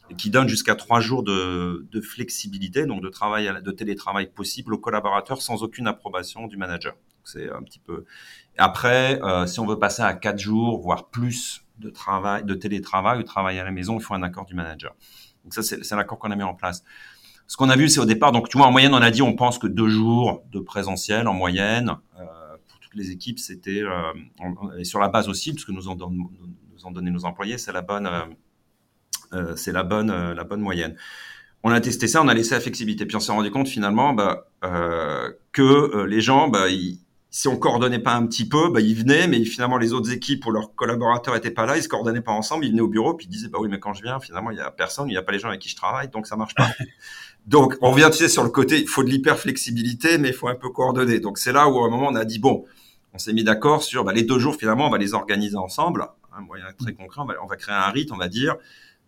et 0.10 0.16
qui 0.16 0.30
donne 0.30 0.48
jusqu'à 0.48 0.76
trois 0.76 1.00
jours 1.00 1.24
de, 1.24 1.88
de, 1.92 2.02
flexibilité, 2.02 2.86
donc 2.86 3.02
de 3.02 3.10
travail, 3.10 3.50
de 3.64 3.72
télétravail 3.72 4.28
possible 4.28 4.74
aux 4.74 4.78
collaborateurs 4.78 5.42
sans 5.42 5.64
aucune 5.64 5.88
approbation 5.88 6.48
du 6.48 6.58
manager. 6.58 6.96
C'est 7.26 7.52
un 7.52 7.64
petit 7.64 7.80
peu. 7.80 8.06
Après, 8.58 9.22
euh, 9.22 9.48
si 9.48 9.60
on 9.60 9.66
veut 9.66 9.80
passer 9.80 10.04
à 10.04 10.14
quatre 10.14 10.40
jours, 10.40 10.80
voire 10.80 11.10
plus 11.10 11.66
de 11.80 11.90
travail, 11.90 12.46
de 12.46 12.54
télétravail 12.54 13.20
ou 13.20 13.24
travail 13.24 13.60
à 13.60 13.64
la 13.64 13.72
maison, 13.72 13.98
il 13.98 14.04
faut 14.04 14.14
un 14.14 14.24
accord 14.24 14.46
du 14.46 14.54
manager. 14.54 14.96
Donc 15.44 15.54
ça, 15.54 15.64
c'est 15.64 15.96
l'accord 15.96 16.20
qu'on 16.20 16.32
a 16.32 16.36
mis 16.36 16.44
en 16.44 16.54
place. 16.54 16.84
Ce 17.48 17.58
qu'on 17.58 17.70
a 17.70 17.76
vu, 17.76 17.90
c'est 17.90 18.00
au 18.00 18.06
départ, 18.06 18.32
donc 18.32 18.48
tu 18.48 18.58
vois, 18.58 18.68
en 18.68 18.72
moyenne, 18.72 18.94
on 18.94 19.02
a 19.02 19.12
dit, 19.12 19.22
on 19.22 19.36
pense 19.36 19.60
que 19.60 19.68
deux 19.68 19.90
jours 19.90 20.44
de 20.52 20.60
présentiel 20.60 21.28
en 21.28 21.34
moyenne 21.34 21.92
euh, 22.20 22.26
pour 22.68 22.80
toutes 22.80 22.96
les 22.96 23.12
équipes, 23.12 23.40
c'était 23.40 23.82
euh, 23.82 24.14
et 24.80 24.84
sur 24.84 25.00
la 25.00 25.10
base 25.10 25.28
aussi, 25.28 25.54
parce 25.54 25.66
que 25.66 25.72
nous 25.72 25.88
en, 25.88 25.96
nous 25.96 26.30
en 26.84 26.92
donné 26.92 27.12
nos 27.12 27.26
employés, 27.26 27.58
c'est 27.58 27.74
la 27.74 27.82
bonne, 27.82 28.10
c'est 29.56 29.72
la 29.72 29.84
bonne, 29.84 30.12
la 30.12 30.44
bonne 30.44 30.62
moyenne. 30.62 30.96
On 31.64 31.72
a 31.72 31.82
testé 31.82 32.08
ça, 32.08 32.22
on 32.22 32.28
a 32.28 32.34
laissé 32.34 32.56
la 32.56 32.62
flexibilité, 32.62 33.06
puis 33.06 33.16
on 33.16 33.20
s'est 33.20 33.32
rendu 33.32 33.52
compte 33.52 33.68
finalement 33.68 34.14
bah, 34.14 34.46
que 35.52 36.06
les 36.06 36.22
gens, 36.22 36.48
bah, 36.48 36.70
ils, 36.70 37.05
si 37.36 37.50
on 37.50 37.58
coordonnait 37.58 38.00
pas 38.00 38.14
un 38.14 38.26
petit 38.28 38.48
peu, 38.48 38.70
bah, 38.72 38.80
ils 38.80 38.96
venaient, 38.96 39.28
mais 39.28 39.44
finalement 39.44 39.78
les 39.78 39.92
autres 39.92 40.10
équipes 40.10 40.46
ou 40.46 40.52
leurs 40.52 40.74
collaborateurs 40.74 41.36
étaient 41.36 41.52
pas 41.52 41.66
là, 41.66 41.76
ils 41.76 41.84
se 41.84 41.90
coordonnaient 41.90 42.22
pas 42.22 42.32
ensemble, 42.32 42.64
ils 42.64 42.72
venaient 42.72 42.80
au 42.80 42.88
bureau, 42.88 43.14
puis 43.14 43.26
ils 43.26 43.30
disaient 43.30 43.50
bah 43.50 43.58
oui, 43.60 43.68
mais 43.70 43.78
quand 43.78 43.94
je 43.94 44.02
viens, 44.04 44.22
finalement 44.22 44.52
il 44.52 44.58
y 44.58 44.62
a 44.62 44.72
personne, 44.72 45.10
il 45.10 45.12
n'y 45.12 45.18
a 45.18 45.22
pas 45.22 45.34
les 45.34 45.40
gens 45.40 45.50
avec 45.50 45.60
qui 45.60 45.68
je 45.68 45.76
travaille, 45.76 46.08
donc 46.08 46.28
ça 46.28 46.38
marche 46.38 46.56
pas. 46.56 46.70
donc 47.46 47.76
on 47.82 47.92
revient, 47.92 48.08
tu 48.10 48.20
sais, 48.20 48.30
sur 48.30 48.42
le 48.42 48.50
côté, 48.50 48.80
il 48.80 48.88
faut 48.88 49.04
de 49.04 49.10
l'hyper 49.10 49.38
flexibilité, 49.38 50.18
mais 50.18 50.30
il 50.30 50.34
faut 50.34 50.48
un 50.48 50.56
peu 50.56 50.70
coordonner. 50.70 51.20
Donc 51.20 51.38
c'est 51.38 51.52
là 51.52 51.68
où 51.68 51.78
à 51.84 51.88
un 51.88 51.90
moment 51.90 52.08
on 52.10 52.16
a 52.16 52.24
dit 52.24 52.40
bon, 52.40 52.64
on 53.14 53.18
s'est 53.18 53.34
mis 53.34 53.44
d'accord 53.44 53.84
sur 53.84 54.06
bah, 54.06 54.14
les 54.14 54.24
deux 54.24 54.40
jours 54.40 54.56
finalement 54.56 54.88
on 54.88 54.90
va 54.90 54.98
les 54.98 55.14
organiser 55.14 55.58
ensemble, 55.58 56.08
un 56.34 56.40
moyen 56.40 56.68
très 56.80 56.94
concret, 56.94 57.20
on 57.20 57.26
va, 57.26 57.34
on 57.44 57.48
va 57.48 57.58
créer 57.58 57.76
un 57.76 57.90
rite, 57.90 58.14
on 58.14 58.18
va 58.18 58.30
dire 58.30 58.56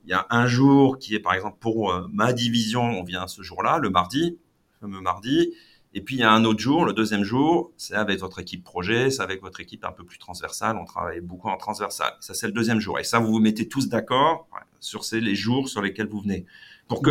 il 0.04 0.10
y 0.10 0.14
a 0.14 0.28
un 0.32 0.48
jour 0.48 1.00
qui 1.00 1.16
est 1.16 1.20
par 1.20 1.34
exemple 1.34 1.56
pour 1.62 1.94
euh, 1.94 2.06
ma 2.12 2.34
division, 2.34 2.82
on 2.82 3.04
vient 3.04 3.26
ce 3.28 3.42
jour-là, 3.42 3.78
le 3.78 3.90
mardi, 3.90 4.38
le 4.82 4.88
fameux 4.88 5.00
mardi. 5.00 5.54
Et 5.98 6.02
puis 6.02 6.14
il 6.14 6.20
y 6.20 6.24
a 6.24 6.32
un 6.32 6.46
autre 6.46 6.60
jour, 6.60 6.86
le 6.86 6.94
deuxième 6.94 7.24
jour, 7.24 7.72
c'est 7.76 7.96
avec 7.96 8.20
votre 8.20 8.38
équipe 8.38 8.64
projet, 8.64 9.10
c'est 9.10 9.24
avec 9.24 9.42
votre 9.42 9.60
équipe 9.62 9.84
un 9.84 9.92
peu 9.92 10.04
plus 10.04 10.20
transversale. 10.20 10.78
On 10.80 10.86
travaille 10.86 11.22
beaucoup 11.22 11.50
en 11.50 11.58
transversal. 11.58 12.14
Ça 12.20 12.36
c'est 12.36 12.46
le 12.46 12.54
deuxième 12.54 12.80
jour. 12.80 13.00
Et 13.00 13.04
ça 13.04 13.18
vous 13.18 13.32
vous 13.32 13.40
mettez 13.40 13.68
tous 13.68 13.90
d'accord 13.90 14.48
sur 14.80 15.04
ces 15.04 15.20
les 15.20 15.34
jours 15.34 15.70
sur 15.70 15.82
lesquels 15.82 16.06
vous 16.08 16.22
venez, 16.22 16.46
pour 16.88 17.02
que 17.02 17.10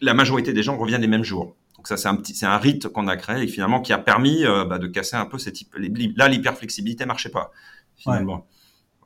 la 0.00 0.14
majorité 0.14 0.52
des 0.52 0.64
gens 0.64 0.76
reviennent 0.76 1.00
les 1.00 1.06
mêmes 1.06 1.22
jours. 1.22 1.54
Donc 1.76 1.86
ça 1.86 1.96
c'est 1.96 2.08
un 2.08 2.16
petit, 2.16 2.34
c'est 2.34 2.44
un 2.44 2.58
rite 2.58 2.88
qu'on 2.88 3.06
a 3.06 3.16
créé 3.16 3.44
et 3.44 3.46
finalement 3.46 3.80
qui 3.80 3.92
a 3.92 3.98
permis 3.98 4.44
euh, 4.44 4.64
bah, 4.64 4.78
de 4.78 4.88
casser 4.88 5.14
un 5.14 5.26
peu 5.26 5.38
cette 5.38 5.58
là 6.16 6.26
l'hyperflexibilité 6.26 7.06
marchait 7.06 7.30
pas 7.30 7.52
finalement. 7.94 8.48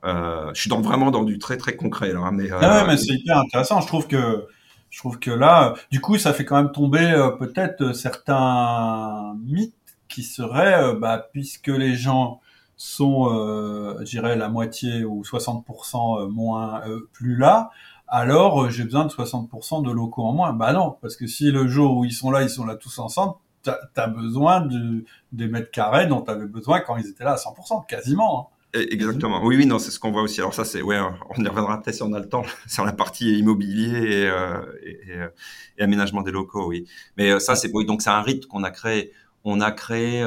Euh, 0.05 0.51
je 0.55 0.61
suis 0.61 0.69
vraiment 0.71 1.11
dans 1.11 1.23
du 1.23 1.37
très 1.37 1.57
très 1.57 1.75
concret 1.75 2.13
là, 2.13 2.21
hein, 2.21 2.31
mais, 2.31 2.51
euh, 2.51 2.57
ah 2.59 2.81
ouais, 2.81 2.87
mais 2.87 2.97
c'est 2.97 3.13
hyper 3.13 3.37
intéressant. 3.37 3.79
Je 3.79 3.87
trouve 3.87 4.07
que 4.07 4.47
je 4.89 4.99
trouve 4.99 5.19
que 5.19 5.31
là, 5.31 5.73
du 5.91 6.01
coup, 6.01 6.17
ça 6.17 6.33
fait 6.33 6.45
quand 6.45 6.55
même 6.55 6.71
tomber 6.71 7.11
euh, 7.11 7.31
peut-être 7.31 7.81
euh, 7.81 7.93
certains 7.93 9.35
mythes 9.43 9.73
qui 10.07 10.23
seraient, 10.23 10.81
euh, 10.81 10.93
bah, 10.93 11.27
puisque 11.31 11.67
les 11.67 11.95
gens 11.95 12.39
sont, 12.77 13.29
euh, 13.33 13.97
je 14.01 14.05
dirais, 14.05 14.35
la 14.35 14.49
moitié 14.49 15.03
ou 15.03 15.23
60% 15.23 16.29
moins 16.29 16.81
plus 17.11 17.35
là, 17.35 17.71
alors 18.07 18.69
j'ai 18.69 18.83
besoin 18.83 19.05
de 19.05 19.11
60% 19.11 19.83
de 19.85 19.91
locaux 19.91 20.23
en 20.23 20.33
moins. 20.33 20.53
Bah 20.53 20.73
non, 20.73 20.97
parce 21.01 21.15
que 21.17 21.27
si 21.27 21.51
le 21.51 21.67
jour 21.67 21.97
où 21.97 22.05
ils 22.05 22.13
sont 22.13 22.31
là, 22.31 22.43
ils 22.43 22.49
sont 22.49 22.65
là 22.65 22.75
tous 22.75 22.99
ensemble, 22.99 23.33
t'as 23.63 23.77
as 23.95 24.07
besoin 24.07 24.61
de, 24.61 25.03
des 25.31 25.47
mètres 25.47 25.71
carrés 25.71 26.07
dont 26.07 26.21
tu 26.21 26.31
avais 26.31 26.45
besoin 26.45 26.79
quand 26.81 26.97
ils 26.97 27.07
étaient 27.07 27.23
là 27.23 27.33
à 27.33 27.35
100%, 27.35 27.85
quasiment. 27.87 28.51
Hein. 28.51 28.56
Exactement. 28.91 29.43
Oui, 29.43 29.55
oui, 29.57 29.65
non, 29.65 29.79
c'est 29.79 29.91
ce 29.91 29.99
qu'on 29.99 30.11
voit 30.11 30.21
aussi. 30.21 30.39
Alors 30.39 30.53
ça, 30.53 30.65
c'est, 30.65 30.81
ouais, 30.81 30.99
on 31.37 31.43
y 31.43 31.47
reviendra 31.47 31.81
peut-être 31.81 31.95
si 31.95 32.03
on 32.03 32.13
a 32.13 32.19
le 32.19 32.29
temps 32.29 32.43
sur 32.67 32.85
la 32.85 32.93
partie 32.93 33.37
immobilier 33.39 33.97
et, 33.97 34.27
euh, 34.27 34.61
euh, 35.09 35.29
et, 35.77 35.83
aménagement 35.83 36.21
des 36.21 36.31
locaux, 36.31 36.67
oui. 36.67 36.85
Mais 37.17 37.31
euh, 37.31 37.39
ça, 37.39 37.55
c'est 37.55 37.71
oui, 37.73 37.85
donc 37.85 38.01
c'est 38.01 38.09
un 38.09 38.21
rite 38.21 38.47
qu'on 38.47 38.63
a 38.63 38.71
créé. 38.71 39.11
On 39.43 39.61
a 39.61 39.71
créé, 39.71 40.25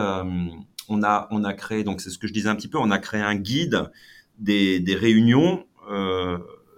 on 0.88 1.02
a, 1.02 1.28
on 1.30 1.44
a 1.44 1.52
créé. 1.52 1.84
Donc 1.84 2.00
c'est 2.00 2.10
ce 2.10 2.18
que 2.18 2.26
je 2.26 2.32
disais 2.32 2.48
un 2.48 2.56
petit 2.56 2.68
peu. 2.68 2.78
On 2.78 2.90
a 2.90 2.98
créé 2.98 3.20
un 3.20 3.34
guide 3.34 3.90
des, 4.38 4.80
des 4.80 4.94
réunions 4.94 5.66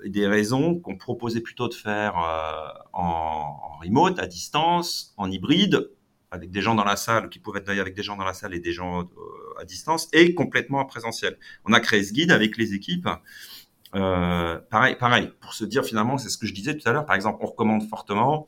et 0.04 0.08
des 0.08 0.26
raisons 0.26 0.80
qu'on 0.80 0.96
proposait 0.96 1.40
plutôt 1.40 1.68
de 1.68 1.74
faire 1.74 2.16
en, 2.92 3.60
en 3.62 3.78
remote, 3.78 4.18
à 4.18 4.26
distance, 4.26 5.14
en 5.16 5.30
hybride, 5.30 5.88
avec 6.32 6.50
des 6.50 6.62
gens 6.62 6.74
dans 6.74 6.84
la 6.84 6.96
salle, 6.96 7.28
qui 7.28 7.38
pouvaient 7.38 7.60
être 7.60 7.66
d'ailleurs 7.66 7.82
avec 7.82 7.94
des 7.94 8.02
gens 8.02 8.16
dans 8.16 8.24
la 8.24 8.34
salle 8.34 8.54
et 8.54 8.60
des 8.60 8.72
gens 8.72 9.08
à 9.62 9.64
distance, 9.64 10.08
et 10.12 10.34
complètement 10.34 10.80
en 10.80 10.84
présentiel. 10.84 11.38
On 11.64 11.72
a 11.72 11.80
créé 11.80 12.02
ce 12.04 12.12
guide 12.12 12.30
avec 12.30 12.56
les 12.56 12.74
équipes. 12.74 13.08
Euh, 13.94 14.58
pareil, 14.70 14.96
pareil, 14.96 15.30
pour 15.40 15.54
se 15.54 15.64
dire 15.64 15.84
finalement, 15.84 16.18
c'est 16.18 16.28
ce 16.28 16.38
que 16.38 16.46
je 16.46 16.54
disais 16.54 16.76
tout 16.76 16.88
à 16.88 16.92
l'heure, 16.92 17.06
par 17.06 17.16
exemple, 17.16 17.38
on 17.42 17.46
recommande 17.46 17.88
fortement, 17.88 18.46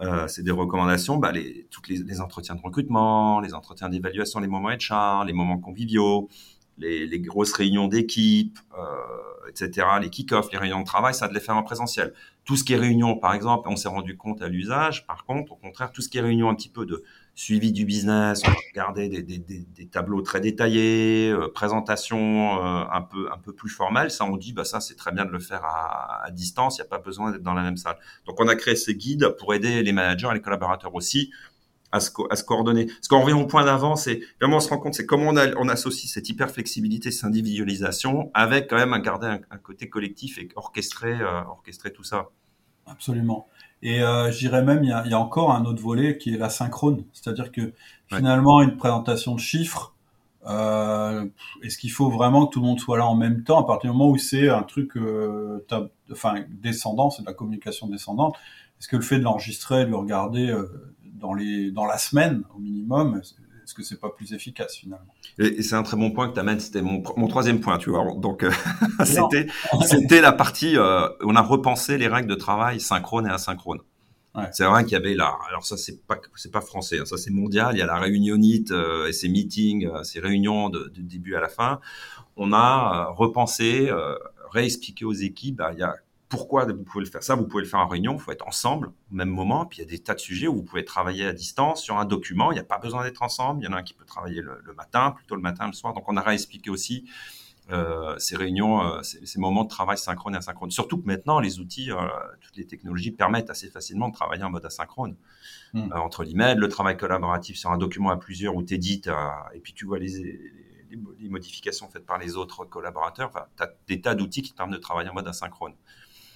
euh, 0.00 0.26
c'est 0.28 0.42
des 0.42 0.50
recommandations, 0.50 1.16
bah, 1.18 1.30
les, 1.32 1.66
toutes 1.70 1.88
les, 1.88 2.20
entretiens 2.20 2.54
de 2.54 2.60
recrutement, 2.62 3.40
les 3.40 3.54
entretiens 3.54 3.88
d'évaluation, 3.88 4.40
les 4.40 4.48
moments 4.48 4.70
HR, 4.70 5.24
les 5.24 5.32
moments 5.32 5.58
conviviaux, 5.58 6.28
les, 6.78 7.06
les 7.06 7.20
grosses 7.20 7.52
réunions 7.52 7.86
d'équipe, 7.86 8.58
euh, 8.78 9.48
etc., 9.48 9.86
les 10.00 10.08
kick-offs, 10.08 10.50
les 10.50 10.58
réunions 10.58 10.80
de 10.80 10.86
travail, 10.86 11.14
ça 11.14 11.28
de 11.28 11.34
les 11.34 11.40
faire 11.40 11.56
en 11.56 11.62
présentiel. 11.62 12.14
Tout 12.44 12.56
ce 12.56 12.64
qui 12.64 12.72
est 12.72 12.78
réunion, 12.78 13.16
par 13.16 13.34
exemple, 13.34 13.68
on 13.68 13.76
s'est 13.76 13.88
rendu 13.88 14.16
compte 14.16 14.42
à 14.42 14.48
l'usage. 14.48 15.06
Par 15.06 15.24
contre, 15.24 15.52
au 15.52 15.56
contraire, 15.56 15.92
tout 15.92 16.02
ce 16.02 16.08
qui 16.08 16.18
est 16.18 16.22
réunion 16.22 16.48
un 16.48 16.54
petit 16.54 16.70
peu 16.70 16.86
de 16.86 17.04
suivi 17.34 17.72
du 17.72 17.84
business, 17.84 18.42
regarder 18.72 19.08
des, 19.08 19.22
des, 19.22 19.38
des, 19.38 19.66
des 19.74 19.86
tableaux 19.86 20.20
très 20.22 20.40
détaillés, 20.40 21.30
euh, 21.30 21.48
présentation 21.48 22.58
euh, 22.58 22.84
un 22.92 23.00
peu 23.00 23.30
un 23.32 23.38
peu 23.38 23.54
plus 23.54 23.70
formelle, 23.70 24.10
ça 24.10 24.24
on 24.24 24.36
dit 24.36 24.52
bah 24.52 24.64
ça 24.64 24.80
c'est 24.80 24.96
très 24.96 25.12
bien 25.12 25.24
de 25.24 25.30
le 25.30 25.38
faire 25.38 25.64
à, 25.64 26.24
à 26.26 26.30
distance, 26.30 26.76
il 26.76 26.82
n'y 26.82 26.86
a 26.86 26.90
pas 26.90 26.98
besoin 26.98 27.30
d'être 27.32 27.42
dans 27.42 27.54
la 27.54 27.62
même 27.62 27.78
salle. 27.78 27.96
Donc 28.26 28.38
on 28.38 28.48
a 28.48 28.54
créé 28.54 28.76
ces 28.76 28.94
guides 28.94 29.28
pour 29.38 29.54
aider 29.54 29.82
les 29.82 29.92
managers 29.92 30.28
et 30.30 30.34
les 30.34 30.42
collaborateurs 30.42 30.94
aussi 30.94 31.30
à 31.92 32.00
se, 32.00 32.10
à 32.30 32.36
se 32.36 32.42
coordonner. 32.44 32.88
Ce 33.00 33.08
qu'on 33.08 33.20
revient 33.20 33.34
au 33.34 33.46
point 33.46 33.64
d'avant, 33.64 33.96
c'est 33.96 34.20
vraiment 34.40 34.56
on 34.56 34.60
se 34.60 34.68
rend 34.70 34.78
compte, 34.78 34.94
c'est 34.94 35.06
comment 35.06 35.28
on, 35.28 35.36
a, 35.36 35.54
on 35.56 35.68
associe 35.68 36.10
cette 36.10 36.28
hyper 36.28 36.50
flexibilité, 36.50 37.10
cette 37.10 37.24
individualisation, 37.24 38.30
avec 38.34 38.68
quand 38.68 38.76
même 38.76 38.94
un 38.94 38.98
garder 38.98 39.38
un, 39.50 39.58
côté 39.58 39.88
collectif 39.88 40.38
et 40.38 40.48
orchestrer, 40.56 41.20
euh, 41.20 41.42
orchestrer 41.44 41.92
tout 41.92 42.04
ça. 42.04 42.30
Absolument. 42.86 43.46
Et 43.82 44.02
euh, 44.02 44.30
je 44.30 44.38
dirais 44.38 44.62
même, 44.62 44.84
il 44.84 44.90
y, 44.90 44.92
a, 44.92 45.02
il 45.04 45.10
y, 45.10 45.14
a, 45.14 45.18
encore 45.18 45.52
un 45.52 45.64
autre 45.64 45.82
volet 45.82 46.16
qui 46.16 46.32
est 46.34 46.38
l'asynchrone, 46.38 47.04
c'est-à-dire 47.12 47.50
que 47.50 47.72
finalement 48.08 48.62
une 48.62 48.76
présentation 48.76 49.34
de 49.34 49.40
chiffres, 49.40 49.92
euh, 50.46 51.26
est-ce 51.62 51.78
qu'il 51.78 51.92
faut 51.92 52.10
vraiment 52.10 52.46
que 52.46 52.52
tout 52.52 52.60
le 52.60 52.66
monde 52.66 52.80
soit 52.80 52.98
là 52.98 53.06
en 53.06 53.14
même 53.14 53.44
temps? 53.44 53.60
À 53.60 53.66
partir 53.66 53.90
du 53.90 53.96
moment 53.96 54.10
où 54.10 54.18
c'est 54.18 54.48
un 54.48 54.62
truc, 54.62 54.96
euh, 54.96 55.64
enfin 56.10 56.44
descendant, 56.48 57.10
c'est 57.10 57.22
de 57.22 57.26
la 57.26 57.34
communication 57.34 57.86
descendante. 57.86 58.36
Est-ce 58.80 58.88
que 58.88 58.96
le 58.96 59.02
fait 59.02 59.18
de 59.18 59.24
l'enregistrer, 59.24 59.84
de 59.84 59.90
le 59.90 59.96
regarder 59.96 60.48
euh, 60.48 60.92
dans, 61.14 61.34
les, 61.34 61.70
dans 61.70 61.86
la 61.86 61.98
semaine 61.98 62.42
au 62.56 62.58
minimum, 62.58 63.20
est-ce 63.72 63.74
que 63.74 63.82
c'est 63.82 64.00
pas 64.00 64.10
plus 64.10 64.34
efficace 64.34 64.76
finalement 64.76 65.14
Et, 65.38 65.62
c'est 65.62 65.74
un 65.74 65.82
très 65.82 65.96
bon 65.96 66.10
point 66.10 66.28
que 66.28 66.34
tu 66.34 66.40
amènes, 66.40 66.60
c'était 66.60 66.82
mon, 66.82 67.02
mon, 67.16 67.26
troisième 67.26 67.60
point, 67.60 67.78
tu 67.78 67.88
vois. 67.88 68.04
Donc 68.18 68.42
euh, 68.42 68.50
c'était 69.04 69.46
c'était 69.86 70.20
la 70.20 70.32
partie, 70.32 70.76
euh, 70.76 71.08
on 71.22 71.36
a 71.36 71.40
repensé 71.40 71.96
les 71.96 72.06
règles 72.06 72.28
de 72.28 72.34
travail 72.34 72.80
synchrone 72.80 73.26
et 73.26 73.30
asynchrone. 73.30 73.80
Ouais. 74.34 74.44
C'est 74.52 74.64
vrai 74.64 74.84
qu'il 74.84 74.92
y 74.92 74.96
avait 74.96 75.14
là, 75.14 75.38
alors 75.48 75.64
ça 75.64 75.78
c'est 75.78 76.06
pas 76.06 76.18
c'est 76.34 76.52
pas 76.52 76.60
français, 76.60 76.98
hein, 77.00 77.06
ça 77.06 77.16
c'est 77.16 77.30
mondial. 77.30 77.74
Il 77.74 77.78
y 77.78 77.82
a 77.82 77.86
la 77.86 77.98
réunionite 77.98 78.72
euh, 78.72 79.08
et 79.08 79.12
ses 79.12 79.30
meetings, 79.30 79.88
ces 80.04 80.20
réunions 80.20 80.68
de, 80.68 80.88
du 80.88 81.02
début 81.02 81.34
à 81.34 81.40
la 81.40 81.48
fin. 81.48 81.80
On 82.36 82.52
a 82.52 83.06
repensé, 83.16 83.90
réexpliqué 84.50 85.04
aux 85.04 85.12
équipes. 85.12 85.56
Bah, 85.56 85.70
il 85.72 85.78
y 85.78 85.82
a 85.82 85.94
pourquoi 86.32 86.64
vous 86.64 86.82
pouvez 86.82 87.04
le 87.04 87.10
faire 87.10 87.22
ça 87.22 87.34
Vous 87.34 87.46
pouvez 87.46 87.62
le 87.62 87.68
faire 87.68 87.80
en 87.80 87.86
réunion, 87.86 88.14
il 88.14 88.18
faut 88.18 88.32
être 88.32 88.48
ensemble 88.48 88.86
au 88.88 89.14
même 89.14 89.28
moment. 89.28 89.66
Puis 89.66 89.80
il 89.80 89.82
y 89.82 89.84
a 89.84 89.90
des 89.90 89.98
tas 89.98 90.14
de 90.14 90.18
sujets 90.18 90.48
où 90.48 90.54
vous 90.54 90.62
pouvez 90.62 90.82
travailler 90.82 91.26
à 91.26 91.34
distance 91.34 91.82
sur 91.82 91.98
un 91.98 92.06
document. 92.06 92.52
Il 92.52 92.54
n'y 92.54 92.60
a 92.60 92.64
pas 92.64 92.78
besoin 92.78 93.04
d'être 93.04 93.22
ensemble. 93.22 93.62
Il 93.62 93.66
y 93.66 93.68
en 93.68 93.74
a 93.74 93.80
un 93.80 93.82
qui 93.82 93.92
peut 93.92 94.06
travailler 94.06 94.40
le, 94.40 94.58
le, 94.64 94.72
matin, 94.72 95.10
plutôt 95.10 95.36
le 95.36 95.42
matin, 95.42 95.66
le 95.66 95.74
soir. 95.74 95.92
Donc 95.92 96.04
on 96.08 96.16
a 96.16 96.22
réexpliqué 96.22 96.70
aussi 96.70 97.04
euh, 97.70 98.18
ces 98.18 98.34
réunions, 98.34 98.82
euh, 98.82 99.02
ces, 99.02 99.26
ces, 99.26 99.38
moments 99.38 99.64
de 99.64 99.68
travail 99.68 99.98
synchrone 99.98 100.34
et 100.34 100.38
asynchrone. 100.38 100.70
Surtout 100.70 100.96
que 100.96 101.06
maintenant, 101.06 101.38
les 101.38 101.60
outils, 101.60 101.92
euh, 101.92 101.96
toutes 102.40 102.56
les 102.56 102.66
technologies 102.66 103.10
permettent 103.10 103.50
assez 103.50 103.68
facilement 103.68 104.08
de 104.08 104.14
travailler 104.14 104.42
en 104.42 104.50
mode 104.50 104.64
asynchrone. 104.64 105.16
Mmh. 105.74 105.92
entre 105.94 106.24
l'email, 106.24 106.56
le 106.56 106.68
travail 106.68 106.96
collaboratif 106.96 107.56
sur 107.56 107.70
un 107.70 107.78
document 107.78 108.10
à 108.10 108.16
plusieurs 108.16 108.56
où 108.56 108.62
tu 108.62 108.74
édites 108.74 109.08
et 109.54 109.60
puis 109.60 109.72
tu 109.72 109.86
vois 109.86 109.98
les, 109.98 110.08
les, 110.90 110.98
les, 111.18 111.28
modifications 111.30 111.88
faites 111.88 112.04
par 112.04 112.18
les 112.18 112.36
autres 112.36 112.66
collaborateurs. 112.66 113.30
Enfin, 113.30 113.46
tu 113.56 113.62
as 113.62 113.72
des 113.88 114.00
tas 114.02 114.14
d'outils 114.14 114.42
qui 114.42 114.52
te 114.52 114.56
permettent 114.56 114.76
de 114.76 114.82
travailler 114.82 115.08
en 115.08 115.14
mode 115.14 115.28
asynchrone. 115.28 115.72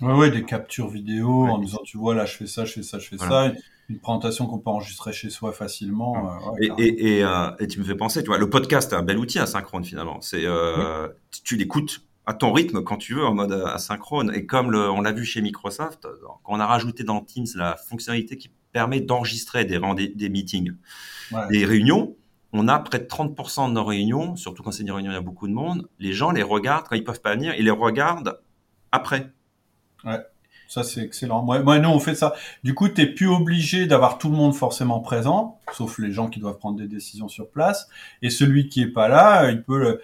Ouais, 0.01 0.13
ouais, 0.13 0.31
des 0.31 0.45
captures 0.45 0.89
vidéo 0.89 1.45
ouais. 1.45 1.51
en 1.51 1.59
disant, 1.59 1.81
tu 1.85 1.99
vois, 1.99 2.15
là, 2.15 2.27
je 2.27 2.37
fais 2.37 2.47
ça, 2.47 2.65
je 2.65 2.73
fais 2.73 2.83
ça, 2.83 2.99
je 2.99 3.09
fais 3.09 3.17
voilà. 3.17 3.53
ça. 3.53 3.59
une 3.89 3.99
présentation 3.99 4.47
qu'on 4.47 4.59
peut 4.59 4.71
enregistrer 4.71 5.13
chez 5.13 5.31
soi 5.31 5.53
facilement. 5.53 6.31
Euh, 6.51 6.75
et, 6.79 7.21
et, 7.21 7.67
tu 7.69 7.79
me 7.79 7.85
fais 7.85 7.95
penser, 7.95 8.23
tu 8.23 8.29
vois, 8.29 8.39
le 8.39 8.51
podcast 8.51 8.93
est 8.93 8.97
un 8.97 9.03
bel 9.03 9.19
outil 9.19 9.39
asynchrone 9.39 9.85
finalement. 9.85 10.21
C'est, 10.21 10.45
tu 11.45 11.57
l'écoutes 11.57 12.03
à 12.27 12.35
ton 12.35 12.53
rythme 12.53 12.83
quand 12.83 12.97
tu 12.97 13.15
veux 13.15 13.25
en 13.25 13.35
mode 13.35 13.53
asynchrone. 13.53 14.33
Et 14.35 14.47
comme 14.47 14.71
le, 14.71 14.91
on 14.91 15.01
l'a 15.01 15.13
vu 15.13 15.25
chez 15.25 15.41
Microsoft, 15.41 16.07
quand 16.23 16.41
on 16.47 16.61
a 16.61 16.67
rajouté 16.67 17.05
dans 17.05 17.21
Teams 17.21 17.47
la 17.55 17.77
fonctionnalité 17.77 18.37
qui 18.37 18.51
permet 18.73 19.01
d'enregistrer 19.01 19.65
des, 19.65 19.81
des 20.15 20.29
meetings, 20.29 20.73
des 21.51 21.65
réunions, 21.65 22.17
on 22.53 22.69
a 22.69 22.79
près 22.79 22.99
de 22.99 23.05
30% 23.05 23.69
de 23.69 23.73
nos 23.75 23.85
réunions, 23.85 24.37
surtout 24.37 24.63
quand 24.63 24.73
c'est 24.73 24.85
des 24.85 24.93
réunions 24.93 25.13
il 25.13 25.15
y 25.15 25.19
a 25.19 25.23
beaucoup 25.23 25.49
de 25.49 25.53
monde, 25.53 25.89
les 25.99 26.13
gens 26.13 26.31
les 26.31 26.43
regardent 26.43 26.87
quand 26.89 26.97
ils 26.97 27.05
peuvent 27.05 27.21
pas 27.21 27.35
venir, 27.35 27.55
ils 27.59 27.65
les 27.65 27.71
regardent 27.71 28.41
après. 28.93 29.33
Ouais. 30.07 30.21
Ça, 30.69 30.83
c'est 30.83 31.01
excellent. 31.01 31.43
Moi, 31.43 31.61
moi, 31.61 31.79
nous, 31.79 31.89
on 31.89 32.01
fait 32.01 32.15
ça. 32.15 32.35
Du 32.65 32.75
coup, 32.75 32.89
tu 32.89 33.15
plus 33.15 33.29
obligé 33.29 33.87
d'avoir 33.87 34.19
tout 34.19 34.29
le 34.29 34.37
monde 34.37 34.55
forcément 34.55 35.01
présent, 35.01 35.61
sauf 35.73 35.99
les 35.99 36.11
gens 36.11 36.29
qui 36.29 36.41
doivent 36.41 36.59
prendre 36.59 36.77
des 36.77 36.89
décisions 36.89 37.29
sur 37.29 37.49
place. 37.51 37.89
Et 38.23 38.31
celui 38.31 38.69
qui 38.69 38.83
est 38.83 38.89
pas 38.89 39.09
là, 39.09 39.51
il 39.51 39.63
peut, 39.63 40.01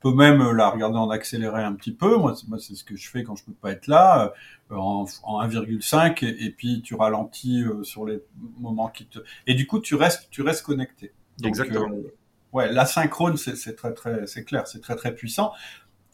peut 0.00 0.14
même 0.14 0.50
la 0.52 0.70
regarder 0.70 0.96
en 0.96 1.10
accéléré 1.10 1.62
un 1.62 1.74
petit 1.74 1.92
peu. 1.92 2.16
Moi, 2.16 2.34
c'est 2.58 2.74
ce 2.74 2.84
que 2.84 2.96
je 2.96 3.10
fais 3.10 3.24
quand 3.24 3.36
je 3.36 3.44
peux 3.44 3.52
pas 3.52 3.72
être 3.72 3.88
là, 3.88 4.32
euh, 4.70 4.76
en, 4.76 5.04
en 5.22 5.46
1,5, 5.46 6.24
et, 6.24 6.50
puis 6.50 6.80
tu 6.82 6.94
ralentis 6.94 7.62
euh, 7.62 7.82
sur 7.82 8.06
les 8.06 8.22
moments 8.58 8.88
qui 8.88 9.06
te... 9.06 9.18
Et 9.46 9.54
du 9.54 9.66
coup, 9.66 9.80
tu 9.80 9.94
restes, 9.96 10.28
tu 10.30 10.40
restes 10.40 10.64
connecté. 10.64 11.12
Exactement. 11.44 11.90
Euh, 11.90 12.14
ouais, 12.52 12.72
l'asynchrone, 12.72 13.36
c'est 13.36 13.76
très, 13.76 13.92
très, 13.92 14.26
c'est 14.26 14.44
clair, 14.44 14.66
c'est 14.66 14.80
très, 14.80 14.96
très 14.96 15.14
puissant. 15.14 15.52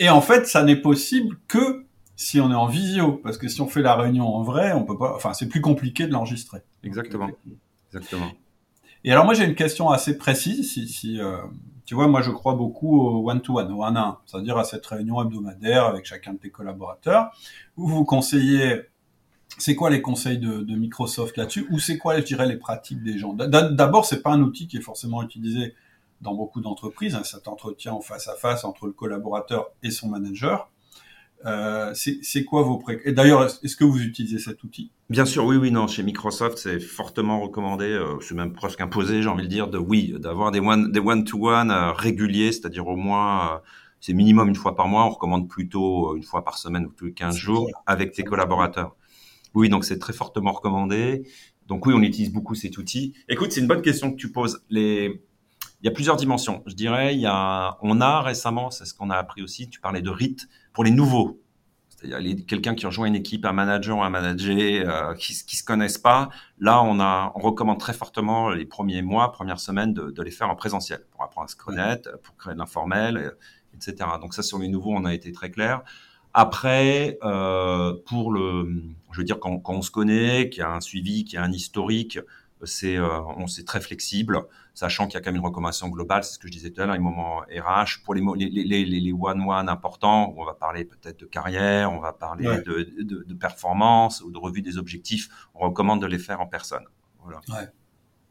Et 0.00 0.10
en 0.10 0.20
fait, 0.20 0.46
ça 0.48 0.64
n'est 0.64 0.76
possible 0.76 1.38
que 1.46 1.84
si 2.22 2.40
on 2.40 2.50
est 2.50 2.54
en 2.54 2.66
visio, 2.66 3.12
parce 3.12 3.36
que 3.36 3.48
si 3.48 3.60
on 3.60 3.68
fait 3.68 3.82
la 3.82 3.96
réunion 3.96 4.26
en 4.26 4.42
vrai, 4.42 4.72
on 4.72 4.84
peut 4.84 4.96
pas. 4.96 5.14
Enfin, 5.14 5.32
c'est 5.34 5.48
plus 5.48 5.60
compliqué 5.60 6.06
de 6.06 6.12
l'enregistrer. 6.12 6.62
Exactement. 6.84 7.28
Exactement. 7.88 8.30
Et 9.04 9.10
alors 9.10 9.24
moi 9.24 9.34
j'ai 9.34 9.44
une 9.44 9.56
question 9.56 9.90
assez 9.90 10.16
précise. 10.16 10.72
Si, 10.72 10.88
si 10.88 11.20
euh, 11.20 11.38
tu 11.84 11.94
vois, 11.94 12.06
moi 12.06 12.22
je 12.22 12.30
crois 12.30 12.54
beaucoup 12.54 13.00
au 13.00 13.28
one-to-one, 13.28 13.72
au 13.72 13.82
1 13.82 13.96
1, 13.96 14.18
c'est-à-dire 14.24 14.56
à 14.56 14.64
cette 14.64 14.86
réunion 14.86 15.20
hebdomadaire 15.20 15.84
avec 15.86 16.06
chacun 16.06 16.34
de 16.34 16.38
tes 16.38 16.50
collaborateurs, 16.50 17.30
où 17.76 17.88
vous 17.88 18.04
conseillez. 18.04 18.82
C'est 19.58 19.74
quoi 19.74 19.90
les 19.90 20.00
conseils 20.00 20.38
de, 20.38 20.62
de 20.62 20.76
Microsoft 20.76 21.36
là-dessus, 21.36 21.66
ou 21.70 21.78
c'est 21.78 21.98
quoi, 21.98 22.16
je 22.16 22.24
dirais, 22.24 22.46
les 22.46 22.56
pratiques 22.56 23.02
des 23.02 23.18
gens? 23.18 23.34
D'abord, 23.34 24.06
c'est 24.06 24.22
pas 24.22 24.30
un 24.30 24.40
outil 24.40 24.66
qui 24.66 24.78
est 24.78 24.82
forcément 24.82 25.22
utilisé 25.22 25.74
dans 26.22 26.34
beaucoup 26.34 26.62
d'entreprises. 26.62 27.14
Hein, 27.14 27.24
cet 27.24 27.48
entretien 27.48 27.92
en 27.92 28.00
face 28.00 28.28
à 28.28 28.34
face 28.34 28.64
entre 28.64 28.86
le 28.86 28.92
collaborateur 28.92 29.70
et 29.82 29.90
son 29.90 30.08
manager. 30.08 30.70
Euh, 31.46 31.92
c'est 31.94 32.44
quoi 32.44 32.62
vos 32.62 32.78
pré... 32.78 33.00
Et 33.04 33.12
d'ailleurs, 33.12 33.44
est-ce 33.62 33.76
que 33.76 33.84
vous 33.84 34.02
utilisez 34.02 34.38
cet 34.38 34.62
outil? 34.64 34.90
Bien 35.10 35.24
sûr, 35.24 35.44
oui, 35.44 35.56
oui, 35.56 35.70
non. 35.70 35.86
Chez 35.86 36.02
Microsoft, 36.02 36.58
c'est 36.58 36.80
fortement 36.80 37.40
recommandé, 37.40 37.86
euh, 37.86 38.20
c'est 38.20 38.34
même 38.34 38.52
presque 38.52 38.80
imposé, 38.80 39.22
j'ai 39.22 39.28
envie 39.28 39.44
de 39.44 39.48
dire, 39.48 39.68
de 39.68 39.78
oui, 39.78 40.14
d'avoir 40.18 40.50
des 40.50 40.60
one, 40.60 40.92
des 40.92 41.00
one-to-one 41.00 41.70
euh, 41.70 41.92
réguliers, 41.92 42.52
c'est-à-dire 42.52 42.86
au 42.86 42.96
moins, 42.96 43.60
c'est 44.00 44.12
minimum 44.12 44.48
une 44.48 44.54
fois 44.54 44.76
par 44.76 44.88
mois. 44.88 45.04
On 45.06 45.10
recommande 45.10 45.48
plutôt 45.48 46.16
une 46.16 46.22
fois 46.22 46.44
par 46.44 46.58
semaine 46.58 46.86
ou 46.86 46.92
tous 46.92 47.06
les 47.06 47.12
15 47.12 47.36
jours 47.36 47.68
avec 47.86 48.12
tes 48.12 48.24
collaborateurs. 48.24 48.96
Oui, 49.54 49.68
donc 49.68 49.84
c'est 49.84 49.98
très 49.98 50.12
fortement 50.12 50.52
recommandé. 50.52 51.24
Donc 51.66 51.86
oui, 51.86 51.94
on 51.96 52.02
utilise 52.02 52.32
beaucoup 52.32 52.54
cet 52.54 52.78
outil. 52.78 53.14
Écoute, 53.28 53.52
c'est 53.52 53.60
une 53.60 53.66
bonne 53.66 53.82
question 53.82 54.10
que 54.10 54.16
tu 54.16 54.30
poses. 54.30 54.64
Les, 54.70 55.22
il 55.82 55.86
y 55.86 55.88
a 55.88 55.92
plusieurs 55.92 56.16
dimensions. 56.16 56.62
Je 56.66 56.74
dirais, 56.74 57.14
il 57.14 57.20
y 57.20 57.26
a, 57.26 57.76
on 57.82 58.00
a 58.00 58.22
récemment, 58.22 58.70
c'est 58.70 58.84
ce 58.84 58.94
qu'on 58.94 59.10
a 59.10 59.16
appris 59.16 59.42
aussi, 59.42 59.68
tu 59.68 59.80
parlais 59.80 60.00
de 60.00 60.10
RIT, 60.10 60.48
pour 60.72 60.84
les 60.84 60.90
nouveaux. 60.90 61.40
C'est-à-dire 61.88 62.44
quelqu'un 62.46 62.74
qui 62.74 62.84
rejoint 62.86 63.06
une 63.06 63.14
équipe, 63.14 63.44
un 63.44 63.52
manager 63.52 63.98
ou 63.98 64.02
un 64.02 64.10
manager 64.10 64.56
euh, 64.58 65.14
qui, 65.14 65.34
qui 65.46 65.56
se 65.56 65.62
connaissent 65.62 65.98
pas. 65.98 66.30
Là, 66.58 66.82
on 66.82 66.98
a, 66.98 67.32
on 67.36 67.40
recommande 67.40 67.78
très 67.78 67.92
fortement 67.92 68.50
les 68.50 68.66
premiers 68.66 69.02
mois, 69.02 69.30
premières 69.30 69.60
semaines 69.60 69.94
de, 69.94 70.10
de 70.10 70.22
les 70.22 70.32
faire 70.32 70.50
en 70.50 70.56
présentiel 70.56 71.04
pour 71.12 71.22
apprendre 71.22 71.44
à 71.44 71.48
se 71.48 71.56
connaître, 71.56 72.10
pour 72.22 72.36
créer 72.36 72.54
de 72.54 72.58
l'informel, 72.58 73.16
euh, 73.16 73.30
etc. 73.74 74.10
Donc 74.20 74.34
ça, 74.34 74.42
sur 74.42 74.58
les 74.58 74.68
nouveaux, 74.68 74.92
on 74.92 75.04
a 75.04 75.14
été 75.14 75.30
très 75.30 75.50
clair. 75.50 75.82
Après, 76.34 77.18
euh, 77.22 77.94
pour 78.06 78.32
le, 78.32 78.82
je 79.12 79.18
veux 79.18 79.24
dire, 79.24 79.38
quand, 79.38 79.58
quand 79.58 79.74
on 79.74 79.82
se 79.82 79.90
connaît, 79.90 80.48
qu'il 80.48 80.60
y 80.60 80.64
a 80.64 80.70
un 80.70 80.80
suivi, 80.80 81.24
qu'il 81.24 81.34
y 81.34 81.38
a 81.38 81.42
un 81.42 81.52
historique, 81.52 82.18
c'est 82.64 82.96
euh, 82.96 83.20
on 83.36 83.46
c'est 83.46 83.64
très 83.64 83.80
flexible, 83.80 84.40
sachant 84.74 85.06
qu'il 85.06 85.14
y 85.14 85.16
a 85.16 85.20
quand 85.20 85.30
même 85.30 85.40
une 85.40 85.46
recommandation 85.46 85.88
globale, 85.88 86.24
c'est 86.24 86.34
ce 86.34 86.38
que 86.38 86.48
je 86.48 86.52
disais 86.52 86.70
tout 86.70 86.80
à 86.80 86.86
l'heure, 86.86 86.94
les 86.94 87.00
moments 87.00 87.40
RH 87.40 88.02
pour 88.04 88.14
les 88.14 88.22
les 88.36 88.64
les 88.64 88.84
les 88.84 89.12
one 89.12 89.42
one 89.42 89.68
importants 89.68 90.30
où 90.30 90.40
on 90.40 90.44
va 90.44 90.54
parler 90.54 90.84
peut-être 90.84 91.20
de 91.20 91.26
carrière, 91.26 91.92
on 91.92 92.00
va 92.00 92.12
parler 92.12 92.44
de, 92.44 93.02
de, 93.02 93.24
de, 93.26 93.34
performance 93.34 94.22
ou 94.22 94.30
de 94.30 94.38
revue 94.38 94.62
des 94.62 94.78
objectifs, 94.78 95.28
on 95.54 95.60
recommande 95.60 96.00
de 96.00 96.06
les 96.06 96.18
faire 96.18 96.40
en 96.40 96.46
personne. 96.46 96.84
Voilà. 97.22 97.40
Ouais. 97.48 97.68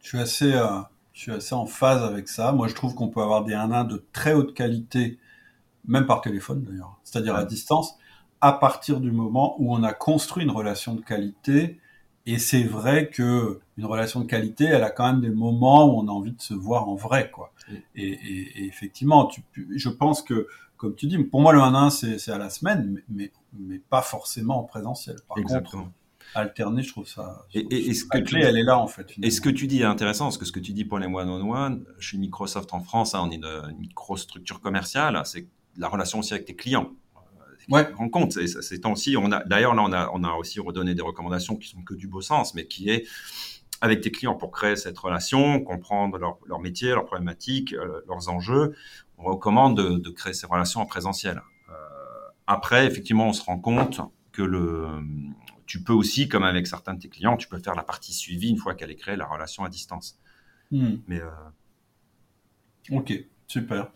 Je 0.02 0.08
suis 0.08 0.20
assez 0.20 0.54
euh, 0.54 0.82
je 1.13 1.22
suis 1.22 1.32
assez 1.32 1.54
en 1.54 1.65
phase 1.65 2.04
avec 2.04 2.28
ça. 2.28 2.52
Moi, 2.52 2.67
je 2.67 2.74
trouve 2.74 2.96
qu'on 2.96 3.10
peut 3.10 3.22
avoir 3.22 3.44
des 3.44 3.54
1-1 3.54 3.88
de 3.88 4.06
très 4.13 4.34
haute 4.34 4.54
qualité, 4.54 5.20
même 5.86 6.06
par 6.06 6.22
téléphone 6.22 6.63
d'ailleurs, 6.63 7.00
c'est-à-dire 7.04 7.36
à 7.36 7.46
distance, 7.46 7.98
à 8.39 8.54
partir 8.54 9.00
du 9.00 9.12
moment 9.12 9.56
où 9.60 9.74
on 9.74 9.84
a 9.84 9.94
construit 9.94 10.44
une 10.44 10.52
relation 10.52 10.96
de 10.96 11.02
qualité 11.02 11.80
et 12.25 12.38
c'est 12.38 12.63
vrai 12.63 13.10
que 13.10 13.60
une 13.77 13.86
relation 13.86 14.19
de 14.19 14.25
qualité, 14.25 14.65
elle 14.65 14.84
a 14.84 14.91
quand 14.91 15.12
même 15.12 15.21
des 15.21 15.29
moments 15.29 15.86
où 15.86 15.99
on 15.99 16.07
a 16.07 16.12
envie 16.12 16.34
de 16.34 16.41
se 16.41 16.53
voir 16.53 16.88
en 16.88 16.95
vrai, 16.95 17.31
quoi. 17.31 17.51
Et, 17.95 18.03
et, 18.03 18.63
et, 18.63 18.65
effectivement, 18.65 19.25
tu, 19.25 19.43
je 19.75 19.89
pense 19.89 20.21
que, 20.21 20.47
comme 20.77 20.95
tu 20.95 21.07
dis, 21.07 21.17
pour 21.19 21.41
moi 21.41 21.53
le 21.53 21.62
1 21.62 21.73
1 21.73 21.89
c'est 21.89 22.31
à 22.31 22.38
la 22.38 22.49
semaine, 22.49 23.01
mais, 23.10 23.31
mais, 23.57 23.79
pas 23.79 24.01
forcément 24.01 24.60
en 24.60 24.63
présentiel. 24.63 25.17
Par 25.27 25.38
Exactement. 25.39 25.84
Contre, 25.84 25.95
alterner, 26.36 26.84
je 26.84 26.91
trouve 26.91 27.07
ça. 27.07 27.45
Et, 27.53 27.65
et 27.71 27.93
ce 27.93 28.05
que 28.05 28.17
la 28.17 28.23
clé, 28.23 28.41
elle 28.41 28.57
est 28.57 28.63
là 28.63 28.77
en 28.77 28.88
fait. 28.88 29.13
Et 29.21 29.31
ce 29.31 29.41
que 29.41 29.49
tu 29.49 29.67
dis 29.67 29.81
est 29.81 29.86
intéressant, 29.86 30.25
parce 30.25 30.38
que 30.38 30.45
ce 30.45 30.51
que 30.51 30.60
tu 30.60 30.73
dis 30.73 30.86
pour 30.86 30.99
les 30.99 31.07
one 31.07 31.29
on 31.29 31.51
one, 31.51 31.86
chez 31.99 32.17
Microsoft 32.17 32.73
en 32.73 32.81
France, 32.81 33.15
hein, 33.15 33.21
on 33.23 33.31
est 33.31 33.36
une, 33.36 33.45
une 33.45 33.79
microstructure 33.79 34.62
commerciale, 34.62 35.19
c'est 35.25 35.47
la 35.77 35.88
relation 35.88 36.19
aussi 36.19 36.34
avec 36.34 36.45
tes 36.45 36.55
clients 36.55 36.91
ouais. 37.69 37.91
rend 37.93 38.10
compte. 38.10 38.32
Ces 38.34 38.82
temps-ci, 38.82 39.17
on 39.17 39.32
a 39.32 39.43
d'ailleurs 39.43 39.76
là, 39.76 39.84
on 39.84 39.93
a, 39.93 40.10
on 40.13 40.24
a 40.24 40.34
aussi 40.34 40.60
redonné 40.60 40.95
des 40.95 41.02
recommandations 41.02 41.56
qui 41.56 41.67
sont 41.67 41.82
que 41.82 41.93
du 41.93 42.08
beau 42.08 42.21
sens, 42.21 42.54
mais 42.54 42.65
qui 42.65 42.89
est 42.89 43.06
avec 43.82 44.02
tes 44.02 44.12
clients 44.12 44.36
pour 44.36 44.52
créer 44.52 44.76
cette 44.76 44.97
relation, 44.97 45.60
comprendre 45.60 46.17
leur, 46.17 46.38
leur 46.45 46.60
métier, 46.60 46.89
leurs 46.89 47.06
problématiques, 47.06 47.74
euh, 47.74 48.02
leurs 48.08 48.30
enjeux. 48.30 48.76
On 49.17 49.24
recommande 49.24 49.76
de, 49.78 49.97
de, 49.97 50.10
créer 50.12 50.34
ces 50.34 50.45
relations 50.45 50.82
en 50.82 50.86
présentiel. 50.86 51.41
Euh, 51.69 51.74
après, 52.45 52.86
effectivement, 52.86 53.28
on 53.28 53.34
se 53.34 53.43
rend 53.43 53.58
compte 53.60 54.02
que 54.32 54.43
le, 54.43 54.88
tu 55.65 55.82
peux 55.82 55.93
aussi, 55.93 56.28
comme 56.28 56.43
avec 56.43 56.67
certains 56.67 56.93
de 56.93 57.00
tes 57.00 57.10
clients, 57.10 57.38
tu 57.38 57.47
peux 57.47 57.60
faire 57.60 57.76
la 57.76 57.84
partie 57.84 58.13
suivie 58.13 58.50
une 58.50 58.58
fois 58.58 58.76
qu'elle 58.76 58.91
est 58.91 58.95
créée, 58.95 59.15
la 59.15 59.26
relation 59.26 59.63
à 59.63 59.69
distance. 59.69 60.19
Hmm. 60.69 60.97
Mais 61.08 61.19
euh... 61.19 61.30
ok, 62.91 63.13
super. 63.47 63.91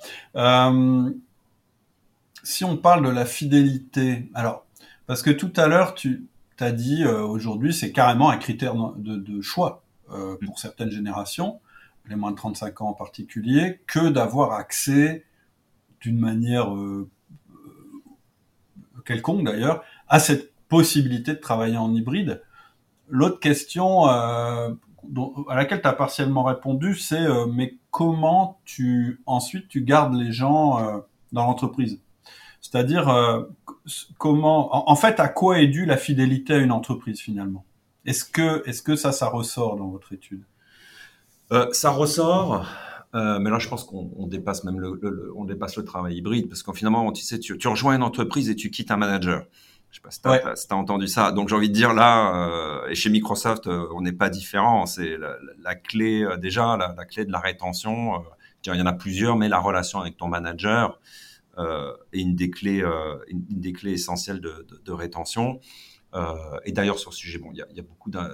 Si 2.46 2.64
on 2.64 2.78
parle 2.78 3.04
de 3.04 3.10
la 3.10 3.26
fidélité, 3.26 4.30
alors, 4.36 4.68
parce 5.08 5.24
que 5.24 5.32
tout 5.32 5.52
à 5.56 5.66
l'heure, 5.66 5.96
tu 5.96 6.28
as 6.60 6.72
dit, 6.72 7.04
euh, 7.04 7.24
aujourd'hui, 7.24 7.74
c'est 7.74 7.92
carrément 7.92 8.30
un 8.30 8.38
critère 8.38 8.76
de, 8.76 9.42
choix 9.42 9.82
euh, 10.12 10.38
pour 10.46 10.60
certaines 10.60 10.92
générations, 10.92 11.60
les 12.08 12.16
moins 12.16 12.30
de 12.30 12.36
35 12.36 12.82
ans 12.82 12.90
en 12.90 12.94
particulier, 12.94 13.82
que 13.88 14.10
d'avoir 14.10 14.52
accès 14.52 15.26
d'une 16.02 16.20
manière 16.20 16.72
euh, 16.76 17.10
quelconque 19.06 19.44
d'ailleurs 19.44 19.84
à 20.08 20.20
cette 20.20 20.54
possibilité 20.70 21.34
de 21.34 21.40
travailler 21.40 21.78
en 21.78 21.96
hybride. 21.96 22.44
L'autre 23.10 23.40
question 23.40 24.06
à 24.06 24.70
laquelle 25.50 25.82
tu 25.82 25.88
as 25.88 25.94
partiellement 25.94 26.44
répondu, 26.44 26.94
c'est 26.96 27.26
mais 27.52 27.78
comment 27.90 28.60
tu 28.66 29.22
ensuite 29.26 29.68
tu 29.68 29.82
gardes 29.82 30.14
les 30.14 30.32
gens 30.32 31.04
dans 31.32 31.46
l'entreprise? 31.46 32.00
C'est-à-dire 32.66 33.10
euh, 33.10 33.44
comment, 34.18 34.90
en, 34.90 34.96
fait, 34.96 35.20
à 35.20 35.28
quoi 35.28 35.60
est 35.60 35.68
due 35.68 35.86
la 35.86 35.98
fidélité 35.98 36.56
à 36.56 36.58
une 36.58 36.72
entreprise 36.72 37.20
finalement? 37.22 37.64
Est-ce 38.06 38.26
que, 38.26 38.68
est-ce 38.68 38.82
que 38.82 38.96
ça, 38.96 39.12
ça 39.12 39.28
ressort 39.28 39.76
dans 39.76 39.90
votre 39.90 40.14
étude? 40.14 40.42
Euh, 41.52 41.68
Ça 41.74 41.92
ressort. 41.92 42.66
Euh, 43.14 43.38
mais 43.38 43.52
là, 43.52 43.60
je 43.60 43.70
pense 43.70 43.84
qu'on 43.84 44.26
dépasse 44.26 44.64
même 44.64 44.80
le, 44.80 45.32
on 45.36 45.46
dépasse 45.46 45.78
le 45.78 45.86
travail 45.86 46.18
hybride 46.18 46.50
parce 46.50 46.64
qu'en 46.64 46.74
finalement, 46.74 47.12
tu 47.12 47.22
sais, 47.22 47.38
tu, 47.38 47.56
tu, 47.60 47.68
rejoins 47.68 47.96
une 47.96 48.04
entreprise 48.04 48.50
et 48.50 48.56
tu 48.56 48.72
quittes 48.72 48.90
un 48.90 48.98
manager. 48.98 49.46
Je 49.92 49.98
sais 49.98 50.02
pas 50.02 50.10
si 50.10 50.22
tu 50.22 50.28
as, 50.28 50.68
as, 50.72 50.76
entendu 50.76 51.08
ça. 51.08 51.32
Donc, 51.32 51.50
j'ai 51.50 51.56
envie 51.56 51.70
de 51.70 51.74
dire 51.74 51.94
là, 51.94 52.82
et 52.90 52.96
chez 52.96 53.12
Microsoft, 53.12 53.68
on 53.68 54.02
n'est 54.02 54.12
pas 54.12 54.30
différent. 54.30 54.88
C'est 54.88 55.18
la, 55.18 55.38
la, 55.62 55.76
clé 55.76 56.28
déjà, 56.40 56.78
la, 56.78 56.96
la, 56.98 57.06
clé 57.06 57.26
de 57.26 57.32
la 57.32 57.40
rétention. 57.40 58.24
il 58.66 58.76
y 58.76 58.82
en 58.82 58.88
a 58.88 58.94
plusieurs, 58.94 59.38
mais 59.38 59.50
la 59.50 59.60
relation 59.60 60.00
avec 60.00 60.18
ton 60.18 60.28
manager 60.28 61.00
euh, 61.58 61.96
et 62.14 62.22
une 62.22 62.36
des 62.36 62.50
clés, 62.50 62.82
euh, 62.82 63.18
une, 63.28 63.46
des 63.50 63.74
clés 63.74 63.94
essentielles 63.94 64.42
de, 64.42 64.66
de, 64.68 64.82
de 64.84 64.92
rétention. 64.92 65.60
Euh, 66.14 66.34
et 66.66 66.72
d'ailleurs, 66.72 67.00
sur 67.00 67.14
ce 67.14 67.20
sujet, 67.20 67.40
bon, 67.40 67.52
il 67.52 67.58
y 67.58 67.62
a, 67.62 67.68
y 67.74 67.80
a, 67.80 67.84
beaucoup 67.84 68.10
d'un, 68.10 68.30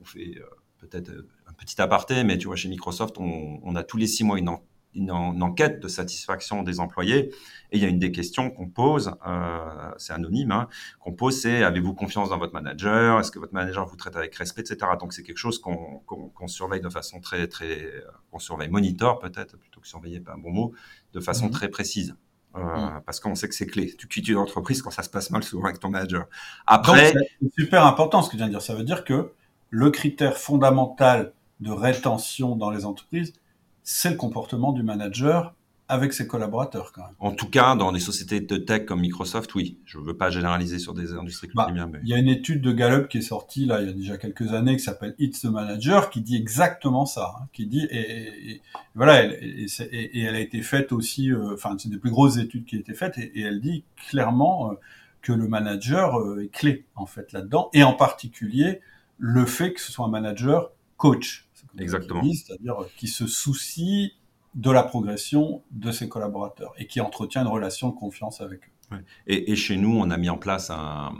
on 0.00 0.04
fait 0.04 0.40
peut-être 0.78 1.10
un 1.46 1.52
petit 1.52 1.80
aparté, 1.80 2.24
mais 2.24 2.38
tu 2.38 2.46
vois, 2.46 2.56
chez 2.56 2.68
Microsoft, 2.68 3.18
on, 3.18 3.60
on, 3.62 3.76
a 3.76 3.84
tous 3.84 3.96
les 3.96 4.06
six 4.06 4.24
mois 4.24 4.38
une, 4.38 4.50
une, 4.94 5.10
enquête 5.10 5.80
de 5.80 5.88
satisfaction 5.88 6.62
des 6.62 6.80
employés. 6.80 7.32
Et 7.70 7.76
il 7.76 7.82
y 7.82 7.84
a 7.84 7.88
une 7.88 7.98
des 7.98 8.12
questions 8.12 8.50
qu'on 8.50 8.68
pose, 8.68 9.12
euh, 9.26 9.90
c'est 9.98 10.12
anonyme, 10.12 10.50
hein, 10.50 10.68
qu'on 10.98 11.12
pose, 11.12 11.40
c'est 11.40 11.62
avez-vous 11.62 11.94
confiance 11.94 12.30
dans 12.30 12.38
votre 12.38 12.52
manager? 12.52 13.20
Est-ce 13.20 13.30
que 13.30 13.38
votre 13.38 13.54
manager 13.54 13.86
vous 13.86 13.96
traite 13.96 14.16
avec 14.16 14.34
respect, 14.34 14.62
etc. 14.62 14.92
Donc 14.98 15.12
c'est 15.12 15.22
quelque 15.22 15.38
chose 15.38 15.60
qu'on 15.60 16.48
surveille 16.48 16.80
de 16.80 16.88
façon 16.88 17.20
très, 17.20 17.46
très, 17.46 17.92
qu'on 18.30 18.38
surveille, 18.38 18.70
monitor 18.70 19.18
peut-être, 19.20 19.56
plutôt 19.56 19.80
que 19.80 19.88
surveiller, 19.88 20.20
pas 20.20 20.32
un 20.32 20.38
bon 20.38 20.50
mot, 20.50 20.72
de 21.12 21.20
façon 21.20 21.46
mmh. 21.46 21.52
très 21.52 21.68
précise. 21.68 22.16
Euh, 22.56 22.60
mmh. 22.60 23.02
Parce 23.06 23.20
qu'on 23.20 23.34
sait 23.34 23.48
que 23.48 23.54
c'est 23.54 23.66
clé. 23.66 23.94
Tu 23.96 24.08
quittes 24.08 24.28
une 24.28 24.36
entreprise 24.36 24.82
quand 24.82 24.90
ça 24.90 25.02
se 25.02 25.10
passe 25.10 25.30
mal 25.30 25.42
souvent 25.42 25.66
avec 25.66 25.78
ton 25.78 25.88
manager. 25.88 26.26
Après, 26.66 27.12
c'est 27.40 27.52
super 27.62 27.86
important 27.86 28.22
ce 28.22 28.28
que 28.28 28.32
tu 28.32 28.36
viens 28.38 28.46
de 28.46 28.52
dire. 28.52 28.62
Ça 28.62 28.74
veut 28.74 28.84
dire 28.84 29.04
que 29.04 29.32
le 29.70 29.90
critère 29.90 30.36
fondamental 30.36 31.32
de 31.60 31.70
rétention 31.70 32.56
dans 32.56 32.70
les 32.70 32.84
entreprises, 32.84 33.34
c'est 33.82 34.10
le 34.10 34.16
comportement 34.16 34.72
du 34.72 34.82
manager 34.82 35.54
avec 35.90 36.12
ses 36.12 36.26
collaborateurs 36.26 36.92
quand 36.92 37.02
même. 37.02 37.14
En 37.18 37.32
tout 37.32 37.50
cas, 37.50 37.74
dans 37.74 37.90
des 37.90 38.00
sociétés 38.00 38.40
de 38.40 38.56
tech 38.56 38.86
comme 38.86 39.00
Microsoft, 39.00 39.54
oui. 39.56 39.78
Je 39.84 39.98
ne 39.98 40.04
veux 40.04 40.16
pas 40.16 40.30
généraliser 40.30 40.78
sur 40.78 40.94
des 40.94 41.12
industries 41.12 41.50
bah, 41.54 41.68
mais... 41.72 41.98
Il 42.04 42.08
y 42.08 42.14
a 42.14 42.18
une 42.18 42.28
étude 42.28 42.62
de 42.62 42.72
Gallup 42.72 43.08
qui 43.08 43.18
est 43.18 43.22
sortie 43.22 43.66
là 43.66 43.82
il 43.82 43.88
y 43.88 43.90
a 43.90 43.92
déjà 43.92 44.16
quelques 44.16 44.52
années 44.52 44.76
qui 44.76 44.84
s'appelle 44.84 45.14
It's 45.18 45.40
the 45.40 45.46
Manager 45.46 46.10
qui 46.10 46.20
dit 46.20 46.36
exactement 46.36 47.06
ça, 47.06 47.34
hein, 47.36 47.48
qui 47.52 47.66
dit 47.66 47.88
et, 47.90 48.62
voilà 48.94 49.24
et, 49.24 49.66
elle 50.14 50.36
a 50.36 50.40
été 50.40 50.62
faite 50.62 50.92
aussi, 50.92 51.32
euh, 51.32 51.54
enfin 51.54 51.76
c'est 51.78 51.90
des 51.90 51.98
plus 51.98 52.10
grosses 52.10 52.38
études 52.38 52.64
qui 52.64 52.76
ont 52.76 52.80
été 52.80 52.94
faites 52.94 53.18
et, 53.18 53.40
elle 53.40 53.60
dit 53.60 53.84
clairement 54.08 54.70
euh, 54.70 54.74
que 55.22 55.32
le 55.32 55.48
manager 55.48 56.20
euh, 56.20 56.44
est 56.44 56.48
clé 56.48 56.84
en 56.94 57.06
fait 57.06 57.32
là-dedans 57.32 57.68
et 57.72 57.82
en 57.82 57.94
particulier 57.94 58.80
le 59.18 59.44
fait 59.44 59.72
que 59.72 59.80
ce 59.80 59.90
soit 59.90 60.06
un 60.06 60.10
manager 60.10 60.70
coach. 60.96 61.46
Exactement. 61.78 62.22
C'est-à-dire 62.22 62.76
qui 62.96 63.08
se 63.08 63.26
soucie 63.26 64.14
de 64.54 64.70
la 64.70 64.82
progression 64.82 65.62
de 65.70 65.92
ses 65.92 66.08
collaborateurs 66.08 66.72
et 66.78 66.86
qui 66.86 67.00
entretient 67.00 67.42
une 67.42 67.48
relation 67.48 67.90
de 67.90 67.94
confiance 67.94 68.40
avec 68.40 68.60
eux. 68.66 68.96
Et, 69.26 69.54
chez 69.54 69.76
nous, 69.76 69.96
on 69.96 70.10
a 70.10 70.16
mis 70.16 70.30
en 70.30 70.38
place 70.38 70.70
un, 70.70 71.12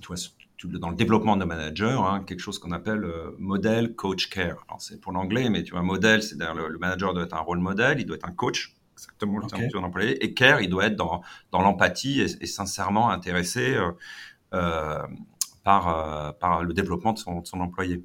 tu 0.00 0.08
vois, 0.08 0.16
dans 0.78 0.88
le 0.88 0.96
développement 0.96 1.36
de 1.36 1.44
manager, 1.44 2.04
hein, 2.04 2.24
quelque 2.24 2.40
chose 2.40 2.58
qu'on 2.58 2.72
appelle 2.72 3.04
euh, 3.04 3.34
modèle 3.38 3.94
coach 3.94 4.28
care. 4.28 4.66
c'est 4.78 5.00
pour 5.00 5.12
l'anglais, 5.12 5.48
mais 5.50 5.62
tu 5.62 5.72
vois, 5.72 5.82
modèle, 5.82 6.22
c'est 6.22 6.36
le, 6.38 6.68
le 6.68 6.78
manager 6.78 7.14
doit 7.14 7.24
être 7.24 7.34
un 7.34 7.40
rôle 7.40 7.58
modèle, 7.58 8.00
il 8.00 8.06
doit 8.06 8.16
être 8.16 8.28
un 8.28 8.32
coach, 8.32 8.74
exactement 8.94 9.38
le 9.38 9.46
terme 9.46 9.68
que 9.70 9.78
employé, 9.78 10.22
et 10.24 10.34
care, 10.34 10.60
il 10.60 10.68
doit 10.68 10.86
être 10.86 10.96
dans, 10.96 11.22
dans 11.52 11.62
l'empathie 11.62 12.20
et, 12.20 12.46
sincèrement 12.46 13.10
intéressé 13.10 13.74
euh, 13.74 13.92
euh, 14.54 15.02
par, 15.62 16.36
par 16.38 16.62
le 16.62 16.72
développement 16.72 17.12
de 17.12 17.18
son, 17.18 17.40
de 17.40 17.46
son 17.46 17.60
employé. 17.60 18.02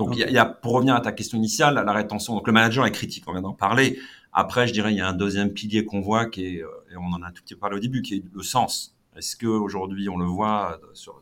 Donc, 0.00 0.16
il 0.16 0.32
y, 0.32 0.38
a, 0.38 0.46
pour 0.46 0.72
revenir 0.72 0.94
à 0.94 1.00
ta 1.02 1.12
question 1.12 1.36
initiale, 1.36 1.74
la 1.74 1.92
rétention. 1.92 2.34
Donc, 2.34 2.46
le 2.46 2.54
manager 2.54 2.86
est 2.86 2.90
critique, 2.90 3.24
on 3.26 3.32
vient 3.32 3.42
d'en 3.42 3.52
parler. 3.52 3.98
Après, 4.32 4.66
je 4.66 4.72
dirais, 4.72 4.92
il 4.92 4.96
y 4.96 5.00
a 5.02 5.08
un 5.08 5.12
deuxième 5.12 5.52
pilier 5.52 5.84
qu'on 5.84 6.00
voit, 6.00 6.24
qui 6.24 6.46
est, 6.46 6.62
euh, 6.62 6.68
et 6.90 6.96
on 6.96 7.12
en 7.12 7.22
a 7.22 7.26
un 7.26 7.32
tout 7.32 7.42
petit 7.42 7.54
peu 7.54 7.60
parlé 7.60 7.76
au 7.76 7.80
début, 7.80 8.00
qui 8.00 8.14
est 8.14 8.24
le 8.32 8.42
sens. 8.42 8.96
Est-ce 9.14 9.36
que 9.36 9.46
aujourd'hui, 9.46 10.08
on 10.08 10.16
le 10.16 10.24
voit 10.24 10.80
sur, 10.94 11.20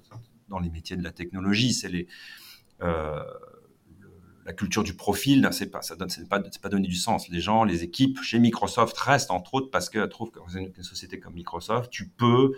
dans 0.48 0.60
les 0.60 0.70
métiers 0.70 0.96
de 0.96 1.02
la 1.02 1.10
technologie, 1.10 1.72
c'est 1.72 1.88
les 1.88 2.06
euh, 2.82 3.20
la 4.46 4.52
culture 4.54 4.84
du 4.84 4.94
profil, 4.94 5.46
c'est 5.50 5.66
pas, 5.66 5.82
ça 5.82 5.94
donne, 5.94 6.08
c'est 6.08 6.26
pas, 6.26 6.40
c'est 6.50 6.62
pas 6.62 6.70
donner 6.70 6.88
du 6.88 6.94
sens. 6.94 7.28
Les 7.28 7.40
gens, 7.40 7.64
les 7.64 7.82
équipes 7.82 8.22
chez 8.22 8.38
Microsoft 8.38 8.96
restent 8.96 9.30
entre 9.30 9.54
autres 9.54 9.70
parce 9.70 9.90
qu'elles 9.90 10.08
trouvent 10.08 10.30
que 10.30 10.38
dans 10.38 10.48
une, 10.48 10.72
une 10.74 10.82
société 10.82 11.18
comme 11.20 11.34
Microsoft, 11.34 11.90
tu 11.90 12.08
peux 12.08 12.52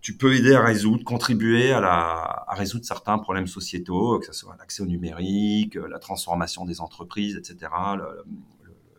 tu 0.00 0.16
peux 0.16 0.34
aider 0.34 0.54
à 0.54 0.62
résoudre, 0.62 1.04
contribuer 1.04 1.72
à, 1.72 1.80
la, 1.80 2.44
à 2.46 2.54
résoudre 2.54 2.84
certains 2.84 3.18
problèmes 3.18 3.46
sociétaux, 3.46 4.18
que 4.20 4.26
ce 4.26 4.32
soit 4.32 4.56
l'accès 4.58 4.82
au 4.82 4.86
numérique, 4.86 5.74
la 5.74 5.98
transformation 5.98 6.64
des 6.64 6.80
entreprises, 6.80 7.36
etc., 7.36 7.70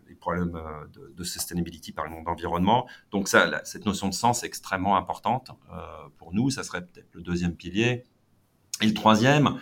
les 0.09 0.15
problèmes 0.15 0.55
euh, 0.55 0.85
de, 0.93 1.13
de, 1.15 1.23
sustainability 1.23 1.91
par 1.91 2.05
exemple 2.05 2.25
d'environnement. 2.25 2.87
Donc 3.11 3.27
ça, 3.27 3.61
cette 3.63 3.85
notion 3.85 4.09
de 4.09 4.13
sens 4.13 4.43
est 4.43 4.47
extrêmement 4.47 4.97
importante 4.97 5.51
euh, 5.71 5.77
pour 6.17 6.33
nous. 6.33 6.49
Ça 6.49 6.63
serait 6.63 6.85
peut-être 6.85 7.13
le 7.13 7.21
deuxième 7.21 7.55
pilier. 7.55 8.03
Et 8.81 8.87
le 8.87 8.93
troisième, 8.93 9.59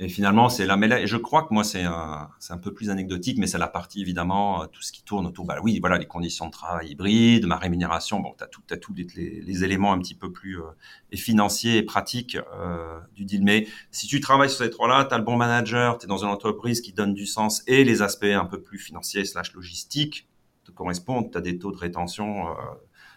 et 0.00 0.08
finalement, 0.08 0.48
c'est 0.48 0.64
là. 0.64 0.76
Mais 0.76 0.86
là, 0.86 1.04
je 1.04 1.16
crois 1.16 1.42
que 1.42 1.52
moi, 1.52 1.64
c'est 1.64 1.82
un, 1.82 2.30
c'est 2.38 2.52
un 2.52 2.58
peu 2.58 2.72
plus 2.72 2.88
anecdotique, 2.88 3.36
mais 3.36 3.48
c'est 3.48 3.58
la 3.58 3.66
partie 3.66 4.00
évidemment 4.00 4.62
euh, 4.62 4.66
tout 4.66 4.80
ce 4.80 4.92
qui 4.92 5.02
tourne 5.02 5.26
autour. 5.26 5.44
Bah 5.44 5.56
oui, 5.60 5.80
voilà, 5.80 5.98
les 5.98 6.06
conditions 6.06 6.46
de 6.46 6.52
travail 6.52 6.90
hybrides, 6.90 7.46
ma 7.46 7.56
rémunération. 7.56 8.20
Bon, 8.20 8.32
t'as 8.38 8.46
tout, 8.46 8.62
t'as 8.64 8.76
tous 8.76 8.94
les, 8.94 9.40
les, 9.40 9.64
éléments 9.64 9.92
un 9.92 9.98
petit 9.98 10.14
peu 10.14 10.30
plus 10.30 10.60
euh, 10.60 10.66
et 11.10 11.16
financiers 11.16 11.78
et 11.78 11.82
pratiques 11.82 12.38
euh, 12.54 13.00
du 13.16 13.24
deal. 13.24 13.42
Mais 13.42 13.66
si 13.90 14.06
tu 14.06 14.20
travailles 14.20 14.50
sur 14.50 14.64
ces 14.64 14.70
trois-là, 14.70 15.04
t'as 15.04 15.18
le 15.18 15.24
bon 15.24 15.36
manager, 15.36 15.98
t'es 15.98 16.06
dans 16.06 16.22
une 16.24 16.30
entreprise 16.30 16.80
qui 16.80 16.92
donne 16.92 17.12
du 17.12 17.26
sens 17.26 17.64
et 17.66 17.82
les 17.82 18.00
aspects 18.00 18.22
un 18.22 18.44
peu 18.44 18.62
plus 18.62 18.78
financiers 18.78 19.24
slash 19.24 19.52
logistiques 19.52 20.28
te 20.62 20.70
correspondent. 20.70 21.32
T'as 21.32 21.40
des 21.40 21.58
taux 21.58 21.72
de 21.72 21.76
rétention. 21.76 22.50
Euh, 22.50 22.52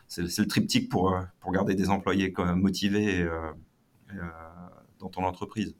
c'est, 0.07 0.27
c'est 0.27 0.41
le 0.41 0.47
triptyque 0.47 0.89
pour 0.89 1.15
pour 1.41 1.51
garder 1.51 1.75
des 1.75 1.89
employés 1.89 2.34
motivés 2.55 3.29
dans 4.99 5.09
ton 5.09 5.23
entreprise. 5.23 5.75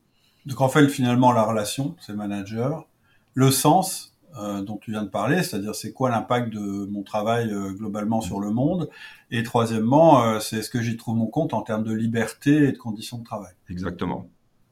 Donc 0.46 0.62
en 0.62 0.70
fait, 0.70 0.88
finalement, 0.88 1.32
la 1.32 1.44
relation, 1.44 1.96
c'est 2.00 2.12
le 2.12 2.18
manager. 2.18 2.86
Le 3.34 3.52
sens 3.52 4.14
euh, 4.38 4.62
dont 4.62 4.78
tu 4.78 4.92
viens 4.92 5.04
de 5.04 5.10
parler, 5.10 5.44
c'est-à-dire 5.44 5.76
c'est 5.76 5.94
quoi 5.94 6.10
l'impact 6.10 6.52
de 6.52 6.86
mon 6.86 7.04
travail 7.04 7.52
euh, 7.52 7.72
globalement 7.72 8.22
sur 8.22 8.40
le 8.40 8.52
monde? 8.52 8.90
Et 9.30 9.44
troisièmement, 9.44 10.24
euh, 10.24 10.40
c'est 10.40 10.58
est-ce 10.58 10.70
que 10.70 10.82
j'y 10.82 10.98
trouve 10.98 11.16
mon 11.16 11.28
compte 11.28 11.54
en 11.54 11.62
termes 11.62 11.84
de 11.84 11.94
liberté 11.94 12.68
et 12.68 12.72
de 12.72 12.78
conditions 12.78 13.20
de 13.20 13.24
travail. 13.24 13.54
Exactement. 13.70 14.28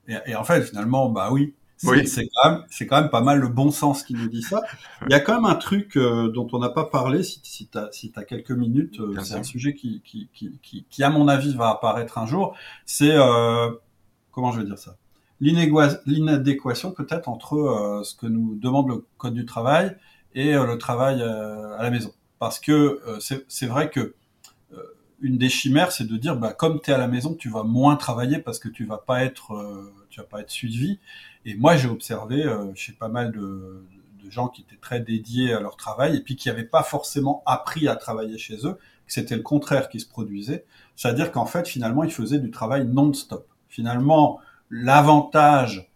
Et, 0.08 0.16
et 0.26 0.36
en 0.36 0.44
fait, 0.44 0.64
finalement, 0.64 1.10
bah 1.10 1.30
oui, 1.32 1.54
c'est 1.80 2.06
c'est 2.08 2.28
quand, 2.28 2.52
même, 2.52 2.64
quand 2.88 3.02
même 3.02 3.10
pas 3.10 3.22
mal 3.22 3.40
le 3.40 3.48
bon 3.48 3.72
sens 3.72 4.04
qui 4.04 4.14
nous 4.14 4.28
dit 4.28 4.42
ça. 4.42 4.62
Il 5.08 5.12
y 5.12 5.16
a 5.16 5.20
quand 5.20 5.36
même 5.36 5.46
un 5.46 5.56
truc 5.56 5.96
euh, 5.96 6.30
dont 6.30 6.48
on 6.52 6.60
n'a 6.60 6.70
pas 6.70 6.86
parlé, 6.86 7.24
si, 7.24 7.40
si 7.44 7.68
tu 7.68 7.78
as, 7.78 7.90
si 7.92 8.12
quelques 8.28 8.52
minutes, 8.52 9.00
euh, 9.00 9.16
c'est 9.24 9.36
un 9.36 9.44
sujet 9.44 9.74
qui 9.74 10.02
qui, 10.04 10.30
qui, 10.34 10.60
qui, 10.62 10.86
qui, 10.90 11.04
à 11.04 11.10
mon 11.10 11.28
avis, 11.28 11.56
va 11.56 11.70
apparaître 11.70 12.18
un 12.18 12.26
jour. 12.26 12.56
C'est, 12.86 13.14
euh, 13.14 13.72
comment 14.32 14.52
je 14.52 14.60
vais 14.60 14.66
dire 14.66 14.78
ça? 14.78 14.98
L'inadéquation 15.42 16.92
peut-être 16.92 17.30
entre 17.30 17.56
euh, 17.56 18.04
ce 18.04 18.16
que 18.16 18.28
nous 18.28 18.56
demande 18.56 18.90
le 18.90 19.06
code 19.18 19.34
du 19.34 19.46
travail 19.46 19.96
et 20.36 20.54
euh, 20.54 20.66
le 20.66 20.78
travail 20.78 21.22
euh, 21.22 21.78
à 21.78 21.84
la 21.84 21.90
maison. 21.90 22.12
Parce 22.40 22.60
que 22.60 23.02
c'est 23.20 23.66
vrai 23.66 23.90
que 23.90 24.16
une 25.22 25.38
des 25.38 25.50
chimères, 25.50 25.92
c'est 25.92 26.08
de 26.08 26.16
dire, 26.16 26.38
bah, 26.38 26.54
comme 26.54 26.80
tu 26.80 26.92
es 26.92 26.94
à 26.94 26.98
la 26.98 27.10
maison, 27.10 27.34
tu 27.34 27.50
vas 27.50 27.64
moins 27.64 27.98
travailler 27.98 28.38
parce 28.40 28.60
que 28.60 28.70
tu 28.70 28.86
vas 28.86 28.98
pas 28.98 29.26
être, 29.26 29.92
tu 30.10 30.22
vas 30.22 30.26
pas 30.26 30.40
être 30.40 30.50
suivi. 30.50 31.00
Et 31.44 31.56
moi, 31.56 31.76
j'ai 31.76 31.90
observé 31.90 32.46
chez 32.76 32.94
pas 32.94 33.10
mal 33.10 33.34
de, 33.34 33.84
de, 34.24 34.30
gens 34.30 34.48
qui 34.48 34.62
étaient 34.62 34.80
très 34.80 35.02
dédiés 35.02 35.52
à 35.52 35.60
leur 35.60 35.76
travail 35.76 36.16
et 36.16 36.22
puis 36.22 36.38
qui 36.38 36.48
n'avaient 36.48 36.64
pas 36.64 36.82
forcément 36.82 37.44
appris 37.46 37.90
à 37.90 37.98
travailler 37.98 38.38
chez 38.38 38.66
eux, 38.66 38.76
que 38.76 39.12
c'était 39.12 39.36
le 39.36 39.44
contraire 39.44 39.90
qui 39.90 40.00
se 40.00 40.08
produisait. 40.08 40.64
C'est-à-dire 40.96 41.34
qu'en 41.34 41.46
fait, 41.46 41.68
finalement, 41.68 42.06
ils 42.06 42.14
faisaient 42.14 42.40
du 42.40 42.52
travail 42.52 42.88
non-stop. 42.88 43.46
Finalement, 43.68 44.40
L'avantage 44.70 45.92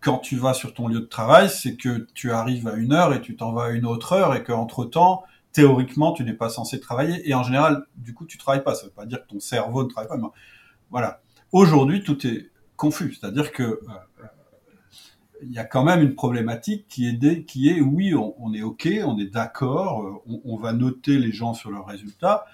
quand 0.00 0.18
tu 0.18 0.36
vas 0.36 0.52
sur 0.52 0.74
ton 0.74 0.88
lieu 0.88 1.00
de 1.00 1.06
travail, 1.06 1.48
c'est 1.48 1.76
que 1.76 2.06
tu 2.14 2.30
arrives 2.30 2.68
à 2.68 2.74
une 2.74 2.92
heure 2.92 3.14
et 3.14 3.22
tu 3.22 3.36
t'en 3.36 3.52
vas 3.52 3.64
à 3.64 3.70
une 3.70 3.86
autre 3.86 4.12
heure 4.12 4.34
et 4.34 4.44
qu'entre 4.44 4.84
temps, 4.84 5.24
théoriquement, 5.52 6.12
tu 6.12 6.24
n'es 6.24 6.34
pas 6.34 6.50
censé 6.50 6.78
travailler. 6.78 7.28
Et 7.28 7.34
en 7.34 7.42
général, 7.42 7.86
du 7.96 8.12
coup, 8.12 8.26
tu 8.26 8.36
travailles 8.36 8.62
pas. 8.62 8.74
Ça 8.74 8.84
veut 8.84 8.92
pas 8.92 9.06
dire 9.06 9.22
que 9.22 9.28
ton 9.28 9.40
cerveau 9.40 9.84
ne 9.84 9.88
travaille 9.88 10.08
pas. 10.20 10.32
Voilà. 10.90 11.22
Aujourd'hui, 11.52 12.02
tout 12.02 12.26
est 12.26 12.50
confus. 12.76 13.14
C'est-à-dire 13.14 13.50
que 13.52 13.62
euh, 13.62 13.78
il 15.42 15.52
y 15.52 15.58
a 15.58 15.64
quand 15.64 15.84
même 15.84 16.02
une 16.02 16.14
problématique 16.14 16.86
qui 16.88 17.08
est, 17.08 17.44
qui 17.44 17.68
est 17.68 17.80
oui, 17.80 18.14
on, 18.14 18.52
est 18.52 18.62
OK, 18.62 18.88
on 19.04 19.18
est 19.18 19.26
d'accord, 19.26 20.02
euh, 20.02 20.38
on, 20.44 20.56
va 20.56 20.72
noter 20.72 21.18
les 21.18 21.32
gens 21.32 21.54
sur 21.54 21.70
leurs 21.70 21.86
résultats, 21.86 22.44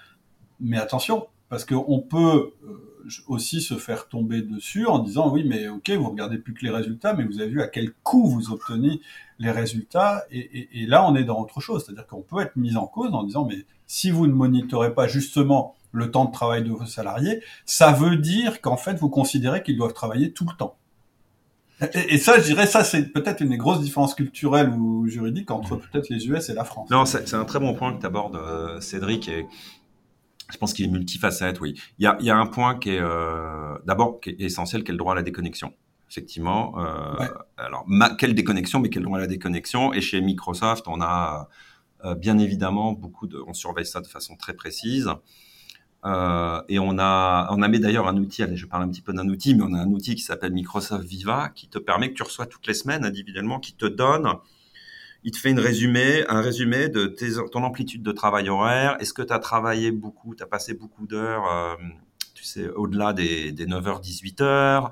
mais 0.59 0.77
attention, 0.77 1.27
parce 1.51 1.65
qu'on 1.65 1.99
peut 1.99 2.53
euh, 2.63 3.03
aussi 3.27 3.59
se 3.61 3.73
faire 3.73 4.07
tomber 4.07 4.41
dessus 4.41 4.87
en 4.87 4.99
disant 4.99 5.29
oui 5.29 5.43
mais 5.45 5.67
ok 5.67 5.89
vous 5.91 6.09
regardez 6.09 6.37
plus 6.37 6.53
que 6.53 6.63
les 6.63 6.71
résultats 6.71 7.13
mais 7.13 7.25
vous 7.25 7.41
avez 7.41 7.49
vu 7.49 7.61
à 7.61 7.67
quel 7.67 7.91
coût 8.03 8.25
vous 8.25 8.51
obtenez 8.51 9.01
les 9.37 9.51
résultats 9.51 10.23
et, 10.31 10.69
et, 10.81 10.85
là 10.85 11.05
on 11.05 11.13
est 11.15 11.25
dans 11.25 11.41
autre 11.41 11.59
chose. 11.59 11.83
C'est-à-dire 11.83 12.07
qu'on 12.07 12.21
peut 12.21 12.39
être 12.39 12.55
mis 12.55 12.77
en 12.77 12.87
cause 12.87 13.13
en 13.13 13.23
disant 13.23 13.45
mais 13.45 13.65
si 13.85 14.11
vous 14.11 14.27
ne 14.27 14.31
monitorez 14.31 14.93
pas 14.93 15.09
justement 15.09 15.75
le 15.91 16.09
temps 16.09 16.23
de 16.23 16.31
travail 16.31 16.63
de 16.63 16.71
vos 16.71 16.85
salariés 16.85 17.43
ça 17.65 17.91
veut 17.91 18.15
dire 18.15 18.61
qu'en 18.61 18.77
fait 18.77 18.97
vous 18.97 19.09
considérez 19.09 19.61
qu'ils 19.61 19.77
doivent 19.77 19.93
travailler 19.93 20.31
tout 20.31 20.45
le 20.49 20.55
temps. 20.55 20.77
Et, 21.95 22.19
ça, 22.19 22.39
je 22.39 22.43
dirais, 22.43 22.67
ça, 22.67 22.83
c'est 22.83 23.11
peut-être 23.11 23.41
une 23.41 23.49
des 23.49 23.57
grosses 23.57 23.81
différences 23.81 24.13
culturelles 24.13 24.69
ou 24.69 25.07
juridiques 25.07 25.49
entre 25.49 25.77
peut-être 25.77 26.09
les 26.09 26.27
US 26.27 26.47
et 26.49 26.53
la 26.53 26.63
France. 26.63 26.91
Non, 26.91 27.05
c'est 27.05 27.33
un 27.33 27.43
très 27.43 27.59
bon 27.59 27.73
point 27.73 27.91
que 27.91 27.99
tu 27.99 28.05
abordes, 28.05 28.35
euh, 28.35 28.79
Cédric, 28.81 29.27
et 29.29 29.47
je 30.51 30.57
pense 30.57 30.73
qu'il 30.73 30.85
est 30.85 30.89
multifacette, 30.89 31.59
oui. 31.61 31.79
Il 31.97 32.03
y 32.03 32.07
a, 32.07 32.17
il 32.19 32.25
y 32.25 32.29
a 32.29 32.37
un 32.37 32.47
point 32.47 32.77
qui 32.77 32.91
est 32.91 32.99
euh, 32.99 33.77
d'abord 33.85 34.19
qui 34.19 34.31
est 34.31 34.41
essentiel, 34.41 34.83
qui 34.83 34.91
est 34.91 34.93
le 34.93 34.97
droit 34.97 35.13
à 35.13 35.15
la 35.15 35.23
déconnexion. 35.23 35.73
Effectivement. 36.09 36.77
Euh, 36.77 37.27
Alors, 37.55 37.85
ma, 37.87 38.13
quelle 38.15 38.35
déconnexion, 38.35 38.79
mais 38.81 38.89
quel 38.89 39.03
droit 39.03 39.17
à 39.17 39.21
la 39.21 39.27
déconnexion? 39.27 39.93
Et 39.93 40.01
chez 40.01 40.19
Microsoft, 40.19 40.89
on 40.89 41.01
a 41.01 41.47
euh, 42.03 42.15
bien 42.15 42.37
évidemment 42.37 42.91
beaucoup 42.91 43.27
de, 43.27 43.41
on 43.47 43.53
surveille 43.53 43.85
ça 43.85 44.01
de 44.01 44.07
façon 44.07 44.35
très 44.35 44.53
précise. 44.53 45.09
Euh, 46.03 46.61
et 46.67 46.79
on 46.79 46.97
a, 46.99 47.47
on 47.51 47.61
a 47.61 47.67
mis 47.69 47.79
d'ailleurs 47.79 48.07
un 48.07 48.17
outil. 48.17 48.43
Allez, 48.43 48.57
je 48.57 48.65
parle 48.65 48.83
un 48.83 48.89
petit 48.89 49.01
peu 49.01 49.13
d'un 49.13 49.29
outil, 49.29 49.55
mais 49.55 49.63
on 49.63 49.73
a 49.73 49.79
un 49.79 49.89
outil 49.91 50.15
qui 50.15 50.21
s'appelle 50.21 50.51
Microsoft 50.51 51.05
Viva, 51.05 51.49
qui 51.55 51.69
te 51.69 51.77
permet 51.77 52.09
que 52.09 52.15
tu 52.15 52.23
reçois 52.23 52.45
toutes 52.45 52.67
les 52.67 52.73
semaines 52.73 53.05
individuellement, 53.05 53.59
qui 53.59 53.73
te 53.73 53.85
donne 53.85 54.27
il 55.23 55.31
te 55.31 55.37
fait 55.37 55.51
une 55.51 55.59
résumé, 55.59 56.23
un 56.29 56.41
résumé 56.41 56.89
de 56.89 57.07
ton 57.51 57.63
amplitude 57.63 58.03
de 58.03 58.11
travail 58.11 58.49
horaire. 58.49 58.97
Est-ce 58.99 59.13
que 59.13 59.21
tu 59.21 59.33
as 59.33 59.39
travaillé 59.39 59.91
beaucoup, 59.91 60.35
tu 60.35 60.43
as 60.43 60.47
passé 60.47 60.73
beaucoup 60.73 61.05
d'heures, 61.05 61.45
euh, 61.51 61.75
tu 62.33 62.43
sais, 62.43 62.69
au-delà 62.69 63.13
des, 63.13 63.51
des 63.51 63.65
9h, 63.65 64.01
18h 64.01 64.91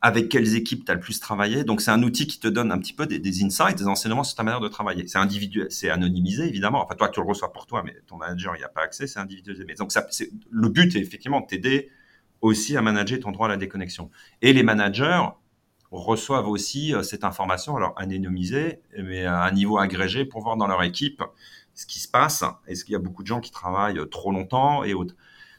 avec 0.00 0.28
quelles 0.28 0.54
équipes 0.54 0.84
tu 0.84 0.92
as 0.92 0.94
le 0.94 1.00
plus 1.00 1.18
travaillé? 1.20 1.64
Donc, 1.64 1.80
c'est 1.80 1.90
un 1.90 2.02
outil 2.02 2.26
qui 2.26 2.38
te 2.38 2.48
donne 2.48 2.70
un 2.70 2.78
petit 2.78 2.92
peu 2.92 3.06
des, 3.06 3.44
insights, 3.44 3.76
des 3.76 3.86
enseignements 3.86 4.22
sur 4.22 4.36
ta 4.36 4.42
manière 4.42 4.60
de 4.60 4.68
travailler. 4.68 5.06
C'est 5.08 5.18
individuel, 5.18 5.66
c'est 5.70 5.90
anonymisé, 5.90 6.46
évidemment. 6.46 6.82
Enfin, 6.82 6.94
toi, 6.94 7.08
tu 7.08 7.20
le 7.20 7.26
reçois 7.26 7.52
pour 7.52 7.66
toi, 7.66 7.82
mais 7.84 7.96
ton 8.06 8.16
manager, 8.16 8.54
n'y 8.56 8.62
a 8.62 8.68
pas 8.68 8.82
accès, 8.82 9.06
c'est 9.06 9.18
individualisé. 9.18 9.64
Mais 9.66 9.74
donc, 9.74 9.92
le 10.50 10.68
but 10.68 10.94
est 10.94 11.00
effectivement 11.00 11.40
de 11.40 11.46
t'aider 11.46 11.90
aussi 12.40 12.76
à 12.76 12.82
manager 12.82 13.18
ton 13.18 13.32
droit 13.32 13.46
à 13.46 13.50
la 13.50 13.56
déconnexion. 13.56 14.10
Et 14.40 14.52
les 14.52 14.62
managers, 14.62 15.22
reçoivent 15.90 16.48
aussi 16.48 16.94
euh, 16.94 17.02
cette 17.02 17.24
information, 17.24 17.76
alors 17.76 17.94
anonymisée, 17.96 18.80
mais 18.96 19.24
à 19.24 19.42
un 19.42 19.50
niveau 19.52 19.78
agrégé 19.78 20.24
pour 20.24 20.42
voir 20.42 20.56
dans 20.56 20.66
leur 20.66 20.82
équipe 20.82 21.22
ce 21.74 21.86
qui 21.86 22.00
se 22.00 22.08
passe. 22.08 22.44
Est-ce 22.66 22.84
qu'il 22.84 22.92
y 22.92 22.96
a 22.96 23.00
beaucoup 23.00 23.22
de 23.22 23.28
gens 23.28 23.40
qui 23.40 23.50
travaillent 23.50 24.00
trop 24.10 24.32
longtemps 24.32 24.84
et 24.84 24.94
autres? 24.94 25.14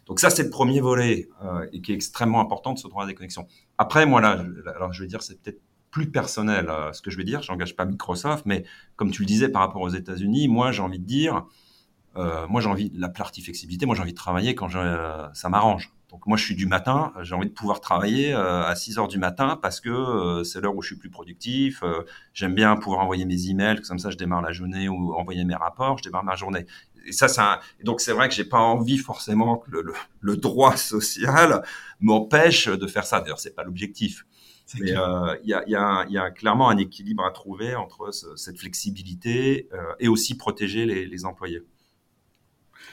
Donc 0.10 0.20
ça, 0.20 0.32
c'est 0.32 0.44
le 0.44 0.50
premier 0.50 0.82
volet 0.82 1.30
euh, 1.44 1.68
et 1.72 1.82
qui 1.82 1.92
est 1.92 1.96
extrêmement 1.96 2.42
important 2.42 2.74
de 2.74 2.80
ce 2.80 2.88
droit 2.88 3.04
à 3.04 3.06
la 3.06 3.12
déconnexion. 3.12 3.48
Après, 3.78 4.08
moi 4.08 4.20
là, 4.22 4.44
je, 4.44 4.70
alors 4.70 4.92
je 4.92 5.04
vais 5.04 5.08
dire, 5.08 5.22
c'est 5.22 5.40
peut-être 5.40 5.62
plus 5.92 6.10
personnel 6.10 6.68
euh, 6.70 6.92
ce 6.94 7.04
que 7.04 7.12
je 7.12 7.18
vais 7.18 7.24
dire. 7.24 7.44
J'engage 7.44 7.76
pas 7.76 7.86
Microsoft, 7.86 8.46
mais 8.48 8.66
comme 8.96 9.12
tu 9.12 9.22
le 9.22 9.28
disais 9.28 9.50
par 9.50 9.62
rapport 9.62 9.84
aux 9.84 9.90
États-Unis, 9.90 10.48
moi 10.48 10.72
j'ai 10.72 10.82
envie 10.82 10.98
de 10.98 11.06
dire, 11.06 11.46
euh, 12.16 12.48
moi 12.48 12.60
j'ai 12.60 12.70
envie 12.70 12.90
de 12.90 13.00
la 13.00 13.10
partie 13.10 13.44
flexibilité. 13.44 13.86
Moi 13.86 13.94
j'ai 13.94 14.02
envie 14.02 14.14
de 14.14 14.18
travailler 14.18 14.56
quand 14.56 14.70
ça 15.34 15.50
m'arrange. 15.50 15.94
Donc 16.10 16.26
moi, 16.26 16.38
je 16.38 16.44
suis 16.44 16.56
du 16.56 16.66
matin, 16.66 17.14
j'ai 17.22 17.36
envie 17.36 17.48
de 17.48 17.54
pouvoir 17.54 17.82
travailler 17.82 18.34
euh, 18.34 18.64
à 18.64 18.76
6 18.76 18.98
heures 18.98 19.08
du 19.08 19.20
matin 19.20 19.60
parce 19.62 19.80
que 19.80 19.90
euh, 19.90 20.44
c'est 20.44 20.60
l'heure 20.60 20.76
où 20.76 20.82
je 20.82 20.88
suis 20.88 20.96
plus 20.96 21.12
productif. 21.12 21.84
Euh, 21.84 22.02
j'aime 22.34 22.56
bien 22.56 22.76
pouvoir 22.78 23.02
envoyer 23.02 23.26
mes 23.26 23.50
emails, 23.50 23.82
comme 23.82 24.00
ça 24.00 24.10
je 24.10 24.18
démarre 24.18 24.42
la 24.42 24.52
journée 24.52 24.90
ou 24.90 25.14
envoyer 25.14 25.46
mes 25.46 25.54
rapports, 25.54 26.00
je 26.00 26.04
démarre 26.04 26.24
ma 26.24 26.36
journée. 26.36 26.66
Et 27.06 27.12
ça, 27.12 27.28
ça 27.28 27.60
donc 27.84 28.02
c'est 28.02 28.12
vrai 28.12 28.28
que 28.28 28.34
j'ai 28.34 28.44
pas 28.44 28.58
envie 28.58 28.98
forcément 28.98 29.58
que 29.58 29.70
le, 29.70 29.94
le, 30.20 30.36
droit 30.36 30.76
social 30.78 31.64
m'empêche 32.00 32.68
de 32.68 32.88
faire 32.88 33.06
ça. 33.06 33.22
D'ailleurs, 33.22 33.40
c'est 33.40 33.56
pas 33.56 33.64
l'objectif. 33.64 34.26
Mais 34.80 34.92
il 34.92 35.50
y, 35.50 35.54
a, 35.54 35.64
y, 35.68 35.76
a, 35.76 36.06
y, 36.10 36.18
a, 36.18 36.30
clairement 36.30 36.70
un 36.70 36.78
équilibre 36.78 37.26
à 37.26 37.32
trouver 37.32 37.76
entre 37.76 38.12
cette 38.36 38.60
flexibilité 38.60 39.68
et 40.00 40.08
aussi 40.08 40.38
protéger 40.38 40.86
les, 40.86 41.08
les 41.08 41.26
employés. 41.26 41.64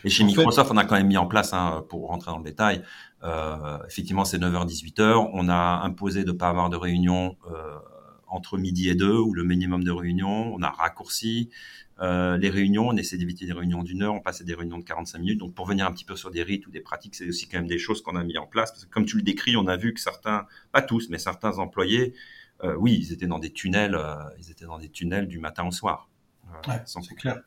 Et 0.04 0.10
chez 0.10 0.24
Microsoft, 0.24 0.70
on 0.70 0.76
a 0.76 0.84
quand 0.84 0.96
même 0.96 1.08
mis 1.08 1.16
en 1.16 1.26
place, 1.26 1.52
hein, 1.52 1.84
pour 1.88 2.08
rentrer 2.08 2.30
dans 2.30 2.38
le 2.38 2.44
détail, 2.44 2.82
euh, 3.24 3.78
effectivement, 3.88 4.24
c'est 4.24 4.38
9h-18h. 4.38 5.30
On 5.32 5.48
a 5.48 5.80
imposé 5.82 6.24
de 6.24 6.32
ne 6.32 6.36
pas 6.36 6.48
avoir 6.48 6.70
de 6.70 6.76
réunion 6.76 7.36
euh, 7.50 7.78
entre 8.28 8.58
midi 8.58 8.88
et 8.88 8.94
deux, 8.94 9.16
ou 9.16 9.34
le 9.34 9.44
minimum 9.44 9.84
de 9.84 9.90
réunions. 9.90 10.54
On 10.54 10.62
a 10.62 10.70
raccourci 10.70 11.50
euh, 12.00 12.36
les 12.36 12.50
réunions. 12.50 12.88
On 12.88 12.96
essaie 12.96 13.16
d'éviter 13.16 13.46
des 13.46 13.52
réunions 13.52 13.82
d'une 13.82 14.02
heure. 14.02 14.14
On 14.14 14.20
passe 14.20 14.40
à 14.40 14.44
des 14.44 14.54
réunions 14.54 14.78
de 14.78 14.84
45 14.84 15.18
minutes. 15.18 15.38
Donc, 15.38 15.54
pour 15.54 15.66
venir 15.66 15.86
un 15.86 15.92
petit 15.92 16.04
peu 16.04 16.16
sur 16.16 16.30
des 16.30 16.42
rites 16.42 16.66
ou 16.66 16.70
des 16.70 16.80
pratiques, 16.80 17.14
c'est 17.14 17.28
aussi 17.28 17.48
quand 17.48 17.58
même 17.58 17.66
des 17.66 17.78
choses 17.78 18.02
qu'on 18.02 18.16
a 18.16 18.24
mis 18.24 18.38
en 18.38 18.46
place. 18.46 18.72
Parce 18.72 18.84
que 18.84 18.90
comme 18.90 19.06
tu 19.06 19.16
le 19.16 19.22
décris, 19.22 19.56
on 19.56 19.66
a 19.66 19.76
vu 19.76 19.94
que 19.94 20.00
certains, 20.00 20.46
pas 20.72 20.82
tous, 20.82 21.08
mais 21.08 21.18
certains 21.18 21.58
employés, 21.58 22.14
euh, 22.64 22.74
oui, 22.76 22.98
ils 23.00 23.12
étaient 23.12 23.26
dans 23.26 23.38
des 23.38 23.52
tunnels. 23.52 23.94
Euh, 23.94 24.16
ils 24.38 24.50
étaient 24.50 24.66
dans 24.66 24.78
des 24.78 24.90
tunnels 24.90 25.28
du 25.28 25.38
matin 25.38 25.66
au 25.66 25.70
soir. 25.70 26.08
ouais, 26.68 26.82
c'est 26.84 27.14
clair 27.14 27.40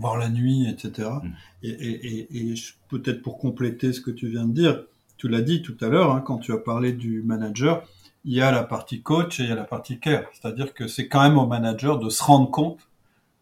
voir 0.00 0.16
la 0.16 0.28
nuit, 0.28 0.68
etc. 0.68 1.08
Mm. 1.22 1.30
Et, 1.62 2.54
peut-être 2.88 3.22
pour 3.22 3.38
compléter 3.38 3.92
ce 3.92 4.00
que 4.00 4.10
tu 4.10 4.28
viens 4.28 4.46
de 4.46 4.52
dire, 4.52 4.82
tu 5.16 5.28
l'as 5.28 5.42
dit 5.42 5.62
tout 5.62 5.76
à 5.80 5.88
l'heure, 5.88 6.12
hein, 6.12 6.22
quand 6.22 6.38
tu 6.38 6.52
as 6.52 6.58
parlé 6.58 6.92
du 6.92 7.22
manager, 7.22 7.86
il 8.24 8.34
y 8.34 8.40
a 8.40 8.50
la 8.50 8.64
partie 8.64 9.02
coach 9.02 9.38
et 9.38 9.44
il 9.44 9.48
y 9.48 9.52
a 9.52 9.56
la 9.56 9.64
partie 9.64 10.00
care. 10.00 10.24
C'est-à-dire 10.32 10.74
que 10.74 10.88
c'est 10.88 11.08
quand 11.08 11.22
même 11.22 11.38
au 11.38 11.46
manager 11.46 11.98
de 11.98 12.08
se 12.08 12.22
rendre 12.22 12.50
compte 12.50 12.88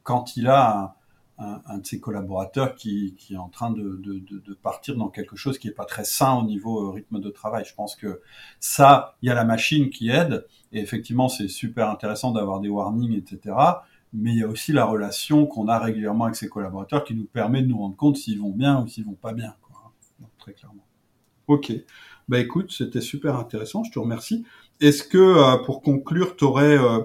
quand 0.02 0.36
il 0.36 0.48
a 0.48 0.94
un, 1.38 1.78
de 1.78 1.86
ses 1.86 2.00
collaborateurs 2.00 2.74
qui, 2.74 3.14
est 3.30 3.36
en 3.36 3.48
train 3.48 3.70
de, 3.70 4.02
partir 4.60 4.96
dans 4.96 5.08
quelque 5.08 5.36
chose 5.36 5.58
qui 5.58 5.68
n'est 5.68 5.72
pas 5.72 5.84
très 5.84 6.04
sain 6.04 6.34
au 6.34 6.42
niveau 6.42 6.88
euh, 6.88 6.90
rythme 6.90 7.20
de 7.20 7.30
travail. 7.30 7.64
Je 7.64 7.74
pense 7.74 7.94
que 7.94 8.20
ça, 8.58 9.16
il 9.22 9.28
y 9.28 9.30
a 9.30 9.34
la 9.34 9.44
machine 9.44 9.88
qui 9.90 10.10
aide. 10.10 10.46
Et 10.72 10.80
effectivement, 10.80 11.28
c'est 11.28 11.46
super 11.46 11.90
intéressant 11.90 12.32
d'avoir 12.32 12.58
des 12.58 12.68
warnings, 12.68 13.16
etc 13.16 13.54
mais 14.12 14.32
il 14.32 14.38
y 14.38 14.42
a 14.42 14.48
aussi 14.48 14.72
la 14.72 14.84
relation 14.84 15.46
qu'on 15.46 15.68
a 15.68 15.78
régulièrement 15.78 16.24
avec 16.24 16.36
ses 16.36 16.48
collaborateurs 16.48 17.04
qui 17.04 17.14
nous 17.14 17.26
permet 17.26 17.62
de 17.62 17.68
nous 17.68 17.78
rendre 17.78 17.96
compte 17.96 18.16
s'ils 18.16 18.40
vont 18.40 18.50
bien 18.50 18.82
ou 18.82 18.88
s'ils 18.88 19.04
vont 19.04 19.12
pas 19.12 19.32
bien, 19.32 19.54
quoi. 19.62 19.92
très 20.38 20.52
clairement. 20.52 20.84
Ok. 21.46 21.72
Bah 22.28 22.38
écoute, 22.38 22.72
c'était 22.72 23.00
super 23.00 23.36
intéressant, 23.36 23.84
je 23.84 23.90
te 23.90 23.98
remercie. 23.98 24.44
Est-ce 24.80 25.02
que, 25.02 25.18
euh, 25.18 25.56
pour 25.64 25.82
conclure, 25.82 26.36
tu 26.36 26.44
aurais 26.44 26.78
euh, 26.78 27.00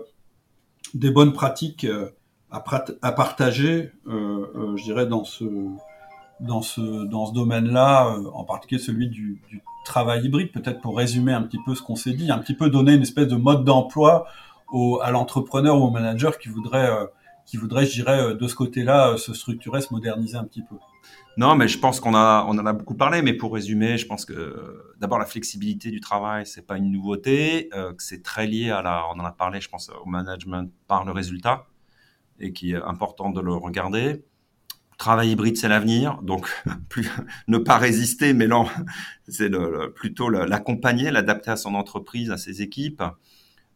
des 0.93 1.11
bonnes 1.11 1.33
pratiques 1.33 1.85
euh, 1.85 2.09
à, 2.51 2.59
partager, 2.59 3.91
je 4.05 4.83
dirais, 4.83 5.07
dans 5.07 5.23
ce, 5.23 5.45
domaine-là, 7.33 8.15
en 8.33 8.43
particulier 8.43 8.79
celui 8.79 9.07
du 9.09 9.41
travail 9.85 10.25
hybride, 10.25 10.51
peut-être 10.51 10.79
pour 10.79 10.97
résumer 10.97 11.33
un 11.33 11.41
petit 11.41 11.57
peu 11.65 11.73
ce 11.73 11.81
qu'on 11.81 11.95
s'est 11.95 12.13
dit, 12.13 12.31
un 12.31 12.37
petit 12.37 12.53
peu 12.53 12.69
donner 12.69 12.93
une 12.93 13.01
espèce 13.01 13.27
de 13.27 13.35
mode 13.35 13.63
d'emploi 13.63 14.27
à 15.01 15.11
l'entrepreneur 15.11 15.79
ou 15.79 15.85
au 15.85 15.91
manager 15.91 16.37
qui 16.37 16.49
voudrait, 16.49 16.89
euh, 16.89 17.05
qui 17.45 17.57
voudrait, 17.57 17.85
je 17.85 17.91
dirais, 17.91 18.19
euh, 18.19 18.33
de 18.33 18.47
ce 18.47 18.55
côté-là, 18.55 19.11
euh, 19.11 19.17
se 19.17 19.33
structurer, 19.33 19.81
se 19.81 19.93
moderniser 19.93 20.37
un 20.37 20.43
petit 20.43 20.63
peu. 20.63 20.75
Non, 21.37 21.55
mais 21.55 21.67
je 21.67 21.79
pense 21.79 21.99
qu'on 21.99 22.13
en 22.13 22.65
a 22.65 22.73
beaucoup 22.73 22.95
parlé. 22.95 23.21
Mais 23.21 23.33
pour 23.33 23.53
résumer, 23.53 23.97
je 23.97 24.05
pense 24.05 24.25
que 24.25 24.93
d'abord 24.99 25.19
la 25.19 25.25
flexibilité 25.25 25.89
du 25.89 25.99
travail, 25.99 26.45
c'est 26.45 26.65
pas 26.65 26.77
une 26.77 26.91
nouveauté, 26.91 27.69
que 27.71 28.03
c'est 28.03 28.21
très 28.21 28.45
lié 28.45 28.69
à 28.69 28.83
la, 28.83 29.05
on 29.13 29.19
en 29.19 29.25
a 29.25 29.31
parlé, 29.31 29.59
je 29.59 29.67
pense, 29.67 29.89
au 29.89 30.07
management 30.07 30.71
par 30.87 31.05
le 31.05 31.11
résultat 31.11 31.65
et 32.39 32.53
qui 32.53 32.73
est 32.73 32.81
important 32.83 33.31
de 33.31 33.41
le 33.41 33.51
regarder. 33.53 34.23
Travail 34.99 35.31
hybride, 35.31 35.57
c'est 35.57 35.67
l'avenir, 35.67 36.21
donc 36.21 36.47
ne 37.47 37.57
pas 37.57 37.79
résister, 37.79 38.33
mais 38.33 38.47
non, 38.47 38.67
c'est 39.27 39.51
plutôt 39.95 40.29
l'accompagner, 40.29 41.09
l'adapter 41.09 41.49
à 41.49 41.57
son 41.57 41.73
entreprise, 41.73 42.29
à 42.29 42.37
ses 42.37 42.61
équipes. 42.61 43.01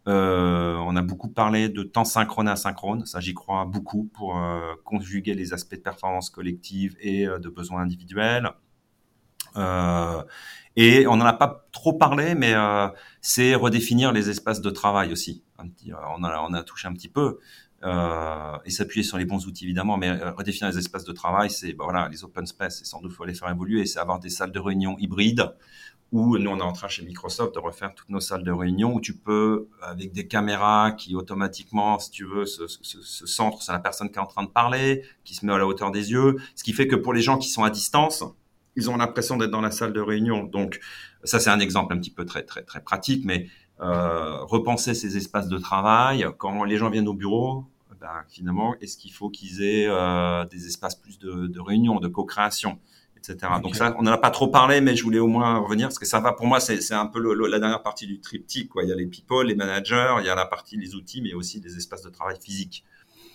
Euh, 0.07 0.75
on 0.77 0.95
a 0.95 1.01
beaucoup 1.01 1.27
parlé 1.27 1.67
de 1.67 1.83
temps 1.83 2.05
synchrone 2.05 2.47
asynchrone. 2.47 3.05
Ça, 3.05 3.19
j'y 3.19 3.33
crois 3.33 3.65
beaucoup 3.65 4.05
pour 4.13 4.37
euh, 4.37 4.73
conjuguer 4.85 5.33
les 5.33 5.53
aspects 5.53 5.75
de 5.75 5.81
performance 5.81 6.29
collective 6.29 6.95
et 7.01 7.27
euh, 7.27 7.39
de 7.39 7.49
besoins 7.49 7.81
individuels. 7.81 8.49
et 10.75 11.07
on 11.07 11.17
n'en 11.17 11.25
a 11.25 11.33
pas 11.33 11.67
trop 11.71 11.93
parlé, 11.93 12.35
mais 12.35 12.53
c'est 13.21 13.55
redéfinir 13.55 14.11
les 14.11 14.29
espaces 14.29 14.61
de 14.61 14.69
travail 14.69 15.11
aussi. 15.11 15.43
on, 15.57 16.23
a, 16.23 16.41
on 16.47 16.53
a 16.53 16.63
touché 16.63 16.87
un 16.87 16.93
petit 16.93 17.09
peu. 17.09 17.39
et 17.83 18.69
s'appuyer 18.69 19.03
sur 19.03 19.17
les 19.17 19.25
bons 19.25 19.47
outils 19.47 19.65
évidemment, 19.65 19.97
mais 19.97 20.11
redéfinir 20.11 20.71
les 20.71 20.77
espaces 20.77 21.05
de 21.05 21.11
travail, 21.11 21.49
c'est 21.49 21.73
bah, 21.73 21.85
voilà 21.85 22.07
les 22.09 22.23
open 22.23 22.45
space, 22.45 22.79
c'est 22.79 22.85
sans 22.85 23.01
doute 23.01 23.13
faut 23.13 23.25
les 23.25 23.33
faire 23.33 23.49
évoluer, 23.49 23.85
c'est 23.87 23.99
avoir 23.99 24.19
des 24.19 24.29
salles 24.29 24.51
de 24.51 24.59
réunion 24.59 24.95
hybrides 24.99 25.51
où 26.11 26.37
nous 26.37 26.49
on 26.49 26.59
est 26.59 26.63
en 26.63 26.71
train 26.71 26.87
chez 26.87 27.03
Microsoft 27.03 27.53
de 27.55 27.59
refaire 27.59 27.93
toutes 27.93 28.09
nos 28.09 28.19
salles 28.19 28.43
de 28.43 28.51
réunion 28.51 28.93
où 28.93 29.01
tu 29.01 29.13
peux 29.13 29.67
avec 29.81 30.13
des 30.13 30.27
caméras 30.27 30.91
qui 30.91 31.15
automatiquement 31.15 31.99
si 31.99 32.11
tu 32.11 32.25
veux 32.25 32.45
se, 32.45 32.65
centrent 33.25 33.61
sur 33.61 33.73
la 33.73 33.79
personne 33.79 34.09
qui 34.09 34.17
est 34.17 34.21
en 34.21 34.25
train 34.25 34.43
de 34.43 34.49
parler, 34.49 35.03
qui 35.25 35.35
se 35.35 35.45
met 35.45 35.53
à 35.53 35.57
la 35.57 35.67
hauteur 35.67 35.91
des 35.91 36.11
yeux, 36.11 36.37
ce 36.55 36.63
qui 36.63 36.73
fait 36.73 36.87
que 36.87 36.95
pour 36.95 37.13
les 37.13 37.21
gens 37.21 37.37
qui 37.37 37.49
sont 37.49 37.63
à 37.63 37.69
distance, 37.69 38.23
ils 38.75 38.89
ont 38.89 38.95
l'impression 38.95 39.37
d'être 39.37 39.51
dans 39.51 39.61
la 39.61 39.71
salle 39.71 39.91
de 39.91 39.99
réunion. 39.99 40.43
Donc 40.45 40.79
ça 41.23 41.39
c'est 41.39 41.49
un 41.49 41.59
exemple 41.59 41.93
un 41.93 41.97
petit 41.97 42.11
peu 42.11 42.25
très 42.25 42.43
très 42.43 42.63
très 42.63 42.81
pratique, 42.81 43.25
mais 43.25 43.47
euh, 43.81 44.43
repenser 44.45 44.93
ces 44.93 45.17
espaces 45.17 45.49
de 45.49 45.57
travail 45.57 46.25
quand 46.37 46.63
les 46.63 46.77
gens 46.77 46.89
viennent 46.89 47.07
au 47.07 47.13
bureau. 47.13 47.65
Ben, 47.99 48.23
finalement, 48.29 48.75
est-ce 48.79 48.95
qu'il 48.95 49.11
faut 49.11 49.29
qu'ils 49.29 49.63
aient 49.63 49.87
euh, 49.87 50.45
des 50.45 50.67
espaces 50.67 50.93
plus 50.93 51.17
de, 51.17 51.47
de 51.47 51.59
réunion, 51.59 51.99
de 51.99 52.07
co-création? 52.07 52.77
Donc 53.61 53.76
ça, 53.76 53.95
on 53.97 54.03
n'en 54.03 54.11
a 54.11 54.18
pas 54.18 54.32
trop 54.32 54.47
parlé, 54.47 54.82
mais 54.82 54.95
je 54.95 55.03
voulais 55.03 55.20
au 55.20 55.28
moins 55.28 55.59
revenir 55.59 55.88
parce 55.88 55.99
que 55.99 56.05
ça 56.05 56.20
va. 56.20 56.34
Pour 56.34 56.47
moi, 56.47 56.59
c'est 56.59 56.93
un 56.93 57.05
peu 57.05 57.22
la 57.47 57.59
dernière 57.59 57.84
partie 57.84 58.07
du 58.07 58.20
triptyque. 58.20 58.70
Quoi. 58.70 58.84
Il 58.84 58.89
y 58.89 58.91
a 58.91 58.95
les 58.95 59.07
people, 59.07 59.45
les 59.45 59.55
managers, 59.55 60.15
il 60.20 60.26
y 60.26 60.30
a 60.30 60.36
la 60.36 60.45
partie 60.45 60.78
les 60.78 60.95
outils, 60.95 61.22
mais 61.22 61.34
aussi 61.34 61.59
des 61.59 61.78
espaces 61.78 62.03
de 62.03 62.09
travail 62.09 62.38
physiques. 62.41 62.84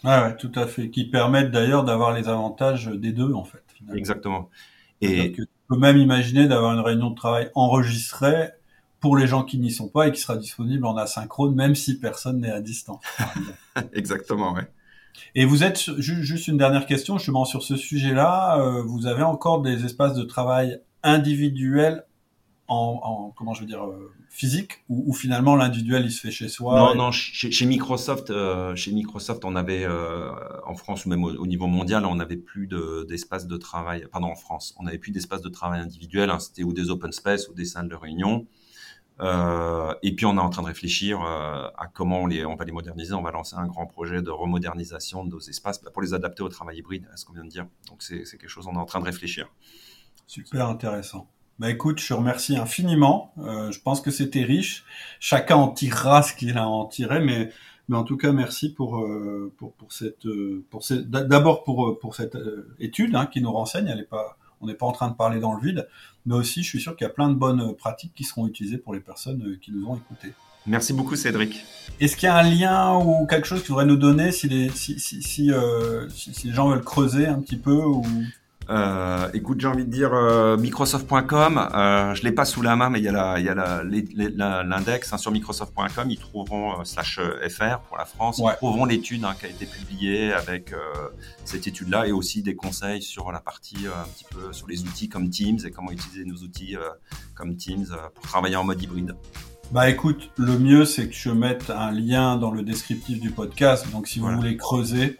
Ouais, 0.04 0.36
tout 0.36 0.50
à 0.56 0.66
fait, 0.66 0.90
qui 0.90 1.04
permettent 1.04 1.52
d'ailleurs 1.52 1.84
d'avoir 1.84 2.12
les 2.12 2.28
avantages 2.28 2.86
des 2.86 3.12
deux 3.12 3.32
en 3.32 3.44
fait. 3.44 3.62
Exactement. 3.94 4.50
Et 5.00 5.32
tu 5.32 5.46
peux 5.68 5.76
même 5.76 5.96
imaginer 5.96 6.46
d'avoir 6.46 6.72
une 6.74 6.80
réunion 6.80 7.10
de 7.10 7.16
travail 7.16 7.50
enregistrée 7.54 8.50
pour 9.00 9.16
les 9.16 9.26
gens 9.26 9.42
qui 9.42 9.58
n'y 9.58 9.72
sont 9.72 9.88
pas 9.88 10.08
et 10.08 10.12
qui 10.12 10.20
sera 10.20 10.36
disponible 10.36 10.86
en 10.86 10.96
asynchrone, 10.96 11.54
même 11.54 11.74
si 11.74 11.98
personne 11.98 12.40
n'est 12.40 12.52
à 12.52 12.60
distance. 12.60 13.02
Exactement, 13.92 14.54
ouais. 14.54 14.68
Et 15.34 15.44
vous 15.44 15.64
êtes 15.64 15.98
juste 15.98 16.48
une 16.48 16.56
dernière 16.56 16.86
question 16.86 17.18
justement 17.18 17.44
sur 17.44 17.62
ce 17.62 17.76
sujet-là. 17.76 18.58
Euh, 18.58 18.82
vous 18.82 19.06
avez 19.06 19.22
encore 19.22 19.62
des 19.62 19.84
espaces 19.84 20.14
de 20.14 20.24
travail 20.24 20.80
individuels 21.02 22.04
en, 22.68 23.00
en 23.02 23.30
comment 23.30 23.54
je 23.54 23.60
veux 23.60 23.66
dire 23.66 23.84
euh, 23.84 24.12
physique 24.28 24.84
ou, 24.88 25.12
finalement 25.12 25.56
l'individuel 25.56 26.04
il 26.06 26.12
se 26.12 26.20
fait 26.20 26.30
chez 26.30 26.48
soi 26.48 26.78
Non, 26.78 26.94
non. 26.94 27.10
Chez, 27.10 27.50
chez 27.50 27.66
Microsoft, 27.66 28.30
euh, 28.30 28.74
chez 28.76 28.92
Microsoft, 28.92 29.44
on 29.44 29.56
avait 29.56 29.86
en 30.66 30.74
France 30.74 31.04
ou 31.04 31.08
même 31.08 31.24
au, 31.24 31.46
niveau 31.46 31.66
mondial, 31.66 32.06
on 32.06 32.14
n'avait 32.14 32.36
plus 32.36 32.68
d'espace 33.08 33.46
de, 33.46 33.56
travail. 33.56 34.06
Pardon, 34.10 34.28
en 34.28 34.36
France, 34.36 34.74
on 34.78 34.84
n'avait 34.84 34.98
plus 34.98 35.12
d'espace 35.12 35.42
de 35.42 35.48
travail 35.48 35.80
individuel. 35.80 36.30
Hein, 36.30 36.38
C'était 36.38 36.62
ou 36.62 36.72
des 36.72 36.90
open 36.90 37.12
space 37.12 37.48
ou 37.48 37.54
des 37.54 37.64
salles 37.64 37.88
de 37.88 37.94
réunion. 37.94 38.46
Et 39.22 40.14
puis 40.14 40.26
on 40.26 40.36
est 40.36 40.40
en 40.40 40.50
train 40.50 40.62
de 40.62 40.66
réfléchir 40.66 41.20
à 41.20 41.86
comment 41.92 42.22
on, 42.22 42.26
les, 42.26 42.44
on 42.44 42.56
va 42.56 42.64
les 42.64 42.72
moderniser. 42.72 43.14
On 43.14 43.22
va 43.22 43.30
lancer 43.30 43.56
un 43.56 43.66
grand 43.66 43.86
projet 43.86 44.22
de 44.22 44.30
remodernisation 44.30 45.24
de 45.24 45.30
nos 45.30 45.40
espaces 45.40 45.78
pour 45.78 46.02
les 46.02 46.14
adapter 46.14 46.42
au 46.42 46.48
travail 46.48 46.78
hybride, 46.78 47.08
à 47.12 47.16
ce 47.16 47.24
qu'on 47.24 47.32
vient 47.32 47.44
de 47.44 47.50
dire. 47.50 47.66
Donc 47.88 48.02
c'est 48.02 48.24
quelque 48.24 48.48
chose, 48.48 48.66
on 48.66 48.74
est 48.74 48.78
en 48.78 48.84
train 48.84 49.00
de 49.00 49.04
réfléchir. 49.04 49.48
Super 50.26 50.68
intéressant. 50.68 51.28
Bah 51.58 51.70
écoute, 51.70 52.00
je 52.00 52.08
te 52.08 52.14
remercie 52.14 52.56
infiniment. 52.56 53.32
je 53.36 53.78
pense 53.80 54.00
que 54.00 54.10
c'était 54.10 54.42
riche. 54.42 54.84
Chacun 55.20 55.56
en 55.56 55.68
tirera 55.68 56.22
ce 56.22 56.34
qu'il 56.34 56.58
a 56.58 56.66
en 56.66 56.86
tiré, 56.86 57.20
mais 57.20 57.50
mais 57.88 57.96
en 57.96 58.04
tout 58.04 58.16
cas, 58.16 58.32
merci 58.32 58.72
pour 58.72 59.00
euh, 59.00 59.52
pour, 59.56 59.74
pour 59.74 59.92
cette 59.92 60.26
euh, 60.26 60.64
pour 60.70 60.84
cette 60.84 61.10
d'abord 61.10 61.64
pour 61.64 61.88
euh, 61.88 61.98
pour 61.98 62.14
cette 62.14 62.38
étude 62.78 63.14
hein, 63.14 63.26
qui 63.26 63.40
nous 63.40 63.52
renseigne. 63.52 63.88
Elle 63.88 64.00
est 64.00 64.08
pas 64.08 64.38
on 64.62 64.66
n'est 64.66 64.74
pas 64.74 64.86
en 64.86 64.92
train 64.92 65.08
de 65.08 65.14
parler 65.14 65.40
dans 65.40 65.54
le 65.54 65.60
vide, 65.60 65.88
mais 66.24 66.34
aussi 66.34 66.62
je 66.62 66.68
suis 66.68 66.80
sûr 66.80 66.96
qu'il 66.96 67.06
y 67.06 67.10
a 67.10 67.12
plein 67.12 67.28
de 67.28 67.34
bonnes 67.34 67.74
pratiques 67.76 68.14
qui 68.14 68.24
seront 68.24 68.46
utilisées 68.46 68.78
pour 68.78 68.94
les 68.94 69.00
personnes 69.00 69.58
qui 69.60 69.72
nous 69.72 69.86
ont 69.86 69.96
écoutés. 69.96 70.32
Merci 70.66 70.92
beaucoup 70.92 71.16
Cédric. 71.16 71.64
Est-ce 71.98 72.16
qu'il 72.16 72.28
y 72.28 72.30
a 72.30 72.36
un 72.36 72.48
lien 72.48 72.96
ou 72.96 73.26
quelque 73.26 73.46
chose 73.46 73.60
que 73.60 73.66
tu 73.66 73.72
voudrais 73.72 73.86
nous 73.86 73.96
donner 73.96 74.30
si 74.30 74.48
les, 74.48 74.68
si, 74.70 74.98
si, 75.00 75.20
si, 75.22 75.50
si 76.08 76.46
les 76.46 76.52
gens 76.54 76.68
veulent 76.68 76.84
creuser 76.84 77.26
un 77.26 77.40
petit 77.40 77.56
peu 77.56 77.82
ou... 77.84 78.04
Euh, 78.70 79.28
écoute, 79.34 79.60
j'ai 79.60 79.66
envie 79.66 79.84
de 79.84 79.90
dire 79.90 80.12
euh, 80.14 80.56
Microsoft.com. 80.56 81.68
Euh, 81.74 82.14
je 82.14 82.22
l'ai 82.22 82.32
pas 82.32 82.44
sous 82.44 82.62
la 82.62 82.76
main, 82.76 82.90
mais 82.90 83.00
il 83.00 83.04
y 83.04 83.08
a 83.08 83.38
il 83.38 83.44
y 83.44 83.48
a 83.48 84.62
l'index 84.62 85.12
hein, 85.12 85.18
sur 85.18 85.32
Microsoft.com. 85.32 86.10
Ils 86.10 86.18
trouveront 86.18 86.80
euh, 86.80 86.84
slash 86.84 87.18
euh, 87.18 87.48
fr 87.48 87.80
pour 87.88 87.98
la 87.98 88.04
France. 88.04 88.38
Ils 88.38 88.56
trouveront 88.56 88.84
l'étude 88.84 89.24
hein, 89.24 89.34
qui 89.38 89.46
a 89.46 89.48
été 89.48 89.66
publiée 89.66 90.32
avec 90.32 90.74
cette 91.44 91.66
étude-là 91.66 92.06
et 92.06 92.12
aussi 92.12 92.42
des 92.42 92.54
conseils 92.54 93.02
sur 93.02 93.32
la 93.32 93.40
partie 93.40 93.86
un 93.86 94.08
petit 94.08 94.24
peu 94.24 94.52
sur 94.52 94.68
les 94.68 94.82
outils 94.82 95.08
comme 95.08 95.30
Teams 95.30 95.58
et 95.64 95.70
comment 95.70 95.90
utiliser 95.90 96.24
nos 96.24 96.36
outils 96.36 96.76
comme 97.34 97.56
Teams 97.56 97.86
pour 98.14 98.24
travailler 98.24 98.56
en 98.56 98.64
mode 98.64 98.80
hybride. 98.82 99.14
Bah 99.70 99.88
écoute, 99.88 100.30
le 100.36 100.58
mieux 100.58 100.84
c'est 100.84 101.08
que 101.08 101.14
je 101.14 101.30
mette 101.30 101.70
un 101.70 101.90
lien 101.90 102.36
dans 102.36 102.50
le 102.50 102.62
descriptif 102.62 103.20
du 103.20 103.30
podcast. 103.30 103.90
Donc 103.90 104.06
si 104.06 104.18
vous 104.18 104.28
voulez 104.28 104.56
creuser, 104.56 105.18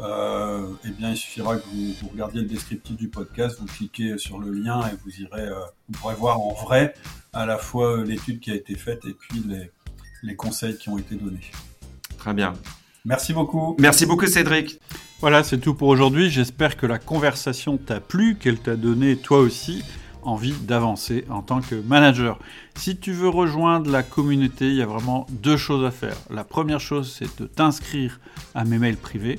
euh, 0.00 0.66
eh 0.84 0.90
bien, 0.90 1.10
il 1.10 1.16
suffira 1.16 1.56
que 1.56 1.64
vous, 1.72 1.92
vous, 2.00 2.08
regardiez 2.08 2.42
le 2.42 2.46
descriptif 2.46 2.96
du 2.96 3.08
podcast, 3.08 3.58
vous 3.58 3.66
cliquez 3.66 4.18
sur 4.18 4.38
le 4.38 4.52
lien 4.52 4.80
et 4.86 4.96
vous 5.04 5.20
irez, 5.20 5.48
euh, 5.48 5.60
vous 5.88 5.98
pourrez 5.98 6.14
voir 6.14 6.40
en 6.40 6.52
vrai 6.52 6.94
à 7.32 7.46
la 7.46 7.58
fois 7.58 8.04
l'étude 8.04 8.40
qui 8.40 8.50
a 8.50 8.54
été 8.54 8.74
faite 8.74 9.04
et 9.06 9.14
puis 9.14 9.42
les, 9.46 9.70
les 10.22 10.36
conseils 10.36 10.76
qui 10.76 10.88
ont 10.88 10.98
été 10.98 11.14
donnés. 11.14 11.40
Très 12.18 12.34
bien. 12.34 12.54
Merci 13.04 13.32
beaucoup. 13.32 13.76
Merci 13.78 14.04
beaucoup, 14.04 14.26
Cédric. 14.26 14.80
Voilà, 15.20 15.42
c'est 15.42 15.58
tout 15.58 15.74
pour 15.74 15.88
aujourd'hui. 15.88 16.28
J'espère 16.28 16.76
que 16.76 16.86
la 16.86 16.98
conversation 16.98 17.78
t'a 17.78 18.00
plu, 18.00 18.36
qu'elle 18.36 18.58
t'a 18.58 18.76
donné 18.76 19.16
toi 19.16 19.38
aussi 19.38 19.82
envie 20.26 20.52
d'avancer 20.52 21.24
en 21.30 21.40
tant 21.40 21.60
que 21.60 21.76
manager. 21.76 22.38
Si 22.74 22.96
tu 22.96 23.12
veux 23.12 23.28
rejoindre 23.28 23.90
la 23.90 24.02
communauté, 24.02 24.66
il 24.66 24.74
y 24.74 24.82
a 24.82 24.86
vraiment 24.86 25.26
deux 25.30 25.56
choses 25.56 25.86
à 25.86 25.90
faire. 25.90 26.16
La 26.30 26.44
première 26.44 26.80
chose, 26.80 27.14
c'est 27.16 27.40
de 27.40 27.46
t'inscrire 27.46 28.18
à 28.54 28.64
mes 28.64 28.78
mails 28.78 28.96
privés. 28.96 29.38